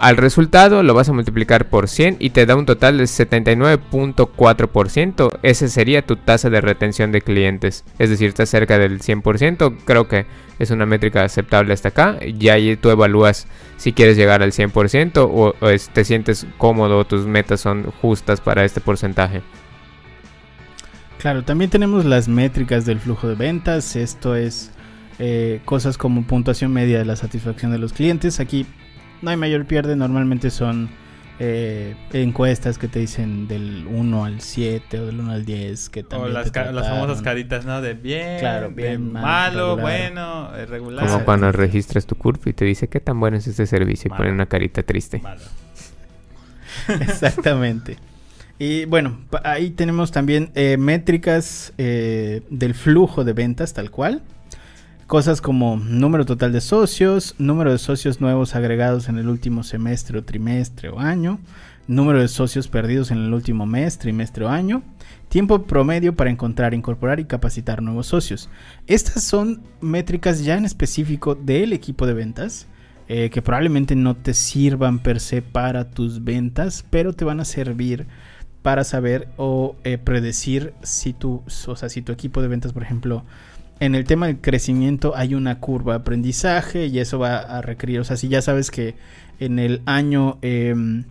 Al 0.00 0.16
resultado 0.16 0.82
lo 0.82 0.94
vas 0.94 1.08
a 1.08 1.12
multiplicar 1.12 1.68
por 1.68 1.88
100 1.88 2.16
y 2.18 2.30
te 2.30 2.44
da 2.44 2.56
un 2.56 2.66
total 2.66 2.98
de 2.98 3.04
79.4%. 3.04 5.38
Esa 5.44 5.68
sería 5.68 6.04
tu 6.04 6.16
tasa 6.16 6.50
de 6.50 6.60
retención 6.60 7.12
de 7.12 7.22
clientes. 7.22 7.84
Es 8.00 8.10
decir, 8.10 8.30
está 8.30 8.46
cerca 8.46 8.78
del 8.78 9.00
100%. 9.00 9.76
Creo 9.84 10.08
que 10.08 10.26
es 10.58 10.72
una 10.72 10.84
métrica 10.84 11.22
aceptable 11.22 11.74
hasta 11.74 11.90
acá. 11.90 12.18
Y 12.20 12.48
ahí 12.48 12.76
tú 12.76 12.90
evalúas 12.90 13.46
si 13.76 13.92
quieres 13.92 14.16
llegar 14.16 14.42
al 14.42 14.50
100% 14.50 15.18
o, 15.18 15.54
te 15.92 16.04
sientes 16.04 16.48
cómodo, 16.58 17.04
tus 17.04 17.26
metas 17.26 17.60
son 17.60 17.92
justas 18.02 18.40
para 18.40 18.64
este 18.64 18.80
porcentaje. 18.80 19.42
Claro, 21.18 21.42
también 21.44 21.70
tenemos 21.70 22.04
las 22.04 22.28
métricas 22.28 22.84
del 22.86 23.00
flujo 23.00 23.28
de 23.28 23.34
ventas. 23.34 23.96
Esto 23.96 24.36
es 24.36 24.70
eh, 25.18 25.60
cosas 25.64 25.98
como 25.98 26.22
puntuación 26.26 26.72
media 26.72 26.98
de 26.98 27.04
la 27.04 27.16
satisfacción 27.16 27.72
de 27.72 27.78
los 27.78 27.92
clientes. 27.92 28.38
Aquí 28.40 28.66
no 29.20 29.30
hay 29.30 29.36
mayor 29.36 29.66
pierde, 29.66 29.96
normalmente 29.96 30.50
son 30.50 30.88
eh, 31.40 31.96
encuestas 32.12 32.78
que 32.78 32.86
te 32.86 33.00
dicen 33.00 33.48
del 33.48 33.86
1 33.90 34.24
al 34.24 34.40
7 34.40 35.00
o 35.00 35.06
del 35.06 35.18
1 35.18 35.32
al 35.32 35.44
10. 35.44 35.88
Que 35.90 36.00
O 36.00 36.04
también 36.04 36.34
las, 36.34 36.44
te 36.44 36.50
ca- 36.52 36.70
las 36.70 36.88
famosas 36.88 37.20
caritas, 37.20 37.64
¿no? 37.66 37.80
De 37.82 37.94
bien, 37.94 38.38
Claro, 38.38 38.70
bien, 38.70 39.12
mal, 39.12 39.22
malo, 39.22 39.74
regular. 39.76 39.80
bueno, 39.82 40.56
eh, 40.56 40.66
regular. 40.66 41.06
Como 41.08 41.24
cuando 41.24 41.50
registras 41.50 42.06
tu 42.06 42.14
curva 42.14 42.42
y 42.46 42.52
te 42.52 42.64
dice 42.64 42.86
qué 42.88 43.00
tan 43.00 43.18
bueno 43.18 43.36
es 43.38 43.46
este 43.48 43.66
servicio 43.66 44.06
y 44.06 44.10
Malo. 44.10 44.18
pone 44.22 44.32
una 44.32 44.46
carita 44.46 44.84
triste. 44.84 45.18
Malo. 45.18 45.42
Exactamente. 47.00 47.96
Y 48.58 48.86
bueno, 48.86 49.18
ahí 49.44 49.70
tenemos 49.70 50.10
también 50.10 50.50
eh, 50.54 50.76
métricas 50.76 51.72
eh, 51.78 52.42
del 52.50 52.74
flujo 52.74 53.24
de 53.24 53.32
ventas 53.32 53.72
tal 53.72 53.90
cual. 53.90 54.22
Cosas 55.06 55.40
como 55.40 55.76
número 55.76 56.26
total 56.26 56.52
de 56.52 56.60
socios, 56.60 57.34
número 57.38 57.70
de 57.72 57.78
socios 57.78 58.20
nuevos 58.20 58.54
agregados 58.54 59.08
en 59.08 59.16
el 59.16 59.28
último 59.28 59.62
semestre 59.62 60.20
trimestre 60.22 60.90
o 60.90 60.98
año, 60.98 61.38
número 61.86 62.20
de 62.20 62.28
socios 62.28 62.68
perdidos 62.68 63.10
en 63.10 63.18
el 63.18 63.32
último 63.32 63.64
mes, 63.64 63.96
trimestre 63.96 64.44
o 64.44 64.48
año, 64.48 64.82
tiempo 65.28 65.62
promedio 65.62 66.14
para 66.14 66.28
encontrar, 66.28 66.74
incorporar 66.74 67.20
y 67.20 67.24
capacitar 67.24 67.80
nuevos 67.80 68.08
socios. 68.08 68.50
Estas 68.86 69.22
son 69.22 69.62
métricas 69.80 70.44
ya 70.44 70.56
en 70.56 70.64
específico 70.64 71.34
del 71.36 71.72
equipo 71.72 72.06
de 72.06 72.14
ventas. 72.14 72.66
Eh, 73.10 73.30
que 73.30 73.40
probablemente 73.40 73.96
no 73.96 74.14
te 74.14 74.34
sirvan 74.34 74.98
per 74.98 75.18
se 75.20 75.40
para 75.40 75.88
tus 75.88 76.24
ventas, 76.24 76.84
pero 76.90 77.14
te 77.14 77.24
van 77.24 77.40
a 77.40 77.46
servir 77.46 78.06
para 78.68 78.84
saber 78.84 79.28
o 79.38 79.76
eh, 79.82 79.96
predecir 79.96 80.74
si 80.82 81.14
tu, 81.14 81.42
o 81.66 81.74
sea, 81.74 81.88
si 81.88 82.02
tu 82.02 82.12
equipo 82.12 82.42
de 82.42 82.48
ventas, 82.48 82.74
por 82.74 82.82
ejemplo, 82.82 83.24
en 83.80 83.94
el 83.94 84.04
tema 84.04 84.26
del 84.26 84.42
crecimiento 84.42 85.16
hay 85.16 85.34
una 85.34 85.58
curva 85.58 85.94
de 85.94 86.00
aprendizaje 86.00 86.84
y 86.84 86.98
eso 86.98 87.18
va 87.18 87.38
a 87.38 87.62
requerir, 87.62 87.98
o 88.00 88.04
sea, 88.04 88.18
si 88.18 88.28
ya 88.28 88.42
sabes 88.42 88.70
que 88.70 88.94
en 89.40 89.58
el 89.58 89.80
año 89.86 90.36
em, 90.42 91.04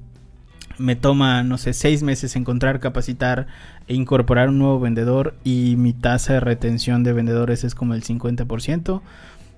me 0.78 0.96
toma, 0.96 1.42
no 1.42 1.58
sé, 1.58 1.74
seis 1.74 2.04
meses 2.04 2.36
encontrar, 2.36 2.80
capacitar 2.80 3.48
e 3.88 3.96
incorporar 3.96 4.50
un 4.50 4.60
nuevo 4.60 4.80
vendedor 4.80 5.34
y 5.44 5.78
mi 5.80 5.94
tasa 5.94 6.34
de 6.34 6.42
retención 6.42 7.04
de 7.04 7.14
vendedores 7.14 7.64
es 7.64 7.74
como 7.74 7.96
el 7.96 8.04
50%, 8.04 9.02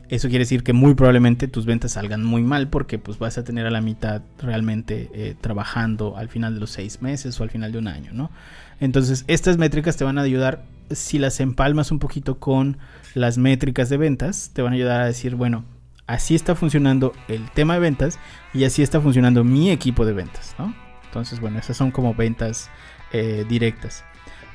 eso 0.10 0.28
quiere 0.28 0.43
decir 0.43 0.64
que 0.64 0.74
muy 0.74 0.95
probablemente 0.95 1.47
tus 1.47 1.66
ventas 1.66 1.93
salgan 1.93 2.24
muy 2.24 2.41
mal 2.41 2.68
porque 2.68 2.97
pues 2.97 3.20
vas 3.20 3.38
a 3.38 3.43
tener 3.43 3.66
a 3.68 3.72
la 3.72 3.82
mitad 3.82 4.24
realmente 4.39 5.10
eh, 5.14 5.36
trabajando 5.39 6.18
al 6.18 6.30
final 6.30 6.55
de 6.55 6.60
los 6.60 6.72
seis 6.72 7.01
meses 7.01 7.39
o 7.39 7.43
al 7.43 7.49
final 7.49 7.72
de 7.72 7.78
un 7.78 7.88
año, 7.88 8.12
¿no? 8.14 8.32
Entonces 8.80 9.24
estas 9.28 9.57
métricas 9.57 9.97
te 9.97 10.03
van 10.03 10.18
a 10.18 10.22
ayudar 10.22 10.64
si 10.89 11.20
las 11.20 11.39
empalmas 11.39 11.91
un 11.91 11.99
poquito 11.99 12.39
con 12.39 12.78
las 13.14 13.38
métricas 13.38 13.89
de 13.89 13.97
ventas, 13.97 14.51
te 14.53 14.62
van 14.62 14.74
a 14.74 14.76
ayudar 14.76 15.01
a 15.01 15.05
decir, 15.05 15.36
bueno, 15.36 15.64
así 16.07 16.34
está 16.34 16.55
funcionando 16.55 17.14
el 17.28 17.49
tema 17.51 17.76
de 17.76 17.80
ventas 17.80 18.20
y 18.53 18.64
así 18.64 18.82
está 18.82 18.99
funcionando 18.99 19.43
mi 19.43 19.70
equipo 19.70 20.05
de 20.05 20.14
ventas, 20.14 20.55
¿no? 20.57 20.74
Entonces, 21.05 21.39
bueno, 21.39 21.60
esas 21.60 21.78
son 21.78 21.91
como 21.91 22.14
ventas 22.14 22.70
eh, 23.12 23.45
directas. 23.47 24.03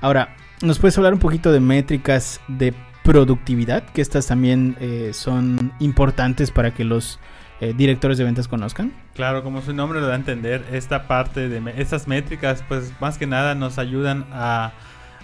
Ahora, 0.01 0.37
¿nos 0.63 0.79
puedes 0.79 0.97
hablar 0.99 1.13
un 1.13 1.21
poquito 1.21 1.53
de 1.53 1.61
métricas 1.61 2.41
de 2.49 2.75
productividad, 3.05 3.85
que 3.85 4.01
estas 4.01 4.27
también 4.27 4.77
eh, 4.81 5.11
son 5.13 5.73
importantes 5.79 6.51
para 6.51 6.73
que 6.73 6.85
los 6.85 7.21
eh, 7.61 7.75
directores 7.77 8.19
de 8.19 8.25
ventas 8.25 8.49
conozcan. 8.49 8.93
Claro, 9.15 9.45
como 9.45 9.61
su 9.61 9.75
nombre 9.75 10.01
lo 10.01 10.07
da 10.07 10.15
a 10.15 10.17
entender, 10.17 10.65
esta 10.73 11.07
parte 11.07 11.49
de 11.49 11.75
estas 11.77 12.09
métricas, 12.09 12.65
pues 12.67 12.93
más 13.01 13.19
que 13.19 13.27
nada 13.27 13.55
nos 13.55 13.79
ayudan 13.79 14.27
a, 14.33 14.73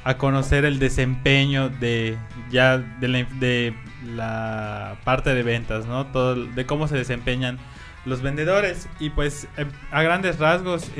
a 0.05 0.18
conocer 0.18 0.66
el 0.66 0.78
desempeño 0.78 1.70
de 1.70 2.18
ya 2.51 2.76
de 2.78 3.09
la, 3.09 3.24
de 3.41 3.74
la, 4.14 4.99
parte 5.05 5.35
de 5.35 5.43
ventas, 5.43 5.87
¿no? 5.87 6.07
Todo 6.07 6.35
de 6.35 6.66
cómo 6.66 6.87
se 6.87 6.97
desempeñan 6.97 7.59
los 8.05 8.20
vendedores 8.20 8.89
y 9.01 9.09
pues 9.09 9.49
eh, 9.57 9.64
a 9.91 10.03
grandes 10.03 10.39
rasgos 10.39 10.91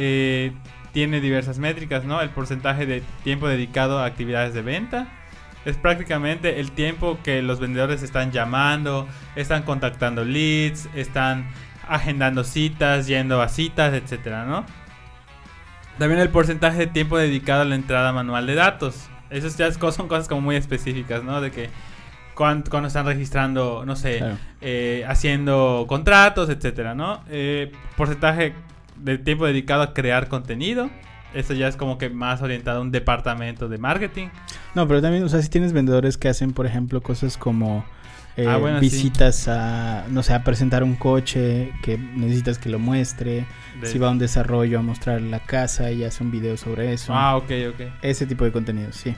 tiene 0.93 1.21
diversas 1.21 1.59
métricas, 1.59 2.05
¿no? 2.05 2.23
El 2.23 2.31
porcentaje 2.31 2.87
de 2.87 3.03
tiempo 3.23 3.49
dedicado 3.49 3.99
a 3.99 4.07
actividades 4.07 4.55
de 4.55 4.63
venta 4.63 5.20
es 5.65 5.77
prácticamente 5.77 6.61
el 6.61 6.73
tiempo 6.73 7.19
que 7.23 7.43
los 7.43 7.61
vendedores 7.61 8.03
están 8.03 8.33
llamando, 8.33 9.07
están 9.37 9.63
contactando 9.63 10.25
leads, 10.25 10.89
están 10.95 11.49
agendando 11.87 12.45
citas, 12.45 13.07
yendo 13.07 13.43
a 13.43 13.49
citas, 13.49 13.93
etcétera, 13.95 14.45
¿no? 14.45 14.65
También 15.99 16.21
el 16.21 16.31
porcentaje 16.31 16.79
de 16.79 16.87
tiempo 16.87 17.19
dedicado 17.19 17.63
a 17.63 17.65
la 17.65 17.75
entrada 17.75 18.13
manual 18.13 18.47
de 18.47 18.55
datos. 18.55 19.09
Esas 19.29 19.57
ya 19.59 19.71
son 19.73 20.09
cosas 20.09 20.29
como 20.29 20.41
muy 20.41 20.57
específicas, 20.57 21.23
¿no? 21.23 21.41
De 21.41 21.51
que 21.51 21.69
cuando, 22.35 22.87
están 22.87 23.05
registrando, 23.05 23.85
no 23.85 23.97
sé, 23.97 24.23
eh, 24.63 25.05
haciendo 25.07 25.85
contratos, 25.87 26.49
etcétera, 26.49 26.95
¿no? 26.95 27.23
Eh, 27.29 27.71
porcentaje 27.97 28.55
de 28.97 29.19
tiempo 29.19 29.45
dedicado 29.45 29.83
a 29.83 29.93
crear 29.93 30.29
contenido 30.29 30.89
eso 31.35 31.55
ya 31.55 31.69
es 31.69 31.77
como 31.77 31.99
que 31.99 32.11
más 32.11 32.43
orientado 32.43 32.79
a 32.79 32.83
un 32.83 32.91
departamento 32.91 33.69
de 33.69 33.79
marketing. 33.79 34.29
No, 34.75 34.87
pero 34.89 35.01
también, 35.01 35.25
o 35.25 35.29
sea, 35.29 35.43
si 35.43 35.49
tienes 35.49 35.73
vendedores 35.73 36.17
que 36.17 36.29
hacen, 36.29 36.53
por 36.53 36.67
ejemplo, 36.67 37.01
cosas 37.01 37.37
como 37.37 37.85
eh, 38.37 38.47
ah, 38.49 38.79
visitas 38.81 39.49
a, 39.49 40.07
no 40.09 40.23
sé, 40.23 40.33
a 40.33 40.45
presentar 40.45 40.83
un 40.83 40.95
coche 40.95 41.73
que 41.83 41.99
necesitas 41.99 42.59
que 42.59 42.69
lo 42.69 42.79
muestre. 42.79 43.47
Si 43.83 43.99
va 43.99 44.09
a 44.09 44.11
un 44.11 44.19
desarrollo 44.19 44.79
a 44.79 44.83
mostrar 44.83 45.21
la 45.21 45.41
casa 45.41 45.91
y 45.91 46.05
hace 46.05 46.23
un 46.23 46.31
video 46.31 46.57
sobre 46.57 46.93
eso. 46.93 47.15
Ah, 47.15 47.37
ok, 47.37 47.51
ok. 47.71 47.81
Ese 48.03 48.27
tipo 48.27 48.45
de 48.45 48.53
contenido, 48.53 48.93
sí. 48.93 49.15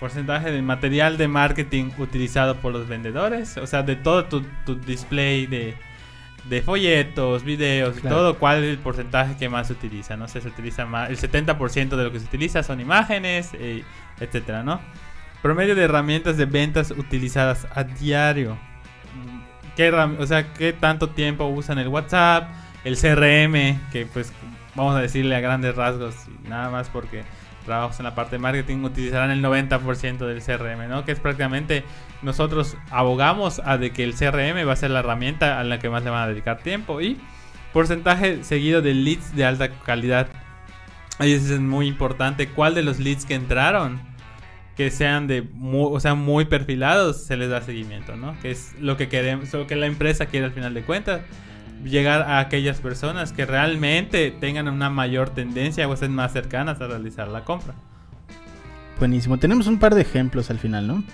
Porcentaje 0.00 0.50
de 0.50 0.62
material 0.62 1.16
de 1.16 1.28
marketing 1.28 1.90
utilizado 1.98 2.56
por 2.56 2.72
los 2.72 2.88
vendedores. 2.88 3.56
O 3.58 3.66
sea, 3.66 3.82
de 3.82 3.96
todo 3.96 4.24
tu, 4.24 4.42
tu 4.64 4.76
display 4.76 5.46
de 5.46 5.74
de 6.48 6.62
folletos, 6.62 7.42
videos 7.42 7.98
y 7.98 8.02
todo, 8.02 8.38
¿cuál 8.38 8.64
es 8.64 8.70
el 8.70 8.78
porcentaje 8.78 9.36
que 9.36 9.48
más 9.48 9.68
se 9.68 9.72
utiliza? 9.72 10.16
No 10.16 10.28
sé, 10.28 10.40
se 10.40 10.48
utiliza 10.48 10.84
más, 10.84 11.08
el 11.08 11.18
70% 11.18 11.96
de 11.96 12.04
lo 12.04 12.12
que 12.12 12.20
se 12.20 12.26
utiliza 12.26 12.62
son 12.62 12.80
imágenes, 12.80 13.50
eh, 13.54 13.82
etcétera, 14.20 14.62
¿no? 14.62 14.80
Promedio 15.42 15.74
de 15.74 15.82
herramientas 15.82 16.36
de 16.36 16.46
ventas 16.46 16.90
utilizadas 16.90 17.66
a 17.74 17.84
diario. 17.84 18.58
¿Qué 19.76 19.90
o 19.90 20.26
sea, 20.26 20.52
¿qué 20.52 20.72
tanto 20.72 21.10
tiempo 21.10 21.46
usan 21.46 21.78
el 21.78 21.88
WhatsApp, 21.88 22.50
el 22.84 22.96
CRM, 22.96 23.90
que 23.90 24.06
pues 24.12 24.32
vamos 24.74 24.94
a 24.94 25.00
decirle 25.00 25.34
a 25.36 25.40
grandes 25.40 25.74
rasgos, 25.74 26.14
nada 26.48 26.70
más 26.70 26.88
porque 26.88 27.24
trabajos 27.64 27.98
en 27.98 28.04
la 28.04 28.14
parte 28.14 28.36
de 28.36 28.40
marketing 28.40 28.84
utilizarán 28.84 29.30
el 29.30 29.42
90% 29.42 30.18
del 30.18 30.42
CRM, 30.42 30.88
¿no? 30.88 31.04
Que 31.04 31.12
es 31.12 31.20
prácticamente 31.20 31.84
nosotros 32.22 32.76
abogamos 32.90 33.60
a 33.64 33.78
de 33.78 33.90
que 33.90 34.04
el 34.04 34.14
CRM 34.14 34.66
va 34.66 34.72
a 34.72 34.76
ser 34.76 34.90
la 34.90 35.00
herramienta 35.00 35.58
a 35.58 35.64
la 35.64 35.78
que 35.78 35.90
más 35.90 36.04
le 36.04 36.10
van 36.10 36.22
a 36.22 36.28
dedicar 36.28 36.58
tiempo 36.58 37.00
y 37.00 37.18
porcentaje 37.72 38.44
seguido 38.44 38.82
de 38.82 38.94
leads 38.94 39.34
de 39.34 39.44
alta 39.44 39.70
calidad. 39.70 40.28
Ahí 41.18 41.32
es 41.32 41.58
muy 41.60 41.86
importante 41.86 42.48
cuál 42.48 42.74
de 42.74 42.82
los 42.82 42.98
leads 42.98 43.24
que 43.24 43.34
entraron 43.34 44.00
que 44.76 44.90
sean 44.90 45.26
de 45.26 45.42
muy, 45.42 45.88
o 45.92 46.00
sea, 46.00 46.14
muy 46.14 46.46
perfilados 46.46 47.24
se 47.24 47.36
les 47.36 47.48
da 47.48 47.62
seguimiento, 47.62 48.16
¿no? 48.16 48.36
Que 48.40 48.50
es 48.50 48.74
lo 48.80 48.96
que 48.96 49.08
queremos, 49.08 49.52
lo 49.52 49.66
que 49.66 49.76
la 49.76 49.86
empresa 49.86 50.26
quiere 50.26 50.46
al 50.46 50.52
final 50.52 50.74
de 50.74 50.82
cuentas 50.82 51.20
llegar 51.84 52.22
a 52.22 52.40
aquellas 52.40 52.80
personas 52.80 53.32
que 53.32 53.46
realmente 53.46 54.30
tengan 54.30 54.68
una 54.68 54.90
mayor 54.90 55.30
tendencia 55.30 55.86
o 55.88 55.94
estén 55.94 56.14
más 56.14 56.32
cercanas 56.32 56.80
a 56.80 56.86
realizar 56.86 57.28
la 57.28 57.44
compra. 57.44 57.74
Buenísimo. 58.98 59.38
Tenemos 59.38 59.66
un 59.66 59.78
par 59.78 59.94
de 59.94 60.02
ejemplos 60.02 60.50
al 60.50 60.58
final, 60.58 60.86
¿no? 60.86 61.04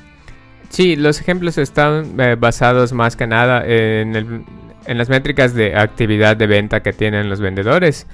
Sí, 0.68 0.94
los 0.96 1.20
ejemplos 1.20 1.58
están 1.58 2.14
eh, 2.20 2.36
basados 2.38 2.92
más 2.92 3.16
que 3.16 3.26
nada 3.26 3.64
en, 3.66 4.44
las 4.86 5.08
métricas 5.08 5.54
de 5.54 5.76
actividad 5.76 6.36
de 6.36 6.46
venta 6.46 6.80
que 6.80 6.92
tienen 6.92 7.28
los 7.28 7.40
vendedores. 7.40 8.06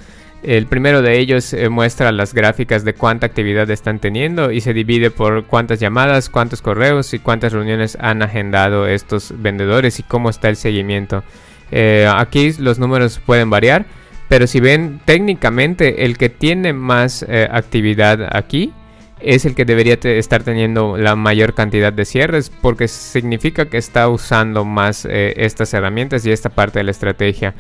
El 0.42 0.66
primero 0.66 1.02
de 1.02 1.18
ellos 1.18 1.52
eh, 1.52 1.68
muestra 1.68 2.12
las 2.12 2.32
gráficas 2.32 2.84
de 2.84 2.94
cuánta 2.94 3.26
actividad 3.26 3.68
están 3.70 3.98
teniendo 3.98 4.52
y 4.52 4.61
se 4.61 4.72
divide 4.72 5.11
por 5.11 5.46
cuántas 5.46 5.80
llamadas, 5.80 6.30
cuántos 6.30 6.62
correos 6.62 7.12
y 7.12 7.18
cuántas 7.18 7.52
reuniones 7.52 7.98
han 8.00 8.22
agendado 8.22 8.86
estos 8.86 9.34
vendedores 9.36 9.98
y 9.98 10.02
cómo 10.02 10.30
está 10.30 10.48
el 10.48 10.57
seguimiento. 10.57 11.24
Eh, 11.71 12.09
aquí 12.12 12.53
los 12.59 12.79
números 12.79 13.21
pueden 13.25 13.51
variar, 13.51 13.87
pero 14.29 14.47
si 14.47 14.61
ven 14.61 15.01
técnicamente 15.05 16.05
el 16.05 16.17
que 16.17 16.29
tiene 16.29 16.73
más 16.73 17.25
eh, 17.29 17.49
actividad 17.51 18.37
aquí 18.37 18.73
es 19.21 19.45
el 19.47 19.55
que 19.55 19.64
debería 19.64 19.95
estar 19.95 20.43
teniendo 20.43 20.97
la 20.97 21.17
mayor 21.17 21.55
cantidad 21.55 21.93
de 21.93 22.05
cierres 22.05 22.51
porque 22.51 22.87
significa 22.87 23.67
que 23.67 23.79
está 23.79 24.09
usando 24.09 24.64
más 24.64 25.07
eh, 25.07 25.35
estas 25.39 25.73
herramientas 25.75 26.25
y 26.27 26.33
esta 26.33 26.51
parte 26.51 26.81
de 26.81 26.85
la 26.85 26.91
estrategia. 26.91 27.55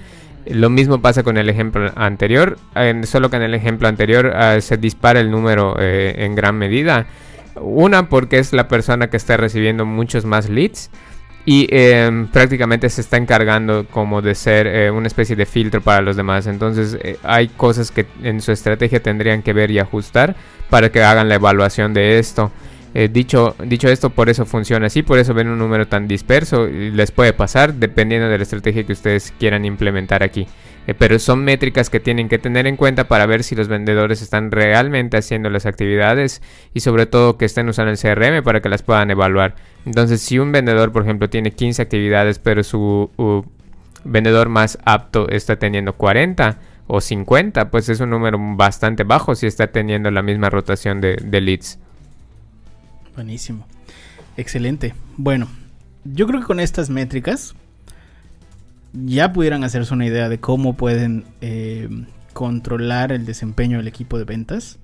Lo 0.46 0.70
mismo 0.70 1.00
pasa 1.00 1.24
con 1.24 1.38
el 1.38 1.48
ejemplo 1.48 1.90
anterior, 1.96 2.56
solo 3.02 3.30
que 3.30 3.36
en 3.36 3.42
el 3.42 3.54
ejemplo 3.54 3.88
anterior 3.88 4.32
ah, 4.36 4.60
se 4.60 4.76
dispara 4.76 5.18
el 5.18 5.28
número 5.28 5.74
en 5.80 6.36
gran 6.36 6.56
medida. 6.56 7.06
Una 7.56 8.08
porque 8.08 8.38
es 8.38 8.52
la 8.52 8.68
persona 8.68 9.10
que 9.10 9.16
está 9.16 9.36
recibiendo 9.36 9.84
muchos 9.84 10.24
más 10.24 10.48
leads 10.48 10.88
y 11.48 11.68
em, 11.70 12.26
prácticamente 12.26 12.90
se 12.90 13.00
está 13.00 13.16
encargando 13.16 13.86
como 13.88 14.20
de 14.20 14.34
ser 14.34 14.66
eh, 14.66 14.90
una 14.90 15.06
especie 15.06 15.36
de 15.36 15.46
filtro 15.46 15.80
para 15.80 16.02
los 16.02 16.16
demás. 16.16 16.48
Entonces 16.48 16.98
eh, 17.00 17.18
hay 17.22 17.46
cosas 17.46 17.92
que 17.92 18.04
en 18.24 18.40
su 18.40 18.50
estrategia 18.50 19.00
tendrían 19.00 19.42
que 19.42 19.52
ver 19.52 19.70
y 19.70 19.78
ajustar 19.78 20.34
para 20.68 20.90
que 20.90 21.04
hagan 21.04 21.28
la 21.28 21.36
evaluación 21.36 21.94
de 21.94 22.18
esto. 22.18 22.50
Eh, 22.94 23.08
dicho, 23.12 23.54
dicho 23.62 23.88
esto, 23.88 24.10
por 24.10 24.28
eso 24.28 24.44
funciona 24.44 24.86
así, 24.86 25.02
por 25.02 25.20
eso 25.20 25.34
ven 25.34 25.46
un 25.46 25.58
número 25.60 25.86
tan 25.86 26.08
disperso. 26.08 26.66
Y 26.66 26.90
les 26.90 27.12
puede 27.12 27.32
pasar 27.32 27.74
dependiendo 27.74 28.28
de 28.28 28.38
la 28.38 28.42
estrategia 28.42 28.82
que 28.82 28.92
ustedes 28.92 29.32
quieran 29.38 29.64
implementar 29.64 30.24
aquí. 30.24 30.48
Eh, 30.86 30.94
pero 30.94 31.18
son 31.18 31.44
métricas 31.44 31.90
que 31.90 32.00
tienen 32.00 32.28
que 32.28 32.38
tener 32.38 32.66
en 32.66 32.76
cuenta 32.76 33.08
para 33.08 33.26
ver 33.26 33.42
si 33.42 33.54
los 33.54 33.68
vendedores 33.68 34.22
están 34.22 34.50
realmente 34.50 35.16
haciendo 35.16 35.50
las 35.50 35.66
actividades 35.66 36.42
y 36.74 36.80
sobre 36.80 37.06
todo 37.06 37.38
que 37.38 37.44
estén 37.44 37.68
usando 37.68 37.90
el 37.90 37.98
CRM 37.98 38.42
para 38.44 38.60
que 38.60 38.68
las 38.68 38.82
puedan 38.82 39.10
evaluar. 39.10 39.56
Entonces, 39.84 40.20
si 40.20 40.38
un 40.38 40.52
vendedor, 40.52 40.92
por 40.92 41.02
ejemplo, 41.02 41.28
tiene 41.28 41.50
15 41.50 41.82
actividades, 41.82 42.38
pero 42.38 42.62
su 42.62 43.10
vendedor 44.04 44.48
más 44.48 44.78
apto 44.84 45.28
está 45.28 45.58
teniendo 45.58 45.94
40, 45.94 46.58
o 46.86 47.00
50, 47.00 47.70
pues 47.70 47.88
es 47.88 48.00
un 48.00 48.10
número 48.10 48.38
bastante 48.38 49.04
bajo 49.04 49.34
si 49.34 49.46
está 49.46 49.68
teniendo 49.68 50.10
la 50.10 50.22
misma 50.22 50.50
rotación 50.50 51.00
de, 51.00 51.16
de 51.16 51.40
leads. 51.40 51.78
Buenísimo. 53.14 53.66
Excelente. 54.36 54.94
Bueno, 55.16 55.48
yo 56.04 56.26
creo 56.26 56.40
que 56.40 56.46
con 56.46 56.60
estas 56.60 56.90
métricas 56.90 57.54
ya 59.04 59.32
pudieran 59.32 59.64
hacerse 59.64 59.92
una 59.92 60.06
idea 60.06 60.28
de 60.28 60.38
cómo 60.38 60.76
pueden 60.76 61.24
eh, 61.40 61.88
controlar 62.32 63.12
el 63.12 63.26
desempeño 63.26 63.78
del 63.78 63.88
equipo 63.88 64.18
de 64.18 64.24
ventas, 64.24 64.78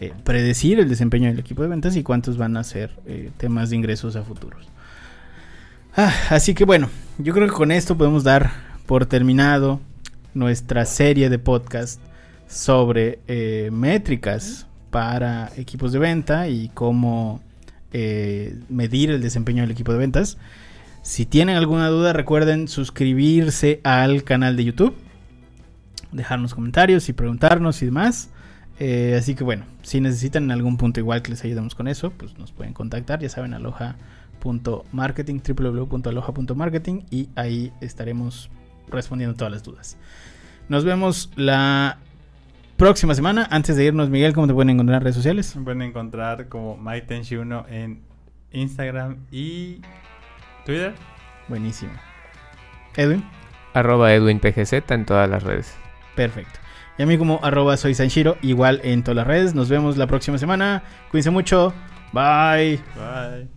eh, 0.00 0.12
predecir 0.24 0.80
el 0.80 0.88
desempeño 0.88 1.28
del 1.28 1.38
equipo 1.38 1.62
de 1.62 1.68
ventas 1.68 1.96
y 1.96 2.02
cuántos 2.02 2.36
van 2.36 2.56
a 2.56 2.64
ser 2.64 2.90
eh, 3.06 3.30
temas 3.36 3.70
de 3.70 3.76
ingresos 3.76 4.16
a 4.16 4.22
futuros. 4.22 4.68
Ah, 5.96 6.12
así 6.30 6.54
que 6.54 6.64
bueno, 6.64 6.88
yo 7.18 7.34
creo 7.34 7.46
que 7.46 7.52
con 7.52 7.70
esto 7.70 7.96
podemos 7.96 8.24
dar 8.24 8.50
por 8.86 9.06
terminado 9.06 9.80
nuestra 10.34 10.86
serie 10.86 11.28
de 11.28 11.38
podcast 11.38 12.00
sobre 12.48 13.18
métricas 13.70 14.66
para 14.90 15.50
equipos 15.56 15.92
de 15.92 15.98
venta 15.98 16.48
y 16.48 16.70
cómo 16.74 17.40
medir 18.68 19.10
el 19.10 19.22
desempeño 19.22 19.62
del 19.62 19.70
equipo 19.70 19.92
de 19.92 19.98
ventas. 19.98 20.38
Si 21.02 21.26
tienen 21.26 21.56
alguna 21.56 21.88
duda, 21.88 22.12
recuerden 22.12 22.68
suscribirse 22.68 23.80
al 23.82 24.22
canal 24.22 24.56
de 24.56 24.64
YouTube, 24.64 24.94
dejarnos 26.12 26.54
comentarios 26.54 27.08
y 27.08 27.12
preguntarnos 27.12 27.82
y 27.82 27.86
demás. 27.86 28.30
Eh, 28.78 29.16
así 29.18 29.34
que 29.34 29.42
bueno, 29.42 29.64
si 29.82 30.00
necesitan 30.00 30.44
en 30.44 30.52
algún 30.52 30.76
punto 30.76 31.00
igual 31.00 31.22
que 31.22 31.30
les 31.30 31.44
ayudemos 31.44 31.74
con 31.74 31.88
eso, 31.88 32.10
pues 32.10 32.38
nos 32.38 32.52
pueden 32.52 32.72
contactar, 32.72 33.18
ya 33.18 33.28
saben, 33.28 33.52
aloha.marketing, 33.52 35.40
www.aloha.marketing 35.44 37.00
y 37.10 37.28
ahí 37.34 37.72
estaremos 37.80 38.48
respondiendo 38.88 39.36
todas 39.36 39.52
las 39.52 39.64
dudas. 39.64 39.96
Nos 40.68 40.84
vemos 40.84 41.30
la 41.34 41.98
próxima 42.76 43.16
semana. 43.16 43.48
Antes 43.50 43.76
de 43.76 43.86
irnos, 43.86 44.08
Miguel, 44.08 44.32
¿cómo 44.34 44.46
te 44.46 44.54
pueden 44.54 44.70
encontrar 44.70 44.98
en 44.98 45.02
redes 45.02 45.16
sociales? 45.16 45.56
Me 45.56 45.64
pueden 45.64 45.82
encontrar 45.82 46.48
como 46.48 46.78
MyTenshi1 46.78 47.64
en 47.70 48.02
Instagram 48.52 49.16
y 49.32 49.80
Twitter. 50.64 50.94
Buenísimo. 51.48 51.92
Edwin. 52.96 53.24
Arroba 53.74 54.12
EdwinPGZ 54.12 54.72
en 54.90 55.06
todas 55.06 55.28
las 55.28 55.42
redes. 55.42 55.74
Perfecto. 56.14 56.60
Y 56.98 57.02
a 57.02 57.06
mí 57.06 57.16
como 57.16 57.40
arroba 57.42 57.76
soy 57.76 57.94
Sanshiro, 57.94 58.36
igual 58.42 58.80
en 58.84 59.02
todas 59.02 59.16
las 59.16 59.26
redes. 59.26 59.54
Nos 59.54 59.68
vemos 59.68 59.96
la 59.96 60.06
próxima 60.06 60.38
semana. 60.38 60.82
Cuídense 61.10 61.30
mucho. 61.30 61.72
Bye. 62.12 62.80
Bye. 62.94 63.48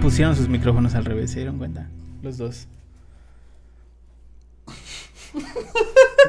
Pusieron 0.00 0.36
sus 0.36 0.48
micrófonos 0.48 0.94
al 0.94 1.04
revés, 1.04 1.30
¿se 1.30 1.40
dieron 1.40 1.58
cuenta? 1.58 1.88
Los 2.22 2.38
dos. 2.38 2.68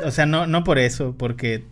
O 0.05 0.11
sea, 0.11 0.25
no, 0.25 0.47
no 0.47 0.63
por 0.63 0.77
eso, 0.77 1.15
porque 1.17 1.63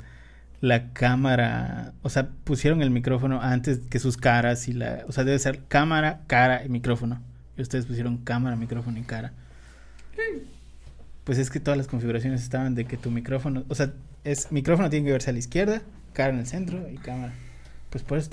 la 0.61 0.93
cámara, 0.93 1.93
o 2.01 2.09
sea, 2.09 2.29
pusieron 2.43 2.81
el 2.81 2.89
micrófono 2.89 3.41
antes 3.41 3.79
que 3.89 3.99
sus 3.99 4.17
caras 4.17 4.67
y 4.67 4.73
la, 4.73 5.03
o 5.07 5.11
sea, 5.11 5.23
debe 5.23 5.37
ser 5.39 5.61
cámara, 5.67 6.21
cara 6.27 6.65
y 6.65 6.69
micrófono. 6.69 7.21
Y 7.57 7.61
ustedes 7.61 7.85
pusieron 7.85 8.17
cámara, 8.17 8.55
micrófono 8.55 8.97
y 8.97 9.03
cara. 9.03 9.33
Pues 11.23 11.37
es 11.37 11.49
que 11.49 11.59
todas 11.59 11.77
las 11.77 11.87
configuraciones 11.87 12.41
estaban 12.41 12.75
de 12.75 12.85
que 12.85 12.97
tu 12.97 13.11
micrófono, 13.11 13.63
o 13.67 13.75
sea, 13.75 13.91
es 14.23 14.51
micrófono 14.51 14.89
tiene 14.89 15.05
que 15.05 15.11
verse 15.11 15.29
a 15.29 15.33
la 15.33 15.39
izquierda, 15.39 15.81
cara 16.13 16.29
en 16.29 16.39
el 16.39 16.47
centro 16.47 16.89
y 16.89 16.97
cámara. 16.97 17.33
Pues 17.89 18.03
por 18.03 18.17
eso 18.17 18.23